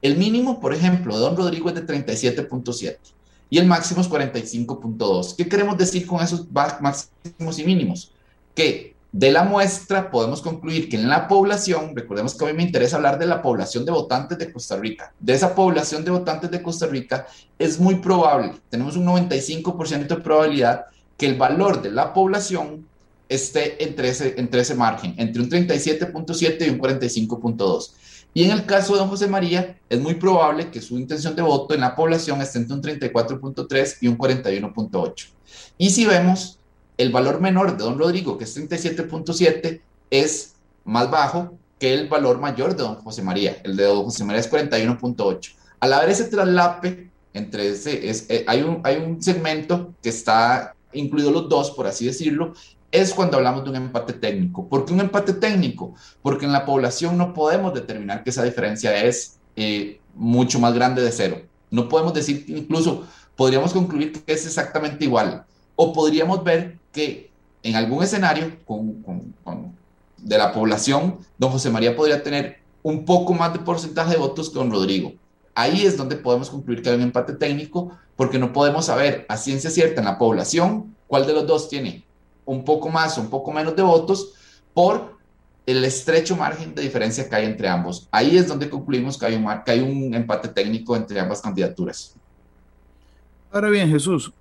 El 0.01 0.15
mínimo, 0.15 0.61
por 0.61 0.73
ejemplo, 0.73 1.13
de 1.13 1.21
Don 1.21 1.35
Rodrigo 1.35 1.67
es 1.67 1.75
de 1.75 1.85
37.7 1.85 2.97
y 3.49 3.57
el 3.57 3.65
máximo 3.65 3.99
es 3.99 4.09
45.2. 4.09 5.35
¿Qué 5.35 5.49
queremos 5.49 5.77
decir 5.77 6.07
con 6.07 6.21
esos 6.21 6.47
máximos 6.51 7.59
y 7.59 7.65
mínimos? 7.65 8.13
Que 8.55 8.95
de 9.11 9.31
la 9.31 9.43
muestra 9.43 10.11
podemos 10.11 10.41
concluir 10.41 10.87
que 10.87 10.95
en 10.95 11.09
la 11.09 11.27
población, 11.27 11.95
recordemos 11.95 12.35
que 12.35 12.45
mí 12.45 12.53
me 12.53 12.63
interesa 12.63 12.97
hablar 12.97 13.17
de 13.17 13.25
la 13.25 13.41
población 13.41 13.85
de 13.85 13.91
votantes 13.91 14.37
de 14.37 14.51
Costa 14.51 14.77
Rica, 14.77 15.13
de 15.19 15.33
esa 15.33 15.55
población 15.55 16.05
de 16.05 16.11
votantes 16.11 16.51
de 16.51 16.61
Costa 16.61 16.85
Rica 16.85 17.25
es 17.57 17.79
muy 17.79 17.95
probable, 17.95 18.53
tenemos 18.69 18.95
un 18.95 19.05
95% 19.05 20.07
de 20.07 20.15
probabilidad 20.17 20.85
que 21.17 21.25
el 21.25 21.37
valor 21.37 21.81
de 21.81 21.91
la 21.91 22.13
población 22.13 22.87
esté 23.27 23.83
entre 23.83 24.09
ese, 24.09 24.35
entre 24.37 24.61
ese 24.61 24.75
margen, 24.75 25.15
entre 25.17 25.41
un 25.41 25.49
37.7 25.49 26.65
y 26.65 26.69
un 26.69 26.79
45.2. 26.79 27.93
Y 28.33 28.43
en 28.43 28.51
el 28.51 28.65
caso 28.65 28.93
de 28.93 28.99
don 28.99 29.09
José 29.09 29.27
María, 29.27 29.79
es 29.89 29.99
muy 29.99 30.15
probable 30.15 30.69
que 30.69 30.81
su 30.81 30.97
intención 30.97 31.35
de 31.35 31.41
voto 31.41 31.73
en 31.73 31.81
la 31.81 31.95
población 31.95 32.41
esté 32.41 32.59
entre 32.59 32.75
un 32.75 32.81
34.3 32.81 33.97
y 34.01 34.07
un 34.07 34.17
41.8. 34.17 35.27
Y 35.77 35.89
si 35.89 36.05
vemos 36.05 36.58
el 36.99 37.11
valor 37.13 37.39
menor 37.39 37.77
de 37.77 37.83
don 37.83 37.97
Rodrigo, 37.97 38.37
que 38.37 38.43
es 38.43 38.57
37.7, 38.57 39.81
es 40.11 40.55
más 40.83 41.09
bajo 41.09 41.57
que 41.79 41.93
el 41.93 42.09
valor 42.09 42.39
mayor 42.39 42.75
de 42.75 42.83
don 42.83 42.95
José 42.95 43.21
María. 43.21 43.57
El 43.63 43.77
de 43.77 43.85
don 43.85 44.03
José 44.03 44.25
María 44.25 44.41
es 44.41 44.51
41.8. 44.51 45.53
Al 45.79 45.93
haber 45.93 46.09
ese 46.09 46.25
traslape 46.25 47.09
entre 47.33 47.69
ese, 47.69 48.09
es, 48.09 48.29
eh, 48.29 48.43
hay, 48.45 48.63
un, 48.63 48.81
hay 48.83 48.97
un 48.97 49.23
segmento 49.23 49.93
que 50.03 50.09
está 50.09 50.75
incluido 50.91 51.31
los 51.31 51.47
dos, 51.47 51.71
por 51.71 51.87
así 51.87 52.05
decirlo, 52.05 52.53
es 52.91 53.13
cuando 53.13 53.37
hablamos 53.37 53.63
de 53.63 53.69
un 53.69 53.77
empate 53.77 54.11
técnico. 54.11 54.67
¿Por 54.67 54.83
qué 54.83 54.91
un 54.91 54.99
empate 54.99 55.31
técnico? 55.31 55.93
Porque 56.21 56.45
en 56.45 56.51
la 56.51 56.65
población 56.65 57.17
no 57.17 57.33
podemos 57.33 57.73
determinar 57.73 58.25
que 58.25 58.31
esa 58.31 58.43
diferencia 58.43 59.05
es 59.05 59.39
eh, 59.55 60.01
mucho 60.15 60.59
más 60.59 60.73
grande 60.73 61.01
de 61.01 61.13
cero. 61.13 61.43
No 61.71 61.87
podemos 61.87 62.13
decir, 62.13 62.43
incluso 62.49 63.07
podríamos 63.37 63.71
concluir 63.71 64.11
que 64.11 64.33
es 64.33 64.45
exactamente 64.45 65.05
igual. 65.05 65.45
O 65.77 65.93
podríamos 65.93 66.43
ver 66.43 66.78
que 66.91 67.29
en 67.63 67.75
algún 67.75 68.03
escenario 68.03 68.51
de 70.17 70.37
la 70.37 70.53
población, 70.53 71.19
don 71.37 71.51
José 71.51 71.69
María 71.69 71.95
podría 71.95 72.23
tener 72.23 72.59
un 72.83 73.05
poco 73.05 73.33
más 73.33 73.53
de 73.53 73.59
porcentaje 73.59 74.11
de 74.11 74.17
votos 74.17 74.49
que 74.49 74.55
don 74.55 74.71
Rodrigo. 74.71 75.13
Ahí 75.53 75.85
es 75.85 75.97
donde 75.97 76.15
podemos 76.15 76.49
concluir 76.49 76.81
que 76.81 76.89
hay 76.89 76.95
un 76.95 77.01
empate 77.01 77.33
técnico, 77.33 77.91
porque 78.15 78.39
no 78.39 78.53
podemos 78.53 78.85
saber 78.85 79.25
a 79.27 79.37
ciencia 79.37 79.69
cierta 79.69 80.01
en 80.01 80.05
la 80.05 80.17
población 80.17 80.95
cuál 81.07 81.25
de 81.25 81.33
los 81.33 81.47
dos 81.47 81.69
tiene 81.69 82.03
un 82.45 82.65
poco 82.65 82.89
más 82.89 83.17
o 83.17 83.21
un 83.21 83.29
poco 83.29 83.51
menos 83.51 83.75
de 83.75 83.83
votos 83.83 84.33
por 84.73 85.17
el 85.65 85.85
estrecho 85.85 86.35
margen 86.35 86.73
de 86.73 86.81
diferencia 86.81 87.29
que 87.29 87.35
hay 87.35 87.45
entre 87.45 87.67
ambos. 87.67 88.07
Ahí 88.09 88.37
es 88.37 88.47
donde 88.47 88.69
concluimos 88.69 89.17
que 89.17 89.27
hay 89.27 89.35
un, 89.35 89.45
que 89.63 89.71
hay 89.71 89.81
un 89.81 90.13
empate 90.15 90.47
técnico 90.47 90.95
entre 90.95 91.19
ambas 91.19 91.41
candidaturas. 91.41 92.15
Ahora 93.51 93.69
bien, 93.69 93.87
Jesús, 93.87 94.31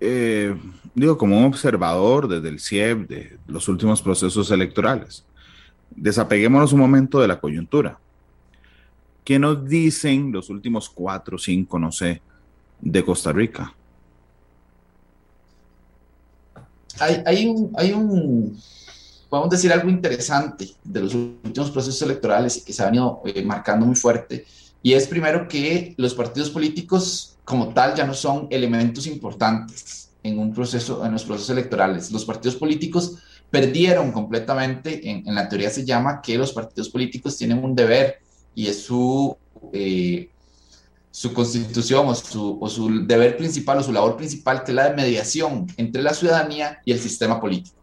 eh, 0.00 0.56
digo, 0.94 1.16
como 1.18 1.38
un 1.38 1.44
observador 1.44 2.26
desde 2.26 2.48
el 2.48 2.58
CIEP 2.58 3.08
de 3.08 3.38
los 3.46 3.68
últimos 3.68 4.00
procesos 4.00 4.50
electorales, 4.50 5.24
desapeguémonos 5.90 6.72
un 6.72 6.80
momento 6.80 7.20
de 7.20 7.28
la 7.28 7.38
coyuntura. 7.38 7.98
¿Qué 9.24 9.38
nos 9.38 9.68
dicen 9.68 10.32
los 10.32 10.48
últimos 10.50 10.88
cuatro, 10.88 11.38
cinco, 11.38 11.78
no 11.78 11.92
sé, 11.92 12.20
de 12.80 13.04
Costa 13.04 13.32
Rica? 13.32 13.74
Hay, 16.98 17.22
hay 17.76 17.92
un, 17.92 18.58
podemos 19.28 19.50
decir 19.50 19.72
algo 19.72 19.88
interesante 19.88 20.70
de 20.82 21.00
los 21.00 21.14
últimos 21.14 21.70
procesos 21.70 22.02
electorales 22.02 22.62
que 22.64 22.72
se 22.72 22.82
ha 22.82 22.86
venido 22.86 23.22
eh, 23.24 23.44
marcando 23.44 23.86
muy 23.86 23.96
fuerte, 23.96 24.44
y 24.82 24.94
es 24.94 25.06
primero 25.06 25.46
que 25.46 25.94
los 25.96 26.14
partidos 26.14 26.50
políticos 26.50 27.36
como 27.50 27.74
tal 27.74 27.96
ya 27.96 28.06
no 28.06 28.14
son 28.14 28.46
elementos 28.48 29.08
importantes 29.08 30.12
en 30.22 30.38
un 30.38 30.54
proceso, 30.54 31.04
en 31.04 31.10
los 31.10 31.24
procesos 31.24 31.50
electorales. 31.50 32.12
Los 32.12 32.24
partidos 32.24 32.54
políticos 32.54 33.16
perdieron 33.50 34.12
completamente, 34.12 35.10
en, 35.10 35.34
la 35.34 35.48
teoría 35.48 35.68
se 35.68 35.84
llama 35.84 36.22
que 36.22 36.38
los 36.38 36.52
partidos 36.52 36.88
políticos 36.88 37.36
tienen 37.36 37.64
un 37.64 37.74
deber 37.74 38.20
y 38.54 38.68
es 38.68 38.84
su, 38.84 39.36
eh, 39.72 40.30
su 41.10 41.32
constitución 41.32 42.06
o 42.06 42.14
su, 42.14 42.56
o 42.60 42.68
su 42.68 43.04
deber 43.04 43.36
principal 43.36 43.78
o 43.78 43.82
su 43.82 43.92
labor 43.92 44.16
principal, 44.16 44.62
que 44.62 44.70
es 44.70 44.76
la 44.76 44.90
de 44.90 44.94
mediación 44.94 45.66
entre 45.76 46.02
la 46.02 46.14
ciudadanía 46.14 46.78
y 46.84 46.92
el 46.92 47.00
sistema 47.00 47.40
político. 47.40 47.79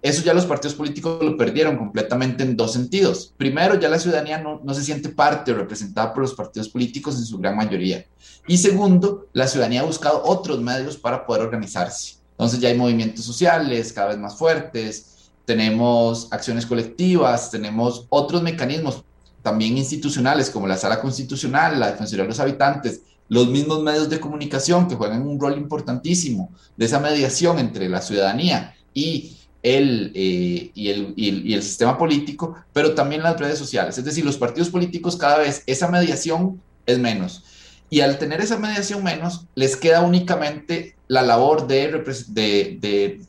Eso 0.00 0.22
ya 0.22 0.32
los 0.32 0.46
partidos 0.46 0.76
políticos 0.76 1.22
lo 1.22 1.36
perdieron 1.36 1.76
completamente 1.76 2.44
en 2.44 2.56
dos 2.56 2.72
sentidos. 2.72 3.34
Primero, 3.36 3.80
ya 3.80 3.88
la 3.88 3.98
ciudadanía 3.98 4.38
no, 4.38 4.60
no, 4.62 4.72
se 4.72 4.84
siente 4.84 5.08
parte 5.08 5.50
o 5.50 5.56
representada 5.56 6.14
por 6.14 6.22
los 6.22 6.34
partidos 6.34 6.68
políticos 6.68 7.16
en 7.16 7.24
su 7.24 7.38
gran 7.38 7.56
mayoría. 7.56 8.06
Y 8.46 8.58
segundo, 8.58 9.26
la 9.32 9.48
ciudadanía 9.48 9.80
ha 9.80 9.84
buscado 9.84 10.22
otros 10.24 10.60
medios 10.60 10.96
para 10.96 11.26
poder 11.26 11.42
organizarse. 11.42 12.18
Entonces 12.32 12.60
ya 12.60 12.68
hay 12.68 12.76
movimientos 12.76 13.24
sociales 13.24 13.92
cada 13.92 14.08
vez 14.08 14.18
más 14.18 14.38
fuertes, 14.38 15.32
tenemos 15.44 16.28
acciones 16.30 16.66
colectivas, 16.66 17.50
tenemos 17.50 18.06
otros 18.10 18.42
mecanismos 18.42 19.02
también 19.42 19.78
institucionales 19.78 20.50
como 20.50 20.66
la 20.66 20.76
sala 20.76 21.00
constitucional, 21.00 21.80
la 21.80 21.90
defensoría 21.90 22.24
de 22.24 22.28
los 22.28 22.38
habitantes, 22.38 23.00
los 23.28 23.48
mismos 23.48 23.82
medios 23.82 24.08
de 24.08 24.20
comunicación 24.20 24.86
que 24.86 24.94
juegan 24.94 25.26
un 25.26 25.40
rol 25.40 25.56
importantísimo 25.56 26.50
de 26.76 26.86
esa 26.86 27.00
mediación 27.00 27.58
entre 27.58 27.88
la 27.88 28.02
ciudadanía 28.02 28.74
y 28.92 29.37
el, 29.62 30.12
eh, 30.14 30.70
y, 30.74 30.88
el, 30.88 31.14
y, 31.16 31.52
el, 31.54 31.62
sistema 31.62 31.98
político, 31.98 32.54
pero 32.72 32.94
también 32.94 33.22
las 33.22 33.38
redes 33.38 33.58
sociales. 33.58 33.98
Es 33.98 34.04
decir, 34.04 34.24
los 34.24 34.36
partidos 34.36 34.70
políticos 34.70 35.16
cada 35.16 35.38
vez 35.38 35.62
esa 35.66 35.88
mediación 35.88 36.60
es 36.86 36.98
menos. 36.98 37.44
Y 37.90 38.00
al 38.00 38.18
tener 38.18 38.40
esa 38.40 38.58
mediación 38.58 39.02
menos, 39.02 39.46
les 39.54 39.76
queda 39.76 40.02
únicamente 40.02 40.94
la 41.08 41.22
labor 41.22 41.66
de, 41.66 42.04
de, 42.28 42.78
de 42.80 43.20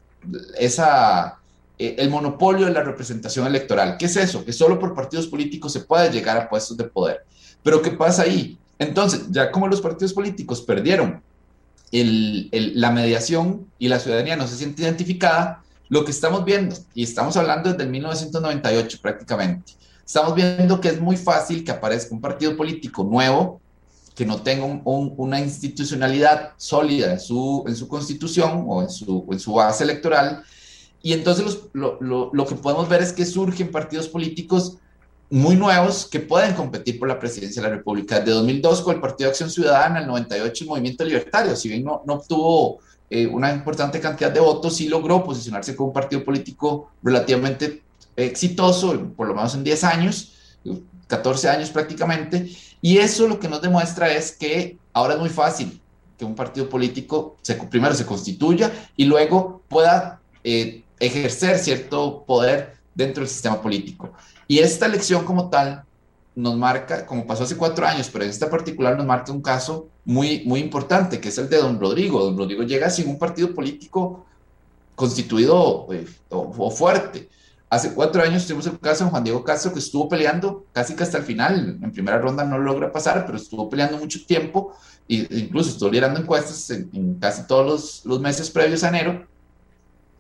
esa, 0.58 1.40
eh, 1.78 1.96
el 1.98 2.10
monopolio 2.10 2.66
de 2.66 2.74
la 2.74 2.84
representación 2.84 3.48
electoral. 3.48 3.98
¿Qué 3.98 4.06
es 4.06 4.18
eso? 4.18 4.44
Que 4.44 4.52
solo 4.54 4.78
por 4.78 4.94
partidos 4.94 5.28
políticos 5.28 5.72
se 5.72 5.80
puede 5.80 6.12
llegar 6.12 6.38
a 6.38 6.50
puestos 6.50 6.76
de 6.76 6.84
poder. 6.84 7.24
Pero 7.64 7.82
¿qué 7.82 7.92
pasa 7.92 8.24
ahí? 8.24 8.58
Entonces, 8.78 9.28
ya 9.30 9.50
como 9.50 9.68
los 9.68 9.82
partidos 9.82 10.14
políticos 10.14 10.62
perdieron 10.62 11.22
el, 11.92 12.50
la 12.76 12.92
mediación 12.92 13.66
y 13.80 13.88
la 13.88 14.00
ciudadanía 14.00 14.36
no 14.36 14.48
se 14.48 14.58
siente 14.58 14.84
identificada, 14.84 15.64
lo 15.90 16.06
que 16.06 16.12
estamos 16.12 16.46
viendo, 16.46 16.76
y 16.94 17.04
estamos 17.04 17.36
hablando 17.36 17.72
desde 17.72 17.84
el 17.84 17.90
1998 17.90 19.00
prácticamente, 19.02 19.74
estamos 20.06 20.36
viendo 20.36 20.80
que 20.80 20.90
es 20.90 21.02
muy 21.02 21.18
fácil 21.18 21.64
que 21.64 21.72
aparezca 21.72 22.14
un 22.14 22.22
partido 22.22 22.56
político 22.56 23.04
nuevo 23.04 23.60
que 24.20 24.26
no 24.26 24.42
tenga 24.42 24.66
una 24.84 25.40
institucionalidad 25.40 26.52
sólida 26.58 27.14
en 27.14 27.22
su, 27.22 27.64
en 27.66 27.74
su 27.74 27.88
constitución 27.88 28.66
o 28.68 28.82
en 28.82 28.90
su, 28.90 29.26
en 29.32 29.40
su 29.40 29.54
base 29.54 29.86
electoral. 29.86 30.44
Y 31.02 31.14
entonces 31.14 31.60
lo, 31.72 31.98
lo, 32.02 32.30
lo, 32.34 32.46
que 32.46 32.56
podemos 32.56 32.90
ver 32.90 33.02
es 33.02 33.14
que 33.14 33.26
surgen 33.26 33.72
partidos 33.72 34.10
políticos 34.10 34.76
muy 35.30 35.56
nuevos 35.56 36.06
que 36.06 36.20
pueden 36.20 36.54
competir 36.54 37.00
por 37.00 37.08
la 37.08 37.18
presidencia 37.18 37.62
de 37.62 37.70
la 37.70 37.76
República. 37.78 38.20
Desde 38.20 38.32
2002 38.32 38.82
con 38.82 38.96
el 38.96 39.02
Partido 39.02 39.28
de 39.28 39.32
Acción 39.32 39.50
Ciudadana, 39.50 40.02
el 40.02 40.08
98 40.08 40.64
el 40.66 40.70
Movimiento 40.70 41.06
Libertario, 41.06 41.56
si 41.56 41.70
bien 41.70 41.86
no, 41.86 42.04
no 42.06 42.16
obtuvo 42.16 42.80
eh, 43.10 43.28
una 43.28 43.52
importante 43.52 44.00
cantidad 44.00 44.32
de 44.32 44.40
votos, 44.40 44.76
sí 44.76 44.88
logró 44.88 45.24
posicionarse 45.24 45.76
como 45.76 45.88
un 45.88 45.94
partido 45.94 46.24
político 46.24 46.92
relativamente 47.02 47.84
exitoso, 48.16 49.12
por 49.16 49.28
lo 49.28 49.34
menos 49.34 49.56
en 49.56 49.64
10 49.64 49.84
años, 49.84 50.34
14 51.08 51.50
años 51.50 51.70
prácticamente, 51.72 52.52
y 52.82 52.98
eso 52.98 53.28
lo 53.28 53.40
que 53.40 53.48
nos 53.48 53.62
demuestra 53.62 54.12
es 54.12 54.32
que 54.32 54.78
ahora 54.94 55.16
es 55.16 55.20
muy 55.20 55.30
fácil 55.30 55.82
que 56.18 56.26
un 56.26 56.36
partido 56.36 56.70
político 56.70 57.38
primero 57.70 57.96
se 57.96 58.06
constituya 58.06 58.72
y 58.96 59.06
luego 59.06 59.64
pueda 59.70 60.22
eh, 60.44 60.84
ejercer 61.00 61.58
cierto 61.58 62.24
poder 62.26 62.76
dentro 62.94 63.22
del 63.22 63.30
sistema 63.30 63.62
político. 63.62 64.12
Y 64.48 64.60
esta 64.60 64.86
elección 64.86 65.24
como 65.24 65.50
tal 65.50 65.84
nos 66.40 66.56
marca, 66.58 67.06
como 67.06 67.28
pasó 67.28 67.44
hace 67.44 67.58
cuatro 67.58 67.86
años, 67.86 68.10
pero 68.12 68.24
en 68.24 68.30
esta 68.30 68.50
particular 68.50 68.98
nos 68.98 69.06
marca 69.06 69.32
un 69.32 69.42
caso 69.42 69.90
muy, 70.06 70.44
muy 70.46 70.62
importante, 70.62 71.20
que 71.20 71.30
es 71.30 71.38
el 71.38 71.50
de 71.50 71.58
don 71.58 71.80
Rodrigo. 71.80 72.24
Don 72.24 72.38
Rodrigo 72.38 72.64
llega 72.64 72.90
sin 72.90 73.10
un 73.10 73.20
partido 73.20 73.54
político 73.54 74.26
constituido 74.96 75.88
eh, 75.92 76.08
o, 76.30 76.72
fuerte. 76.72 77.30
Hace 77.70 77.94
cuatro 77.94 78.24
años 78.24 78.46
tuvimos 78.46 78.66
el 78.68 78.80
caso 78.80 79.04
de 79.04 79.12
Juan 79.12 79.24
Diego 79.24 79.44
Castro, 79.44 79.74
que 79.74 79.80
estuvo 79.80 80.08
peleando 80.08 80.66
casi 80.72 80.96
que 80.96 81.04
hasta 81.04 81.18
el 81.18 81.24
final. 81.24 81.78
En 81.82 81.92
primera 81.92 82.18
ronda 82.18 82.44
no 82.44 82.58
logra 82.58 82.92
pasar, 82.92 83.26
pero 83.26 83.38
estuvo 83.38 83.70
peleando 83.70 83.98
mucho 83.98 84.26
tiempo 84.26 84.74
e 85.10 85.28
incluso 85.32 85.72
estuvo 85.72 85.90
liderando 85.90 86.22
encuestas 86.22 86.70
en, 86.70 87.18
casi 87.20 87.46
todos 87.48 87.66
los, 87.66 88.06
los, 88.06 88.22
meses 88.22 88.50
previos 88.50 88.84
a 88.84 88.90
enero, 88.90 89.28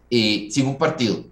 y 0.09 0.51
sin 0.51 0.67
un 0.67 0.77
partido. 0.77 1.23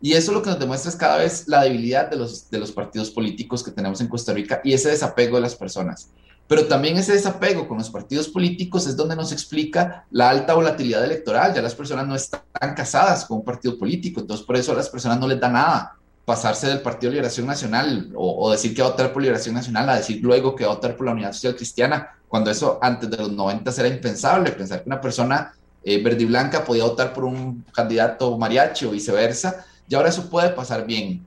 Y 0.00 0.12
eso 0.12 0.32
lo 0.32 0.42
que 0.42 0.50
nos 0.50 0.58
demuestra 0.58 0.90
es 0.90 0.96
cada 0.96 1.18
vez 1.18 1.48
la 1.48 1.62
debilidad 1.62 2.10
de 2.10 2.16
los, 2.16 2.50
de 2.50 2.58
los 2.58 2.70
partidos 2.70 3.10
políticos 3.10 3.62
que 3.62 3.70
tenemos 3.70 4.00
en 4.00 4.08
Costa 4.08 4.32
Rica 4.32 4.60
y 4.62 4.72
ese 4.72 4.90
desapego 4.90 5.36
de 5.36 5.42
las 5.42 5.54
personas. 5.54 6.10
Pero 6.48 6.66
también 6.66 6.96
ese 6.96 7.12
desapego 7.12 7.66
con 7.66 7.78
los 7.78 7.90
partidos 7.90 8.28
políticos 8.28 8.86
es 8.86 8.96
donde 8.96 9.16
nos 9.16 9.32
explica 9.32 10.04
la 10.10 10.30
alta 10.30 10.54
volatilidad 10.54 11.04
electoral. 11.04 11.52
Ya 11.54 11.62
las 11.62 11.74
personas 11.74 12.06
no 12.06 12.14
están 12.14 12.74
casadas 12.76 13.24
con 13.24 13.38
un 13.38 13.44
partido 13.44 13.76
político, 13.76 14.20
entonces 14.20 14.46
por 14.46 14.56
eso 14.56 14.72
a 14.72 14.76
las 14.76 14.88
personas 14.88 15.18
no 15.18 15.26
les 15.26 15.40
da 15.40 15.48
nada 15.48 15.96
pasarse 16.24 16.66
del 16.66 16.80
Partido 16.80 17.12
Liberación 17.12 17.46
Nacional 17.46 18.10
o, 18.16 18.50
decir 18.50 18.74
que 18.74 18.82
va 18.82 18.88
a 18.88 18.90
votar 18.90 19.12
por 19.12 19.22
Liberación 19.22 19.54
Nacional 19.54 19.88
a 19.88 19.96
decir 19.96 20.20
luego 20.20 20.56
que 20.56 20.64
va 20.64 20.72
a 20.72 20.74
votar 20.74 20.96
por 20.96 21.06
la 21.06 21.12
Unidad 21.12 21.32
Social 21.32 21.54
Cristiana, 21.54 22.16
cuando 22.26 22.50
eso 22.50 22.80
antes 22.82 23.08
de 23.08 23.16
los 23.16 23.30
90 23.30 23.70
era 23.78 23.88
impensable, 23.88 24.50
pensar 24.50 24.82
que 24.82 24.88
una 24.88 25.00
persona 25.00 25.54
eh, 25.84 26.02
verde 26.02 26.24
y 26.24 26.26
blanca 26.26 26.64
podía 26.64 26.82
votar 26.82 27.12
por 27.12 27.24
un 27.24 27.64
candidato 27.72 28.36
mariachi 28.36 28.86
o 28.86 28.90
viceversa, 28.90 29.64
y 29.88 29.94
ahora 29.94 30.08
eso 30.08 30.28
puede 30.28 30.50
pasar 30.50 30.86
bien. 30.86 31.26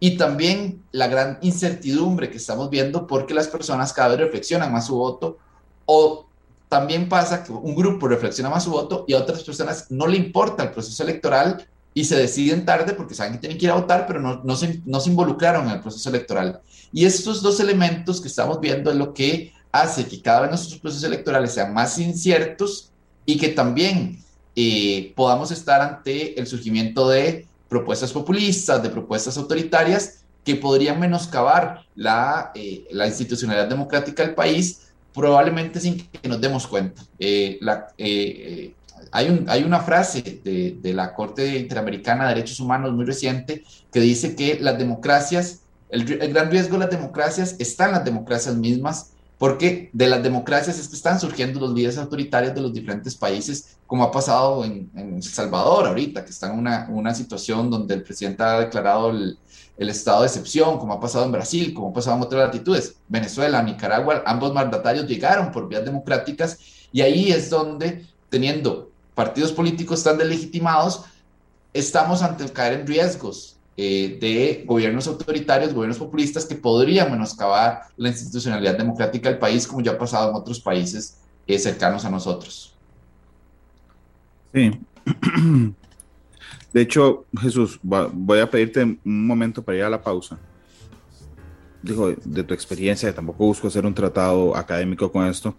Y 0.00 0.16
también 0.16 0.82
la 0.92 1.08
gran 1.08 1.38
incertidumbre 1.42 2.30
que 2.30 2.36
estamos 2.36 2.70
viendo 2.70 3.06
porque 3.06 3.34
las 3.34 3.48
personas 3.48 3.92
cada 3.92 4.10
vez 4.10 4.18
reflexionan 4.18 4.72
más 4.72 4.86
su 4.86 4.96
voto 4.96 5.38
o 5.86 6.26
también 6.68 7.08
pasa 7.08 7.42
que 7.42 7.50
un 7.50 7.74
grupo 7.74 8.06
reflexiona 8.06 8.50
más 8.50 8.64
su 8.64 8.70
voto 8.70 9.04
y 9.08 9.14
a 9.14 9.18
otras 9.18 9.42
personas 9.42 9.90
no 9.90 10.06
le 10.06 10.16
importa 10.16 10.62
el 10.62 10.70
proceso 10.70 11.02
electoral 11.02 11.66
y 11.94 12.04
se 12.04 12.16
deciden 12.16 12.64
tarde 12.64 12.92
porque 12.92 13.14
saben 13.14 13.32
que 13.32 13.38
tienen 13.38 13.58
que 13.58 13.64
ir 13.64 13.72
a 13.72 13.76
votar, 13.76 14.06
pero 14.06 14.20
no, 14.20 14.42
no, 14.44 14.54
se, 14.54 14.80
no 14.84 15.00
se 15.00 15.10
involucraron 15.10 15.66
en 15.66 15.72
el 15.72 15.80
proceso 15.80 16.10
electoral. 16.10 16.60
Y 16.92 17.04
estos 17.06 17.42
dos 17.42 17.58
elementos 17.58 18.20
que 18.20 18.28
estamos 18.28 18.60
viendo 18.60 18.90
es 18.90 18.96
lo 18.96 19.12
que 19.12 19.52
hace 19.72 20.06
que 20.06 20.22
cada 20.22 20.42
vez 20.42 20.50
nuestros 20.50 20.80
procesos 20.80 21.04
electorales 21.04 21.52
sean 21.52 21.74
más 21.74 21.98
inciertos 21.98 22.90
y 23.26 23.36
que 23.36 23.48
también 23.48 24.22
eh, 24.54 25.12
podamos 25.16 25.50
estar 25.50 25.80
ante 25.80 26.38
el 26.38 26.46
surgimiento 26.46 27.08
de 27.08 27.46
propuestas 27.68 28.12
populistas, 28.12 28.82
de 28.82 28.90
propuestas 28.90 29.36
autoritarias 29.36 30.24
que 30.44 30.56
podrían 30.56 30.98
menoscabar 30.98 31.82
la, 31.94 32.52
eh, 32.54 32.86
la 32.90 33.06
institucionalidad 33.06 33.68
democrática 33.68 34.24
del 34.24 34.34
país, 34.34 34.88
probablemente 35.12 35.80
sin 35.80 36.08
que 36.08 36.28
nos 36.28 36.40
demos 36.40 36.66
cuenta. 36.66 37.02
Eh, 37.18 37.58
la, 37.60 37.88
hay, 39.12 39.28
un, 39.28 39.44
hay, 39.48 39.64
una 39.64 39.80
frase 39.80 40.40
de, 40.44 40.92
la 40.94 41.14
Corte 41.14 41.58
Interamericana 41.58 42.28
de 42.28 42.34
Derechos 42.34 42.60
Humanos 42.60 42.92
muy 42.92 43.04
reciente 43.04 43.64
que 43.92 44.00
dice 44.00 44.34
que 44.34 44.58
las 44.60 44.78
democracias, 44.78 45.60
el, 45.90 46.10
el, 46.20 46.32
gran 46.32 46.50
riesgo 46.50 46.74
de 46.74 46.80
las 46.80 46.90
democracias 46.90 47.56
está 47.58 47.86
en 47.86 47.92
las 47.92 48.04
democracias 48.04 48.54
mismas 48.56 49.12
porque 49.38 49.88
de 49.92 50.08
las 50.08 50.22
democracias 50.22 50.78
es 50.78 50.88
que 50.88 50.96
están 50.96 51.20
surgiendo 51.20 51.60
los 51.60 51.72
líderes 51.72 51.96
autoritarios 51.96 52.54
de 52.54 52.60
los 52.60 52.72
diferentes 52.72 53.14
países, 53.14 53.76
como 53.86 54.02
ha 54.02 54.10
pasado 54.10 54.64
en, 54.64 55.22
Salvador 55.22 55.86
ahorita, 55.86 56.24
que 56.24 56.30
está 56.30 56.52
en 56.52 56.58
una, 56.58 56.88
una, 56.90 57.14
situación 57.14 57.70
donde 57.70 57.94
el 57.94 58.02
presidente 58.02 58.42
ha 58.42 58.60
declarado 58.60 59.10
el, 59.10 59.38
estado 59.76 60.22
de 60.22 60.26
excepción, 60.26 60.76
como 60.78 60.92
ha 60.92 61.00
pasado 61.00 61.24
en 61.24 61.30
Brasil, 61.30 61.72
como 61.72 61.90
ha 61.90 61.92
pasado 61.92 62.16
en 62.16 62.22
otras 62.22 62.46
latitudes. 62.46 62.96
Venezuela, 63.06 63.62
Nicaragua, 63.62 64.24
ambos 64.26 64.52
mandatarios 64.52 65.06
llegaron 65.06 65.52
por 65.52 65.68
vías 65.68 65.84
democráticas 65.84 66.58
y 66.90 67.00
ahí 67.00 67.30
es 67.30 67.48
donde, 67.48 68.04
teniendo 68.28 68.90
partidos 69.14 69.52
políticos 69.52 70.02
tan 70.02 70.18
delegitimados, 70.18 71.04
estamos 71.72 72.22
ante 72.22 72.48
caer 72.52 72.80
en 72.80 72.86
riesgos 72.88 73.57
eh, 73.80 74.18
de 74.20 74.64
gobiernos 74.66 75.06
autoritarios, 75.06 75.72
gobiernos 75.72 75.98
populistas 75.98 76.44
que 76.44 76.56
podrían 76.56 77.12
menoscabar 77.12 77.82
la 77.96 78.08
institucionalidad 78.08 78.76
democrática 78.76 79.28
del 79.28 79.38
país, 79.38 79.68
como 79.68 79.80
ya 79.80 79.92
ha 79.92 79.98
pasado 79.98 80.30
en 80.30 80.34
otros 80.34 80.58
países 80.58 81.20
eh, 81.46 81.56
cercanos 81.60 82.04
a 82.04 82.10
nosotros. 82.10 82.74
Sí. 84.52 84.72
De 86.72 86.80
hecho, 86.80 87.26
Jesús, 87.40 87.78
voy 87.80 88.40
a 88.40 88.50
pedirte 88.50 88.82
un 88.82 89.26
momento 89.28 89.62
para 89.62 89.78
ir 89.78 89.84
a 89.84 89.90
la 89.90 90.02
pausa. 90.02 90.36
Digo, 91.80 92.12
de 92.24 92.42
tu 92.42 92.54
experiencia, 92.54 93.14
tampoco 93.14 93.46
busco 93.46 93.68
hacer 93.68 93.86
un 93.86 93.94
tratado 93.94 94.56
académico 94.56 95.12
con 95.12 95.24
esto, 95.24 95.56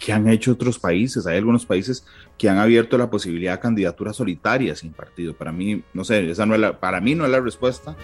que, 0.00 0.12
han 0.14 0.26
hecho 0.28 0.52
otros 0.52 0.78
países. 0.78 1.26
Hay 1.26 1.36
algunos 1.36 1.66
países 1.66 2.06
que 2.38 2.48
han 2.48 2.58
abierto 2.58 2.98
la 2.98 3.10
posibilidad 3.10 3.52
de 3.52 3.60
candidaturas 3.60 4.16
solitarias 4.16 4.80
sin 4.80 4.92
partido. 4.92 5.34
Para 5.34 5.52
mí, 5.52 5.82
no 5.94 6.04
sé, 6.04 6.30
esa 6.30 6.46
no 6.46 6.54
es 6.54 6.60
la, 6.60 6.80
para 6.80 7.00
mí 7.00 7.14
no 7.14 7.24
es 7.24 7.30
la 7.30 7.40
respuesta 7.40 7.96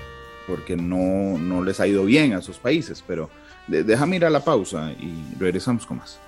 porque 0.46 0.76
no, 0.76 1.38
no 1.38 1.62
les 1.62 1.78
ha 1.80 1.86
ido 1.86 2.04
bien 2.04 2.32
a 2.32 2.38
esos 2.38 2.58
países, 2.58 3.04
pero 3.06 3.28
de, 3.66 3.84
déjame 3.84 4.16
ir 4.16 4.24
a 4.24 4.30
la 4.30 4.40
pausa 4.40 4.92
y 4.92 5.34
regresamos 5.38 5.84
con 5.84 5.98
más. 5.98 6.18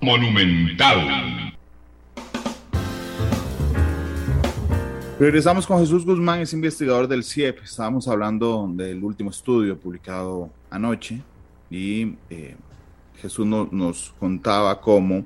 Monumental. 0.00 1.52
Regresamos 5.20 5.68
con 5.68 5.78
Jesús 5.78 6.04
Guzmán, 6.04 6.40
es 6.40 6.52
investigador 6.52 7.06
del 7.06 7.22
CIEP. 7.22 7.62
Estábamos 7.62 8.08
hablando 8.08 8.68
del 8.72 9.04
último 9.04 9.30
estudio 9.30 9.78
publicado 9.78 10.50
anoche 10.68 11.22
y 11.70 12.16
eh, 12.28 12.56
Jesús 13.20 13.46
nos 13.46 14.12
contaba 14.18 14.80
cómo 14.80 15.24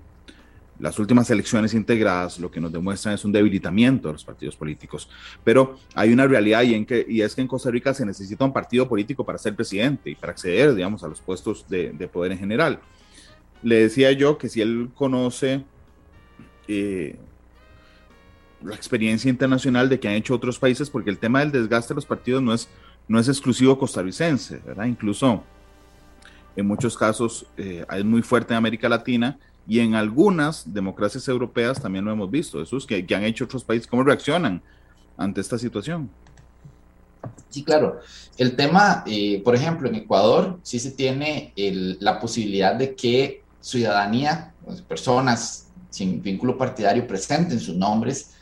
las 0.79 0.99
últimas 0.99 1.31
elecciones 1.31 1.72
integradas 1.74 2.39
lo 2.39 2.51
que 2.51 2.61
nos 2.61 2.70
demuestran 2.70 3.14
es 3.14 3.24
un 3.24 3.33
debilitamiento 3.33 4.09
de 4.09 4.12
los 4.12 4.24
partidos 4.24 4.57
políticos. 4.57 5.09
Pero 5.43 5.79
hay 5.95 6.12
una 6.12 6.27
realidad 6.27 6.62
y, 6.62 6.74
en 6.74 6.85
que, 6.85 7.05
y 7.09 7.22
es 7.22 7.35
que 7.35 7.41
en 7.41 7.49
Costa 7.49 7.70
Rica 7.70 7.95
se 7.95 8.05
necesita 8.05 8.45
un 8.45 8.53
partido 8.53 8.89
político 8.89 9.24
para 9.24 9.39
ser 9.39 9.55
presidente 9.55 10.11
y 10.11 10.14
para 10.14 10.33
acceder, 10.33 10.74
digamos, 10.74 11.03
a 11.03 11.09
los 11.09 11.20
puestos 11.20 11.66
de, 11.68 12.09
poder 12.12 12.33
en 12.33 12.39
general. 12.39 12.81
Le 13.62 13.81
decía 13.81 14.12
yo 14.12 14.39
que 14.39 14.49
si 14.49 14.61
él 14.61 14.91
conoce 14.95 15.64
eh, 16.68 17.16
la 18.62 18.74
experiencia 18.74 19.31
internacional 19.31 19.89
de 19.89 19.99
que 19.99 20.09
han 20.09 20.14
hecho 20.14 20.35
otros 20.35 20.59
países, 20.59 20.91
porque 20.91 21.11
el 21.11 21.18
tema 21.18 21.41
del 21.41 21.53
desgaste 21.53 21.95
de 21.95 21.97
los 21.97 22.07
partidos 22.07 22.43
no 22.43 22.53
es, 22.53 22.68
no 23.09 23.18
es 23.18 23.29
exclusivo 23.29 23.79
costarricense, 23.79 24.61
¿verdad? 24.64 24.85
Incluso 24.85 25.43
en 26.55 26.66
muchos 26.66 26.97
casos 26.97 27.47
eh, 27.57 27.85
es 27.91 28.05
muy 28.05 28.22
fuerte 28.22 28.53
en 28.53 28.59
América 28.59 28.89
Latina 28.89 29.39
y 29.67 29.81
en 29.81 29.95
algunas 29.95 30.73
democracias 30.73 31.27
europeas 31.29 31.81
también 31.81 32.05
lo 32.05 32.12
hemos 32.12 32.31
visto, 32.31 32.61
Jesús, 32.61 32.87
que, 32.87 33.05
que 33.05 33.14
han 33.14 33.25
hecho 33.25 33.45
otros 33.45 33.64
países, 33.64 33.87
¿cómo 33.87 34.05
reaccionan 34.05 34.62
ante 35.17 35.41
esta 35.41 35.59
situación? 35.59 36.11
Sí, 37.49 37.64
claro. 37.64 38.01
El 38.37 38.55
tema, 38.55 39.03
eh, 39.07 39.41
por 39.45 39.55
ejemplo, 39.55 39.89
en 39.89 39.97
Ecuador 39.97 40.59
sí 40.62 40.79
se 40.79 40.93
tiene 40.93 41.53
la 41.57 42.21
posibilidad 42.21 42.75
de 42.75 42.95
que 42.95 43.43
ciudadanía, 43.61 44.55
pues, 44.64 44.83
personas 44.83 45.69
sin 45.91 46.23
vínculo 46.23 46.59
partidario 46.59 47.07
presenten 47.07 47.59
sus 47.59 47.75
nombres 47.75 48.33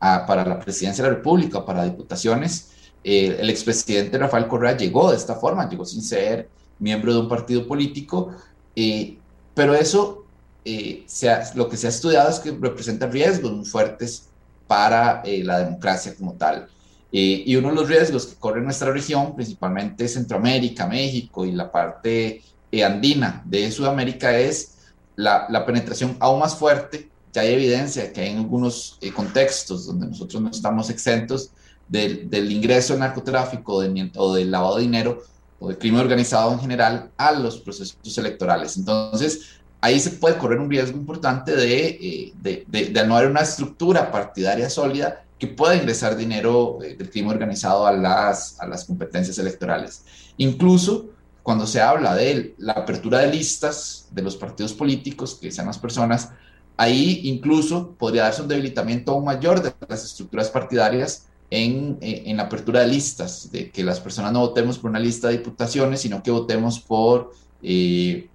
para 0.00 0.44
la 0.44 0.60
presidencia 0.60 1.02
de 1.02 1.10
la 1.10 1.16
República, 1.16 1.64
para 1.64 1.84
diputaciones. 1.84 2.72
Eh, 3.02 3.38
el 3.40 3.48
expresidente 3.48 4.18
Rafael 4.18 4.46
Correa 4.48 4.76
llegó 4.76 5.10
de 5.10 5.16
esta 5.16 5.36
forma, 5.36 5.68
llegó 5.68 5.84
sin 5.84 6.02
ser 6.02 6.48
miembro 6.78 7.14
de 7.14 7.20
un 7.20 7.28
partido 7.28 7.66
político, 7.66 8.30
eh, 8.76 9.16
pero 9.54 9.74
eso 9.74 10.23
eh, 10.64 11.06
lo 11.54 11.68
que 11.68 11.76
se 11.76 11.86
ha 11.86 11.90
estudiado 11.90 12.30
es 12.30 12.38
que 12.38 12.50
representa 12.50 13.06
riesgos 13.06 13.52
muy 13.52 13.64
fuertes 13.64 14.28
para 14.66 15.22
eh, 15.24 15.44
la 15.44 15.58
democracia 15.58 16.14
como 16.16 16.34
tal. 16.34 16.68
y 17.12 17.54
uno 17.54 17.68
de 17.68 17.74
los 17.76 17.88
riesgos 17.88 18.26
que 18.26 18.34
corre 18.34 18.60
nuestra 18.60 18.90
región, 18.90 19.36
principalmente 19.36 20.08
Centroamérica, 20.08 20.86
México 20.88 21.44
y 21.44 21.52
la 21.52 21.70
parte 21.70 22.42
andina 22.84 23.40
de 23.44 23.70
Sudamérica, 23.70 24.36
es 24.36 24.78
la, 25.14 25.46
la, 25.48 25.64
penetración 25.64 26.16
aún 26.18 26.40
más 26.40 26.56
fuerte. 26.56 27.08
Ya 27.32 27.42
hay 27.42 27.52
evidencia 27.54 28.12
que 28.12 28.20
hay 28.20 28.30
en 28.30 28.38
algunos 28.38 28.98
contextos 29.14 29.86
donde 29.86 30.08
nosotros 30.08 30.42
no 30.42 30.50
estamos 30.50 30.90
exentos 30.90 31.50
del, 31.88 32.28
del 32.28 32.50
ingreso 32.50 32.96
narcotráfico 32.96 33.74
o 33.76 34.34
del 34.34 34.50
lavado 34.50 34.76
de 34.76 34.82
dinero 34.82 35.22
o 35.60 35.68
del 35.68 35.78
crimen 35.78 36.00
organizado 36.00 36.52
en 36.52 36.60
general 36.60 37.10
a 37.16 37.32
los 37.32 37.58
procesos 37.58 38.18
electorales. 38.18 38.76
Entonces, 38.76 39.60
ahí 39.84 40.00
se 40.00 40.12
puede 40.12 40.38
correr 40.38 40.58
un 40.60 40.70
riesgo 40.70 40.96
importante 40.96 41.54
de, 41.54 41.86
eh, 41.88 42.32
de, 42.40 42.64
de, 42.90 43.06
no 43.06 43.18
haber 43.18 43.30
una 43.30 43.42
estructura 43.42 44.10
partidaria 44.10 44.70
sólida 44.70 45.26
que 45.38 45.46
pueda 45.46 45.76
ingresar 45.76 46.16
dinero 46.16 46.78
eh, 46.82 46.96
del 46.96 47.10
crimen 47.10 47.32
organizado 47.32 47.86
a 47.86 47.92
las, 47.92 48.58
a 48.60 48.66
las 48.66 48.86
competencias 48.86 49.38
electorales. 49.38 50.02
Incluso 50.38 51.10
cuando 51.42 51.66
se 51.66 51.82
habla 51.82 52.14
de 52.14 52.54
la 52.56 52.72
apertura 52.72 53.18
de 53.18 53.26
listas 53.26 54.08
de 54.10 54.22
los 54.22 54.36
partidos 54.36 54.72
políticos, 54.72 55.36
que 55.38 55.52
sean 55.52 55.66
las 55.66 55.76
personas, 55.76 56.30
ahí 56.78 57.20
incluso 57.24 57.94
podría 57.98 58.22
darse 58.22 58.40
un 58.40 58.48
debilitamiento 58.48 59.12
aún 59.12 59.26
mayor 59.26 59.60
de 59.62 59.74
las 59.86 60.02
estructuras 60.02 60.48
partidarias 60.48 61.26
en, 61.50 61.98
en, 62.00 62.38
la 62.38 62.44
apertura 62.44 62.80
de 62.80 62.86
listas, 62.86 63.52
de 63.52 63.70
que 63.70 63.84
las 63.84 64.00
personas 64.00 64.32
no 64.32 64.40
votemos 64.40 64.78
por 64.78 64.88
una 64.88 64.98
lista 64.98 65.28
de 65.28 65.36
diputaciones, 65.36 66.00
sino 66.00 66.22
que 66.22 66.30
votemos 66.30 66.80
por... 66.80 67.32
Eh, 67.62 68.30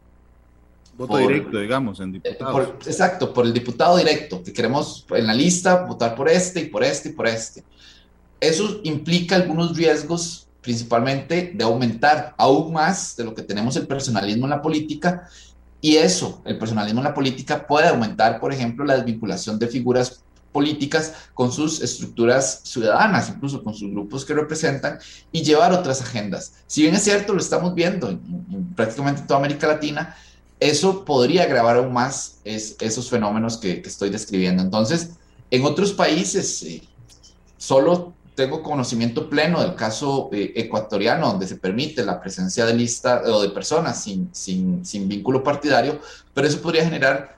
Voto 1.00 1.18
directo, 1.18 1.60
digamos, 1.60 2.00
en 2.02 2.12
diputados. 2.12 2.70
exacto, 2.86 3.34
por 3.34 3.46
el 3.46 3.54
diputado 3.54 3.96
directo, 3.98 4.44
que 4.44 4.52
queremos 4.52 5.06
en 5.12 5.26
la 5.26 5.34
lista 5.34 5.86
votar 5.86 6.14
por 6.14 6.28
este 6.28 6.60
y 6.60 6.66
por 6.66 6.84
este 6.84 7.10
y 7.10 7.12
por 7.14 7.26
este. 7.26 7.64
Eso 8.40 8.82
implica 8.84 9.38
algunos 9.38 9.78
riesgos 9.78 10.48
principalmente 10.62 11.54
de 11.56 11.64
aumentar 11.64 12.36
aún 12.38 12.74
más 12.74 13.16
de 13.16 13.24
lo 13.24 13.34
que 13.34 13.44
tenemos 13.44 13.78
el 13.78 13.88
personalismo 13.88 14.46
en 14.46 14.50
la 14.50 14.62
política 14.62 15.30
y 15.82 15.96
eso, 15.96 16.42
el 16.46 16.58
personalismo 16.58 17.00
en 17.00 17.06
la 17.06 17.14
política 17.14 17.66
puede 17.66 17.88
aumentar, 17.88 18.40
por 18.40 18.52
ejemplo, 18.52 18.84
la 18.84 18.96
desvinculación 18.96 19.58
de 19.58 19.68
figuras 19.68 20.22
políticas 20.52 21.14
con 21.34 21.52
sus 21.52 21.82
estructuras 21.82 22.62
ciudadanas, 22.64 23.30
incluso 23.30 23.64
con 23.64 23.74
sus 23.74 23.90
grupos 23.92 24.26
que 24.26 24.34
representan, 24.34 25.00
y 25.32 25.44
llevar 25.44 25.72
otras 25.72 26.02
agendas. 26.02 26.56
Si 26.68 26.82
bien 26.82 26.96
es 26.96 27.04
cierto, 27.04 27.34
lo 27.34 27.40
estamos 27.40 27.74
viendo 27.74 28.10
en, 28.10 28.74
prácticamente 28.76 29.22
toda 29.22 29.40
América 29.40 29.68
Latina, 29.68 30.16
eso 30.60 31.06
podría 31.06 31.44
agravar 31.44 31.78
aún 31.78 31.94
más 31.94 32.40
esos 32.44 33.10
fenómenos 33.10 33.58
que, 33.58 33.82
estoy 33.86 34.10
describiendo. 34.10 34.62
Entonces, 34.62 35.12
en 35.52 35.64
otros 35.64 35.94
países, 35.94 36.64
eh, 36.64 36.82
solo 37.58 38.14
tengo 38.36 38.62
conocimiento 38.62 39.30
pleno 39.30 39.62
del 39.62 39.76
caso 39.76 40.30
eh, 40.32 40.54
ecuatoriano, 40.56 41.28
donde 41.28 41.48
se 41.48 41.56
permite 41.56 42.06
la 42.06 42.20
presencia 42.20 42.66
de 42.66 42.74
lista 42.74 43.22
o 43.26 43.42
de 43.42 43.50
personas 43.50 44.04
sin, 44.04 44.30
sin, 44.34 44.86
sin 44.86 45.08
vínculo 45.08 45.44
partidario, 45.44 46.00
pero 46.34 46.48
eso 46.48 46.62
podría 46.62 46.84
generar 46.84 47.38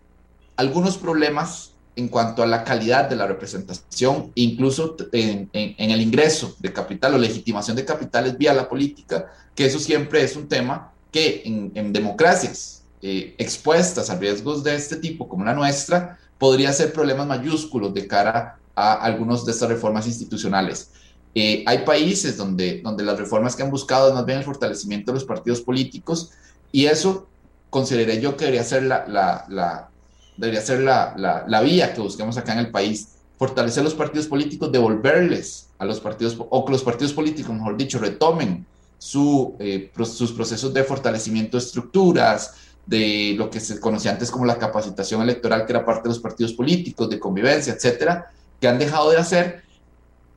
algunos 0.56 0.98
problemas 0.98 1.72
en 1.96 2.08
cuanto 2.08 2.42
a 2.42 2.48
la 2.48 2.64
calidad 2.64 3.10
de 3.10 3.16
la 3.16 3.28
representación, 3.28 4.32
incluso 4.36 4.96
en, 5.12 5.50
el 5.54 6.02
ingreso 6.02 6.56
de 6.60 6.72
capital 6.72 7.16
o 7.16 7.18
legitimación 7.18 7.76
de 7.76 7.86
capitales 7.86 8.38
vía 8.38 8.54
la 8.54 8.70
política, 8.70 9.32
que 9.54 9.66
eso 9.66 9.78
siempre 9.78 10.24
es 10.24 10.36
un 10.36 10.48
tema 10.48 10.94
que 11.12 11.42
en 11.46 11.92
democracias 11.92 12.81
eh, 13.02 13.36
expuestas 13.38 14.10
a 14.10 14.18
riesgos 14.18 14.64
de 14.64 14.76
este 14.76 14.96
tipo, 14.98 15.28
como 15.28 15.46
la 15.46 15.54
nuestra, 15.54 16.20
podría 16.38 16.72
ser 16.74 16.94
problemas 16.94 17.28
mayúsculos 17.28 17.94
de 17.94 18.08
cara 18.08 18.58
a 18.76 18.94
algunas 18.94 19.46
de 19.46 19.52
estas 19.52 19.70
reformas 19.70 20.08
institucionales. 20.08 20.92
Eh, 21.34 21.64
hay 21.66 21.80
países 21.80 22.36
donde, 22.36 22.82
donde 22.82 23.04
las 23.04 23.18
reformas 23.18 23.56
que 23.56 23.64
han 23.64 23.72
buscado 23.72 24.10
es 24.10 24.14
más 24.14 24.26
bien 24.26 24.40
el 24.40 24.44
fortalecimiento 24.44 25.12
de 25.12 25.16
los 25.16 25.24
partidos 25.24 25.62
políticos 25.62 26.32
y 26.72 26.88
eso 26.88 27.28
consideré 27.70 28.20
yo 28.20 28.36
que 28.36 28.46
debería 28.46 28.66
ser 28.66 28.84
la, 28.84 29.08
la, 29.08 29.46
la 29.48 29.90
debería 30.38 30.62
ser 30.62 30.82
la, 30.82 31.14
la, 31.18 31.46
la, 31.48 31.62
vía 31.62 31.94
que 31.94 32.02
busquemos 32.02 32.38
acá 32.38 32.54
en 32.54 32.60
el 32.60 32.72
país, 32.72 33.16
fortalecer 33.38 33.84
los 33.84 33.94
partidos 33.94 34.28
políticos, 34.28 34.72
devolverles 34.72 35.70
a 35.80 35.86
los 35.86 36.00
partidos, 36.00 36.36
o 36.38 36.66
que 36.66 36.72
los 36.72 36.84
partidos 36.84 37.14
políticos, 37.14 37.56
mejor 37.56 37.78
dicho, 37.78 37.98
retomen 38.00 38.66
su, 38.98 39.56
eh, 39.60 39.92
sus 40.04 40.32
procesos 40.34 40.74
de 40.74 40.84
fortalecimiento 40.84 41.58
de 41.58 41.64
estructuras, 41.64 42.56
de 42.86 43.36
lo 43.38 43.50
que 43.50 43.60
se 43.60 43.80
conocía 43.80 44.12
antes 44.12 44.32
como 44.32 44.46
la 44.46 44.58
capacitación 44.58 45.22
electoral, 45.22 45.66
que 45.66 45.74
era 45.74 45.86
parte 45.86 46.04
de 46.04 46.10
los 46.10 46.20
partidos 46.20 46.54
políticos, 46.54 47.10
de 47.10 47.20
convivencia, 47.20 47.74
etcétera, 47.74 48.32
que 48.60 48.68
han 48.68 48.80
dejado 48.80 49.12
de 49.12 49.18
hacer 49.18 49.64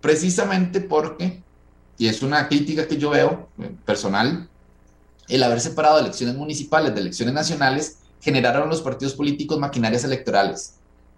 precisamente 0.00 0.80
porque, 0.80 1.42
y 1.98 2.08
es 2.08 2.22
una 2.22 2.48
crítica 2.48 2.86
que 2.86 2.96
yo 2.96 3.10
veo 3.10 3.48
eh, 3.58 3.74
personal, 3.84 4.48
el 5.28 5.42
haber 5.42 5.60
separado 5.60 5.98
elecciones 5.98 6.36
municipales 6.36 6.94
de 6.94 7.00
elecciones 7.00 7.34
nacionales 7.34 7.98
generaron 8.20 8.68
los 8.68 8.82
partidos 8.82 9.14
políticos 9.14 9.58
maquinarias 9.58 10.04
electorales. 10.04 10.74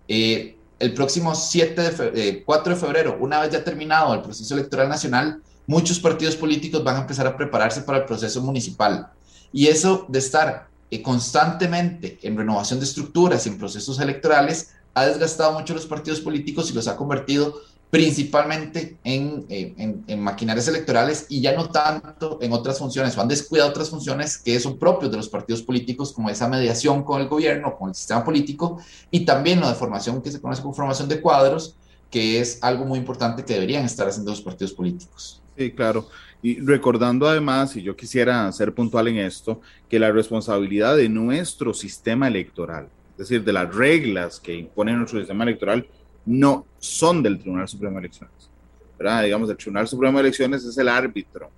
Eh, 0.08 0.56
el 0.78 0.94
próximo 0.94 1.34
7 1.34 1.90
de 2.10 2.44
4 2.44 2.74
de 2.74 2.80
febrero, 2.80 3.16
una 3.18 3.40
vez 3.40 3.50
ya 3.50 3.64
terminado 3.64 4.14
el 4.14 4.22
proceso 4.22 4.54
electoral 4.54 4.88
nacional, 4.88 5.40
muchos 5.66 5.98
partidos 5.98 6.36
políticos 6.36 6.84
van 6.84 6.96
a 6.96 7.00
empezar 7.00 7.26
a 7.26 7.36
prepararse 7.36 7.80
para 7.82 7.98
el 7.98 8.04
proceso 8.04 8.42
municipal. 8.42 9.08
Y 9.52 9.68
eso 9.68 10.04
de 10.08 10.18
estar 10.18 10.68
eh, 10.68 10.75
constantemente 11.02 12.18
en 12.22 12.36
renovación 12.36 12.78
de 12.78 12.86
estructuras 12.86 13.46
en 13.46 13.58
procesos 13.58 14.00
electorales 14.00 14.70
ha 14.94 15.06
desgastado 15.06 15.52
mucho 15.52 15.74
los 15.74 15.86
partidos 15.86 16.20
políticos 16.20 16.70
y 16.70 16.74
los 16.74 16.88
ha 16.88 16.96
convertido 16.96 17.54
principalmente 17.90 18.98
en, 19.04 19.46
eh, 19.48 19.74
en, 19.78 20.04
en, 20.06 20.20
maquinarias 20.20 20.66
electorales 20.68 21.26
y 21.28 21.40
ya 21.40 21.54
no 21.54 21.70
tanto 21.70 22.38
en 22.42 22.52
otras 22.52 22.78
funciones, 22.78 23.16
o 23.16 23.20
han 23.20 23.28
descuidado 23.28 23.70
otras 23.70 23.90
funciones 23.90 24.38
que 24.38 24.58
son 24.58 24.78
propios 24.78 25.10
de 25.10 25.16
los 25.16 25.28
partidos 25.28 25.62
políticos, 25.62 26.12
como 26.12 26.28
esa 26.28 26.48
mediación 26.48 27.04
con 27.04 27.20
el 27.20 27.28
gobierno, 27.28 27.76
con 27.76 27.90
el 27.90 27.94
sistema 27.94 28.24
político, 28.24 28.78
y 29.10 29.24
también 29.24 29.60
la 29.60 29.68
de 29.68 29.74
formación 29.76 30.20
que 30.20 30.32
se 30.32 30.40
conoce 30.40 30.62
como 30.62 30.74
formación 30.74 31.08
de 31.08 31.20
cuadros, 31.20 31.76
que 32.10 32.40
es 32.40 32.58
algo 32.62 32.84
muy 32.84 32.98
importante 32.98 33.44
que 33.44 33.54
deberían 33.54 33.84
estar 33.84 34.08
haciendo 34.08 34.30
los 34.32 34.40
partidos 34.40 34.72
políticos. 34.72 35.42
Sí, 35.56 35.70
claro. 35.72 36.08
Y 36.42 36.60
recordando 36.60 37.26
además, 37.28 37.74
y 37.76 37.82
yo 37.82 37.96
quisiera 37.96 38.50
ser 38.52 38.72
puntual 38.72 39.08
en 39.08 39.18
esto, 39.18 39.60
que 39.88 39.98
la 39.98 40.12
responsabilidad 40.12 40.96
de 40.96 41.08
nuestro 41.08 41.74
sistema 41.74 42.28
electoral 42.28 42.88
es 43.16 43.28
decir, 43.28 43.42
de 43.42 43.52
las 43.52 43.74
reglas 43.74 44.38
que 44.38 44.54
impone 44.54 44.92
nuestro 44.92 45.18
sistema 45.18 45.44
electoral, 45.44 45.86
no 46.26 46.66
son 46.78 47.22
del 47.22 47.38
Tribunal 47.38 47.66
Supremo 47.66 47.94
de 47.94 48.00
Elecciones. 48.00 48.50
¿verdad? 48.98 49.24
Digamos, 49.24 49.48
el 49.48 49.56
Tribunal 49.56 49.88
Supremo 49.88 50.18
de 50.18 50.24
Elecciones 50.24 50.64
es 50.64 50.76
el 50.76 50.88
árbitro, 50.88 51.50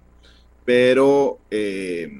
pero 0.65 1.41
eh, 1.51 2.13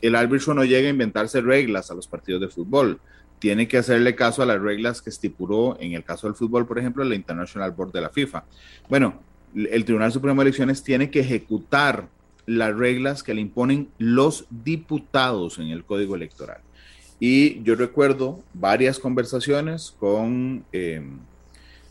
el 0.00 0.16
árbitro 0.16 0.52
no 0.52 0.64
llega 0.64 0.88
a 0.88 0.90
inventarse 0.90 1.40
reglas 1.40 1.92
a 1.92 1.94
los 1.94 2.08
partidos 2.08 2.40
de 2.40 2.48
fútbol. 2.48 3.00
Tiene 3.38 3.68
que 3.68 3.78
hacerle 3.78 4.16
caso 4.16 4.42
a 4.42 4.46
las 4.46 4.60
reglas 4.60 5.00
que 5.00 5.10
estipuló, 5.10 5.76
en 5.78 5.92
el 5.92 6.02
caso 6.02 6.26
del 6.26 6.34
fútbol, 6.34 6.66
por 6.66 6.78
ejemplo, 6.78 7.04
la 7.04 7.14
International 7.14 7.70
Board 7.70 7.92
de 7.92 8.00
la 8.00 8.10
FIFA. 8.10 8.44
Bueno, 8.88 9.22
el 9.54 9.84
Tribunal 9.84 10.12
Supremo 10.12 10.40
de 10.40 10.48
Elecciones 10.48 10.82
tiene 10.82 11.10
que 11.10 11.20
ejecutar 11.20 12.08
las 12.46 12.76
reglas 12.76 13.22
que 13.22 13.34
le 13.34 13.40
imponen 13.40 13.88
los 13.98 14.46
diputados 14.50 15.58
en 15.58 15.68
el 15.68 15.84
Código 15.84 16.16
Electoral. 16.16 16.60
Y 17.20 17.62
yo 17.62 17.74
recuerdo 17.74 18.42
varias 18.54 18.98
conversaciones 18.98 19.94
con 19.98 20.64
eh, 20.72 21.02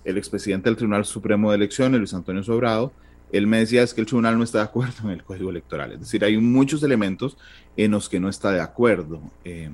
el 0.03 0.17
expresidente 0.17 0.69
del 0.69 0.75
Tribunal 0.75 1.05
Supremo 1.05 1.51
de 1.51 1.57
Elecciones, 1.57 1.99
Luis 1.99 2.13
Antonio 2.13 2.43
Sobrado. 2.43 2.91
Él 3.31 3.45
me 3.45 3.59
decía 3.59 3.83
es 3.83 3.93
que 3.93 4.01
el 4.01 4.07
tribunal 4.07 4.37
no 4.37 4.43
está 4.43 4.57
de 4.57 4.63
acuerdo 4.63 5.03
en 5.03 5.11
el 5.11 5.23
código 5.23 5.51
electoral. 5.51 5.91
Es 5.91 5.99
decir, 5.99 6.25
hay 6.25 6.37
muchos 6.37 6.81
elementos 6.81 7.37
en 7.77 7.91
los 7.91 8.09
que 8.09 8.19
no 8.19 8.27
está 8.27 8.51
de 8.51 8.59
acuerdo. 8.59 9.21
Eh, 9.45 9.69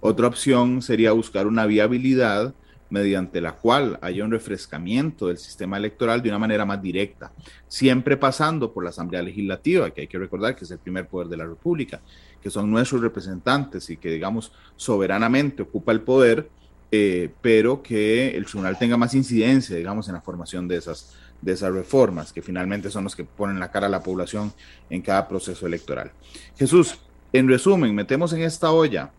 otra 0.00 0.26
opción 0.26 0.80
sería 0.80 1.12
buscar 1.12 1.46
una 1.46 1.66
viabilidad 1.66 2.54
mediante 2.90 3.40
la 3.40 3.52
cual 3.52 3.98
haya 4.00 4.24
un 4.24 4.30
refrescamiento 4.30 5.28
del 5.28 5.38
sistema 5.38 5.76
electoral 5.76 6.22
de 6.22 6.30
una 6.30 6.38
manera 6.38 6.64
más 6.64 6.80
directa, 6.80 7.32
siempre 7.66 8.16
pasando 8.16 8.72
por 8.72 8.84
la 8.84 8.90
Asamblea 8.90 9.22
Legislativa, 9.22 9.90
que 9.90 10.02
hay 10.02 10.06
que 10.06 10.18
recordar 10.18 10.56
que 10.56 10.64
es 10.64 10.70
el 10.70 10.78
primer 10.78 11.06
poder 11.06 11.28
de 11.28 11.36
la 11.36 11.46
República, 11.46 12.00
que 12.42 12.50
son 12.50 12.70
nuestros 12.70 13.00
representantes 13.00 13.90
y 13.90 13.96
que, 13.96 14.10
digamos, 14.10 14.52
soberanamente 14.76 15.62
ocupa 15.62 15.92
el 15.92 16.00
poder, 16.00 16.48
eh, 16.90 17.30
pero 17.42 17.82
que 17.82 18.36
el 18.36 18.46
tribunal 18.46 18.78
tenga 18.78 18.96
más 18.96 19.14
incidencia, 19.14 19.76
digamos, 19.76 20.08
en 20.08 20.14
la 20.14 20.22
formación 20.22 20.66
de 20.66 20.76
esas, 20.76 21.14
de 21.42 21.52
esas 21.52 21.72
reformas, 21.72 22.32
que 22.32 22.40
finalmente 22.40 22.90
son 22.90 23.04
los 23.04 23.14
que 23.14 23.24
ponen 23.24 23.60
la 23.60 23.70
cara 23.70 23.86
a 23.86 23.90
la 23.90 24.02
población 24.02 24.52
en 24.88 25.02
cada 25.02 25.28
proceso 25.28 25.66
electoral. 25.66 26.12
Jesús, 26.56 26.98
en 27.32 27.48
resumen, 27.48 27.94
metemos 27.94 28.32
en 28.32 28.42
esta 28.42 28.70
olla 28.70 29.10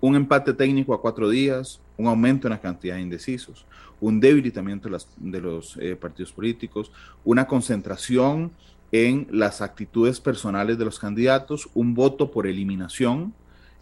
un 0.00 0.14
empate 0.14 0.52
técnico 0.52 0.94
a 0.94 1.00
cuatro 1.00 1.28
días, 1.28 1.80
un 1.96 2.06
aumento 2.06 2.46
en 2.46 2.52
la 2.52 2.60
cantidad 2.60 2.96
de 2.96 3.02
indecisos, 3.02 3.64
un 4.00 4.20
debilitamiento 4.20 4.88
de, 4.88 4.98
de 5.16 5.40
los 5.40 5.76
eh, 5.78 5.96
partidos 5.96 6.32
políticos, 6.32 6.92
una 7.24 7.46
concentración 7.46 8.52
en 8.92 9.26
las 9.30 9.62
actitudes 9.62 10.20
personales 10.20 10.78
de 10.78 10.84
los 10.84 10.98
candidatos, 10.98 11.68
un 11.74 11.94
voto 11.94 12.30
por 12.30 12.46
eliminación 12.46 13.34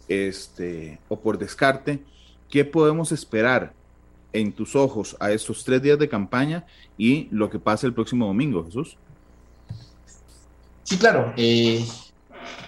este, 0.07 0.99
o 1.09 1.19
por 1.19 1.37
descarte. 1.37 1.99
¿Qué 2.49 2.65
podemos 2.65 3.11
esperar 3.11 3.73
en 4.33 4.51
tus 4.51 4.75
ojos 4.75 5.15
a 5.19 5.31
estos 5.31 5.63
tres 5.63 5.81
días 5.81 5.99
de 5.99 6.09
campaña 6.09 6.65
y 6.97 7.27
lo 7.31 7.49
que 7.49 7.59
pase 7.59 7.87
el 7.87 7.93
próximo 7.93 8.25
domingo, 8.25 8.65
Jesús? 8.65 8.97
Sí, 10.83 10.97
claro. 10.97 11.33
Eh, 11.37 11.85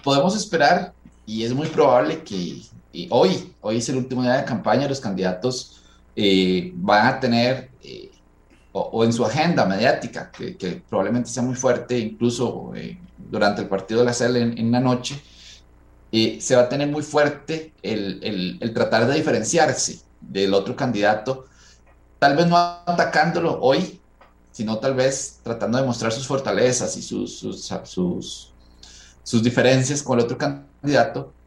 podemos 0.03 0.35
esperar 0.35 0.93
y 1.25 1.43
es 1.43 1.53
muy 1.53 1.67
probable 1.67 2.23
que 2.23 2.61
hoy, 3.09 3.53
hoy 3.61 3.77
es 3.77 3.89
el 3.89 3.97
último 3.97 4.23
día 4.23 4.37
de 4.37 4.45
campaña, 4.45 4.87
los 4.87 4.99
candidatos 4.99 5.83
eh, 6.15 6.71
van 6.75 7.07
a 7.07 7.19
tener, 7.19 7.69
eh, 7.83 8.11
o, 8.71 9.03
en 9.03 9.13
su 9.13 9.23
agenda 9.23 9.65
mediática, 9.65 10.31
que, 10.31 10.81
probablemente 10.89 11.29
sea 11.29 11.43
muy 11.43 11.55
fuerte, 11.55 11.97
incluso 11.99 12.71
eh, 12.75 12.97
durante 13.29 13.61
el 13.61 13.67
partido 13.67 13.99
de 13.99 14.05
la 14.05 14.13
CEL 14.13 14.37
en, 14.37 14.71
la 14.71 14.79
noche, 14.79 15.21
eh, 16.11 16.37
se 16.39 16.55
va 16.55 16.63
a 16.63 16.69
tener 16.69 16.87
muy 16.87 17.03
fuerte 17.03 17.73
el, 17.81 18.57
el, 18.61 18.73
tratar 18.73 19.07
de 19.07 19.15
diferenciarse 19.15 20.01
del 20.21 20.53
otro 20.53 20.75
candidato, 20.75 21.45
tal 22.19 22.35
vez 22.35 22.47
no 22.47 22.57
atacándolo 22.57 23.59
hoy, 23.61 23.99
sino 24.51 24.79
tal 24.79 24.95
vez 24.95 25.39
tratando 25.43 25.77
de 25.77 25.85
mostrar 25.85 26.11
sus 26.11 26.25
fortalezas 26.25 26.97
y 26.97 27.01
sus, 27.01 27.37
sus, 27.37 27.71
sus, 27.83 28.53
sus 29.21 29.43
diferencias 29.43 30.01
con 30.01 30.17
el 30.17 30.25
otro 30.25 30.37
candidato, 30.37 30.66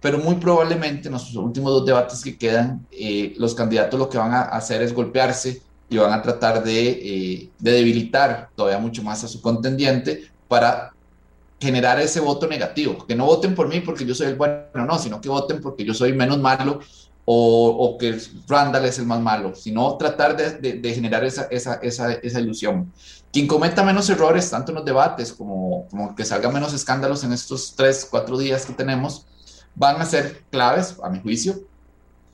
pero 0.00 0.18
muy 0.18 0.36
probablemente 0.36 1.08
en 1.08 1.12
los 1.12 1.34
últimos 1.34 1.72
dos 1.72 1.86
debates 1.86 2.22
que 2.22 2.36
quedan, 2.36 2.86
eh, 2.90 3.34
los 3.38 3.54
candidatos 3.54 3.98
lo 3.98 4.08
que 4.08 4.18
van 4.18 4.32
a 4.32 4.42
hacer 4.42 4.82
es 4.82 4.92
golpearse 4.92 5.62
y 5.88 5.96
van 5.98 6.12
a 6.12 6.22
tratar 6.22 6.62
de, 6.62 6.88
eh, 6.88 7.50
de, 7.58 7.72
debilitar 7.72 8.48
todavía 8.54 8.78
mucho 8.78 9.02
más 9.02 9.24
a 9.24 9.28
su 9.28 9.40
contendiente 9.42 10.30
para 10.48 10.92
generar 11.60 12.00
ese 12.00 12.20
voto 12.20 12.46
negativo. 12.46 13.06
Que 13.06 13.14
no 13.14 13.26
voten 13.26 13.54
por 13.54 13.68
mí 13.68 13.80
porque 13.80 14.06
yo 14.06 14.14
soy 14.14 14.28
el 14.28 14.36
bueno, 14.36 14.64
no, 14.74 14.98
sino 14.98 15.20
que 15.20 15.28
voten 15.28 15.60
porque 15.60 15.84
yo 15.84 15.92
soy 15.92 16.12
menos 16.12 16.38
malo 16.38 16.80
o, 17.32 17.68
o 17.68 17.96
que 17.96 18.18
Randall 18.48 18.86
es 18.86 18.98
el 18.98 19.06
más 19.06 19.20
malo, 19.20 19.54
sino 19.54 19.96
tratar 19.96 20.36
de, 20.36 20.92
generar 20.92 21.22
esa, 21.22 21.44
esa, 21.44 21.74
esa, 21.74 22.14
esa, 22.14 22.40
ilusión. 22.40 22.92
Quien 23.32 23.46
cometa 23.46 23.84
menos 23.84 24.10
errores, 24.10 24.50
tanto 24.50 24.72
en 24.72 24.76
los 24.78 24.84
debates 24.84 25.32
como, 25.32 25.86
como 25.90 26.16
que 26.16 26.24
salga 26.24 26.50
menos 26.50 26.74
escándalos 26.74 27.22
en 27.22 27.32
estos 27.32 27.76
tres, 27.76 28.08
cuatro 28.10 28.36
días 28.36 28.66
que 28.66 28.72
tenemos, 28.72 29.26
van 29.76 30.00
a 30.00 30.06
ser 30.06 30.42
claves, 30.50 30.96
a 31.04 31.08
mi 31.08 31.20
juicio, 31.20 31.54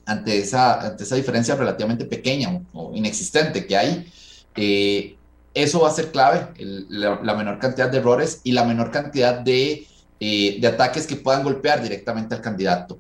ante 0.06 0.38
esa, 0.38 0.80
ante 0.80 1.04
esa 1.04 1.16
diferencia 1.16 1.56
relativamente 1.56 2.06
pequeña 2.06 2.62
o, 2.72 2.92
inexistente 2.94 3.66
que 3.66 3.76
hay, 3.76 4.10
eh, 4.56 5.18
eso 5.52 5.80
va 5.80 5.90
a 5.90 5.92
ser 5.92 6.10
clave, 6.10 6.54
la, 6.88 7.34
menor 7.34 7.58
cantidad 7.58 7.90
de 7.90 7.98
errores 7.98 8.40
y 8.44 8.52
la 8.52 8.64
menor 8.64 8.90
cantidad 8.90 9.40
de, 9.40 9.86
eh, 10.20 10.56
de 10.58 10.66
ataques 10.66 11.06
que 11.06 11.16
puedan 11.16 11.44
golpear 11.44 11.82
directamente 11.82 12.34
al 12.34 12.40
candidato. 12.40 12.98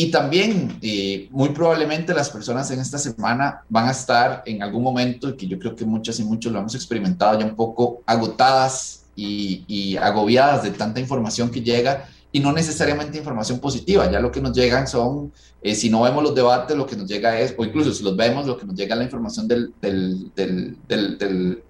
Y 0.00 0.12
también, 0.12 0.78
eh, 0.80 1.26
muy 1.32 1.48
probablemente 1.48 2.14
las 2.14 2.30
personas 2.30 2.70
en 2.70 2.78
esta 2.78 2.98
semana 2.98 3.62
van 3.68 3.88
a 3.88 3.90
estar 3.90 4.44
en 4.46 4.62
algún 4.62 4.84
momento, 4.84 5.36
que 5.36 5.48
yo 5.48 5.58
creo 5.58 5.74
que 5.74 5.84
muchas 5.84 6.20
y 6.20 6.22
muchos 6.22 6.52
lo 6.52 6.60
hemos 6.60 6.76
experimentado 6.76 7.36
ya 7.40 7.44
un 7.44 7.56
poco 7.56 8.00
agotadas 8.06 9.06
y, 9.16 9.64
y 9.66 9.96
agobiadas 9.96 10.62
de 10.62 10.70
tanta 10.70 11.00
información 11.00 11.50
que 11.50 11.62
llega 11.62 12.08
y 12.30 12.38
no 12.38 12.52
necesariamente 12.52 13.18
información 13.18 13.58
positiva. 13.58 14.08
Ya 14.08 14.20
lo 14.20 14.30
que 14.30 14.40
nos 14.40 14.52
llegan 14.56 14.86
son, 14.86 15.32
eh, 15.62 15.74
si 15.74 15.90
no 15.90 16.02
vemos 16.02 16.22
los 16.22 16.32
debates, 16.32 16.76
lo 16.76 16.86
que 16.86 16.94
nos 16.94 17.08
llega 17.08 17.40
es, 17.40 17.56
o 17.58 17.64
incluso 17.64 17.92
si 17.92 18.04
los 18.04 18.16
vemos, 18.16 18.46
lo 18.46 18.56
que 18.56 18.66
nos 18.66 18.76
llega 18.76 18.94
es 18.94 18.98
la 18.98 19.04
información 19.04 19.48
del, 19.48 19.74
del, 19.82 20.30
del, 20.36 20.76
del, 20.86 21.62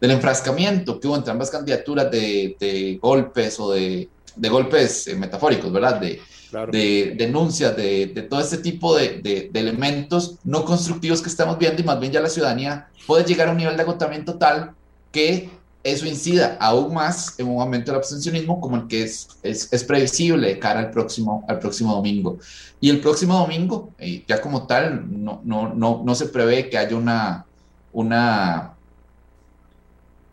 del 0.00 0.10
enfrascamiento 0.10 0.98
que 0.98 1.06
hubo 1.06 1.14
entre 1.14 1.30
ambas 1.30 1.48
candidaturas 1.48 2.10
de, 2.10 2.56
de 2.58 2.98
golpes 3.00 3.60
o 3.60 3.70
de, 3.70 4.08
de 4.34 4.48
golpes 4.48 5.06
eh, 5.06 5.14
metafóricos, 5.14 5.72
¿verdad? 5.72 6.00
De, 6.00 6.20
de 6.70 7.14
denuncias, 7.16 7.76
de, 7.76 8.06
de, 8.06 8.22
todo 8.22 8.40
este 8.40 8.58
tipo 8.58 8.96
de, 8.96 9.20
de, 9.22 9.50
elementos 9.54 10.36
no 10.44 10.64
constructivos 10.64 11.22
que 11.22 11.28
estamos 11.28 11.58
viendo 11.58 11.80
y 11.80 11.84
más 11.84 11.98
bien 11.98 12.12
ya 12.12 12.20
la 12.20 12.28
ciudadanía 12.28 12.88
puede 13.06 13.24
llegar 13.24 13.48
a 13.48 13.52
un 13.52 13.56
nivel 13.56 13.76
de 13.76 13.82
agotamiento 13.82 14.34
tal 14.34 14.72
que 15.10 15.50
eso 15.84 16.06
incida 16.06 16.56
aún 16.60 16.94
más 16.94 17.38
en 17.38 17.48
un 17.48 17.60
aumento 17.60 17.90
del 17.90 17.98
abstencionismo 17.98 18.60
como 18.60 18.76
el 18.76 18.86
que 18.86 19.02
es, 19.02 19.28
es, 19.42 19.72
es, 19.72 19.82
previsible 19.82 20.48
de 20.48 20.58
cara 20.58 20.80
al 20.80 20.90
próximo, 20.90 21.44
al 21.48 21.58
próximo 21.58 21.94
domingo. 21.94 22.38
Y 22.80 22.88
el 22.90 23.00
próximo 23.00 23.36
domingo, 23.36 23.90
eh, 23.98 24.22
ya 24.28 24.40
como 24.40 24.66
tal, 24.66 25.06
no, 25.10 25.40
no, 25.44 25.74
no, 25.74 26.02
no 26.04 26.14
se 26.14 26.26
prevé 26.26 26.68
que 26.68 26.78
haya 26.78 26.96
una, 26.96 27.46
una 27.92 28.71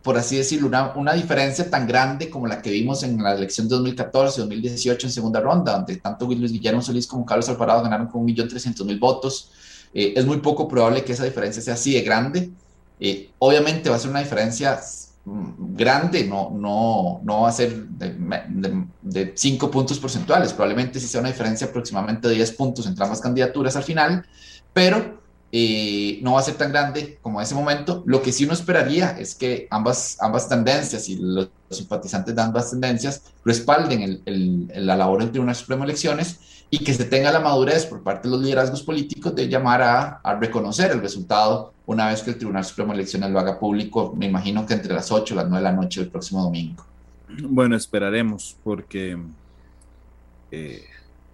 por 0.02 0.16
así 0.16 0.36
decirlo, 0.36 0.68
una, 0.68 0.92
una, 0.94 1.12
diferencia 1.12 1.68
tan 1.68 1.86
grande 1.86 2.30
como 2.30 2.46
la 2.46 2.62
que 2.62 2.70
vimos 2.70 3.02
en 3.02 3.22
la 3.22 3.34
elección 3.34 3.68
de 3.68 3.76
2014-2018 3.76 5.04
en 5.04 5.10
segunda 5.10 5.40
ronda, 5.40 5.72
donde 5.72 5.96
tanto 5.96 6.26
Luis 6.26 6.52
Guillermo 6.52 6.80
Solís 6.80 7.06
como 7.06 7.26
Carlos 7.26 7.48
Alvarado 7.48 7.82
ganaron 7.82 8.06
con 8.06 8.26
1.300.000 8.26 8.98
votos. 8.98 9.50
Eh, 9.92 10.14
es 10.16 10.24
muy 10.24 10.38
poco 10.38 10.68
probable 10.68 11.04
que 11.04 11.12
esa 11.12 11.24
diferencia 11.24 11.60
sea 11.60 11.74
así 11.74 11.92
de 11.92 12.00
grande. 12.00 12.50
Eh, 12.98 13.30
obviamente 13.38 13.90
va 13.90 13.96
a 13.96 13.98
ser 13.98 14.10
una 14.10 14.20
diferencia 14.20 14.80
grande, 15.24 16.24
no, 16.24 16.50
no, 16.50 17.20
no 17.22 17.42
va 17.42 17.48
a 17.48 17.52
ser 17.52 17.86
de, 17.88 19.32
5 19.34 19.70
puntos 19.70 19.98
porcentuales, 19.98 20.52
probablemente 20.52 20.98
sí 20.98 21.06
sea 21.06 21.20
una 21.20 21.28
diferencia 21.28 21.66
aproximadamente 21.66 22.26
de 22.26 22.34
10 22.36 22.52
puntos 22.52 22.86
entre 22.86 23.04
ambas 23.04 23.20
candidaturas 23.20 23.76
al 23.76 23.82
final, 23.82 24.26
pero 24.72 25.19
eh, 25.52 26.20
no 26.22 26.34
va 26.34 26.40
a 26.40 26.44
ser 26.44 26.54
tan 26.54 26.70
grande 26.70 27.18
como 27.22 27.40
ese 27.40 27.54
momento. 27.54 28.02
Lo 28.06 28.22
que 28.22 28.32
sí 28.32 28.44
uno 28.44 28.54
esperaría 28.54 29.16
es 29.18 29.34
que 29.34 29.66
ambas, 29.70 30.16
ambas 30.20 30.48
tendencias 30.48 31.08
y 31.08 31.16
los, 31.16 31.50
simpatizantes 31.70 32.34
de 32.34 32.42
ambas 32.42 32.70
tendencias 32.70 33.22
respalden 33.44 34.22
la 34.26 34.96
labor 34.96 35.20
del 35.20 35.30
Tribunal 35.30 35.54
Supremo 35.54 35.84
de 35.84 35.90
Elecciones 35.90 36.40
y 36.68 36.78
que 36.78 36.94
se 36.94 37.04
tenga 37.04 37.32
la 37.32 37.40
madurez 37.40 37.86
por 37.86 38.02
parte 38.02 38.28
de 38.28 38.32
los 38.32 38.44
liderazgos 38.44 38.82
políticos 38.82 39.34
de 39.34 39.48
llamar 39.48 39.82
a, 39.82 40.20
a, 40.22 40.36
reconocer 40.36 40.92
el 40.92 41.00
resultado 41.00 41.72
una 41.86 42.08
vez 42.08 42.22
que 42.22 42.30
el 42.30 42.36
Tribunal 42.36 42.64
Supremo 42.64 42.92
de 42.92 43.00
Elecciones 43.00 43.30
lo 43.30 43.40
haga 43.40 43.58
público, 43.58 44.14
me 44.16 44.26
imagino 44.26 44.64
que 44.66 44.74
entre 44.74 44.94
las 44.94 45.10
8 45.10 45.34
y 45.34 45.36
las 45.36 45.48
9 45.48 45.64
de 45.64 45.70
la 45.70 45.76
noche 45.76 46.00
del 46.00 46.10
próximo 46.10 46.42
domingo. 46.42 46.84
Bueno, 47.42 47.76
esperaremos 47.76 48.56
porque, 48.62 49.18
eh, 50.50 50.84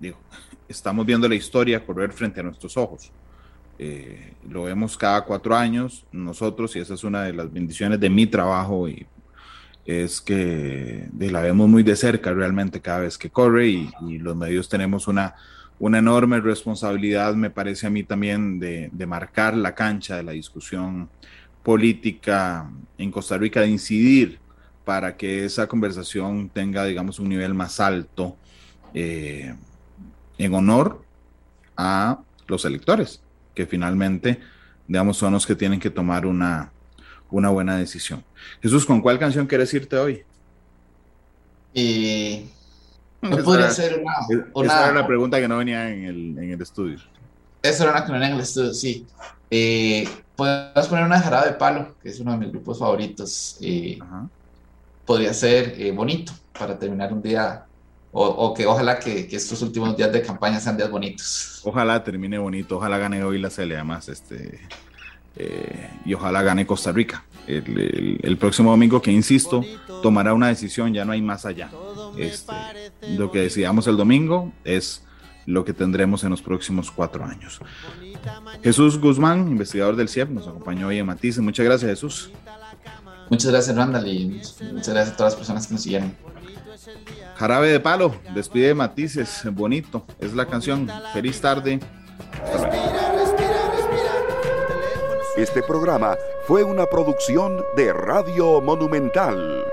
digo, 0.00 0.16
estamos 0.68 1.04
viendo 1.04 1.28
la 1.28 1.34
historia 1.34 1.84
correr 1.84 2.12
frente 2.12 2.40
a 2.40 2.42
nuestros 2.42 2.76
ojos. 2.76 3.10
Eh, 3.78 4.32
lo 4.48 4.64
vemos 4.64 4.96
cada 4.96 5.22
cuatro 5.22 5.56
años. 5.56 6.04
Nosotros 6.12 6.74
y 6.76 6.80
esa 6.80 6.94
es 6.94 7.04
una 7.04 7.24
de 7.24 7.32
las 7.32 7.52
bendiciones 7.52 8.00
de 8.00 8.10
mi 8.10 8.26
trabajo 8.26 8.88
y 8.88 9.06
es 9.84 10.20
que 10.20 11.08
la 11.18 11.40
vemos 11.40 11.68
muy 11.68 11.82
de 11.82 11.94
cerca 11.94 12.32
realmente 12.32 12.80
cada 12.80 13.00
vez 13.00 13.16
que 13.16 13.30
corre 13.30 13.68
y, 13.68 14.18
los 14.18 14.34
medios 14.34 14.68
tenemos 14.68 15.06
una, 15.06 15.36
una 15.78 15.98
enorme 15.98 16.40
responsabilidad, 16.40 17.34
me 17.34 17.50
parece 17.50 17.86
a 17.86 17.90
mí 17.90 18.02
también, 18.02 18.58
de, 18.58 18.90
de, 18.92 19.06
marcar 19.06 19.56
la 19.56 19.76
cancha 19.76 20.16
de 20.16 20.24
la 20.24 20.32
discusión 20.32 21.08
política 21.62 22.68
en 22.98 23.12
Costa 23.12 23.38
Rica, 23.38 23.60
de 23.60 23.68
incidir 23.68 24.40
para 24.84 25.16
que 25.16 25.44
esa 25.44 25.66
conversación 25.66 26.48
tenga, 26.48 26.84
digamos, 26.84 27.18
un 27.18 27.28
nivel 27.28 27.54
más 27.54 27.80
alto 27.80 28.36
eh, 28.94 29.52
en 30.38 30.54
honor 30.54 31.02
a 31.76 32.20
los 32.46 32.64
electores, 32.64 33.20
que 33.56 33.66
finalmente, 33.66 34.38
digamos, 34.86 35.16
son 35.16 35.32
los 35.32 35.44
que 35.44 35.56
tienen 35.56 35.80
que 35.80 35.90
tomar 35.90 36.26
una, 36.26 36.70
una 37.30 37.48
buena 37.48 37.76
decisión. 37.76 38.22
Jesús, 38.62 38.86
¿con 38.86 39.00
cuál 39.00 39.18
canción 39.18 39.48
quieres 39.48 39.74
irte 39.74 39.96
hoy? 39.96 40.22
Eh, 41.74 42.46
no 43.20 43.38
podría 43.38 43.70
ser 43.70 44.00
una, 44.00 44.64
Esa 44.64 44.84
era 44.84 45.00
la 45.00 45.06
pregunta 45.06 45.40
que 45.40 45.48
no 45.48 45.58
venía 45.58 45.90
en 45.90 46.04
el, 46.04 46.38
en 46.38 46.52
el 46.52 46.62
estudio. 46.62 46.98
Esa 47.62 47.82
era 47.82 47.92
una 47.92 48.04
que 48.04 48.08
no 48.08 48.14
venía 48.14 48.28
en 48.28 48.34
el 48.34 48.40
estudio, 48.40 48.72
sí. 48.72 49.04
Eh, 49.50 50.08
podemos 50.36 50.86
poner 50.88 51.04
una 51.04 51.20
jarada 51.20 51.46
de 51.46 51.52
palo, 51.54 51.96
que 52.02 52.10
es 52.10 52.20
uno 52.20 52.32
de 52.32 52.38
mis 52.38 52.50
grupos 52.50 52.78
favoritos. 52.78 53.56
Eh, 53.60 53.98
podría 55.04 55.34
ser 55.34 55.80
eh, 55.80 55.90
bonito 55.92 56.32
para 56.58 56.78
terminar 56.78 57.12
un 57.12 57.22
día, 57.22 57.65
o, 58.18 58.24
o 58.24 58.54
que 58.54 58.64
ojalá 58.64 58.98
que, 58.98 59.28
que, 59.28 59.36
estos 59.36 59.60
últimos 59.60 59.94
días 59.94 60.10
de 60.10 60.22
campaña 60.22 60.58
sean 60.58 60.74
días 60.78 60.90
bonitos. 60.90 61.60
Ojalá 61.64 62.02
termine 62.02 62.38
bonito, 62.38 62.78
ojalá 62.78 62.96
gane 62.96 63.22
hoy 63.22 63.38
la 63.38 63.50
CL, 63.50 63.72
además, 63.74 64.08
este, 64.08 64.58
eh, 65.36 65.90
y 66.06 66.14
ojalá 66.14 66.42
gane 66.42 66.66
Costa 66.66 66.92
Rica. 66.92 67.26
El, 67.46 68.38
próximo 68.40 68.70
domingo, 68.70 69.02
que 69.02 69.12
insisto, 69.12 69.62
tomará 70.02 70.32
una 70.32 70.48
decisión, 70.48 70.94
ya 70.94 71.04
no 71.04 71.12
hay 71.12 71.20
más 71.20 71.44
allá. 71.44 71.70
Este, 72.16 72.54
lo 73.16 73.30
que 73.30 73.40
decidamos 73.40 73.86
el 73.86 73.98
domingo 73.98 74.50
es 74.64 75.04
lo 75.44 75.66
que 75.66 75.74
tendremos 75.74 76.24
en 76.24 76.30
los 76.30 76.40
próximos 76.40 76.90
cuatro 76.90 77.22
años. 77.22 77.60
Jesús 78.64 78.98
Guzmán, 78.98 79.46
investigador 79.46 79.94
del 79.94 80.08
CIEP, 80.08 80.30
nos 80.30 80.48
acompañó 80.48 80.88
hoy 80.88 80.98
en 80.98 81.04
Matices. 81.04 81.42
Muchas 81.42 81.66
gracias, 81.66 81.90
Jesús. 81.90 82.30
Muchas 83.28 83.50
gracias, 83.50 83.76
Randall, 83.76 84.08
y 84.08 84.26
muchas 84.72 84.88
gracias 84.88 85.08
a 85.10 85.16
todas 85.16 85.32
las 85.34 85.36
personas 85.36 85.66
que 85.66 85.74
nos 85.74 85.82
siguieron. 85.82 86.14
Jarabe 87.38 87.68
de 87.68 87.80
Palo, 87.80 88.14
despide 88.34 88.74
Matices, 88.74 89.42
bonito, 89.52 90.06
es 90.20 90.32
la 90.34 90.46
canción. 90.46 90.88
Feliz 91.12 91.38
tarde. 91.38 91.80
Este 95.36 95.62
programa 95.62 96.16
fue 96.46 96.64
una 96.64 96.86
producción 96.86 97.62
de 97.76 97.92
Radio 97.92 98.62
Monumental. 98.62 99.65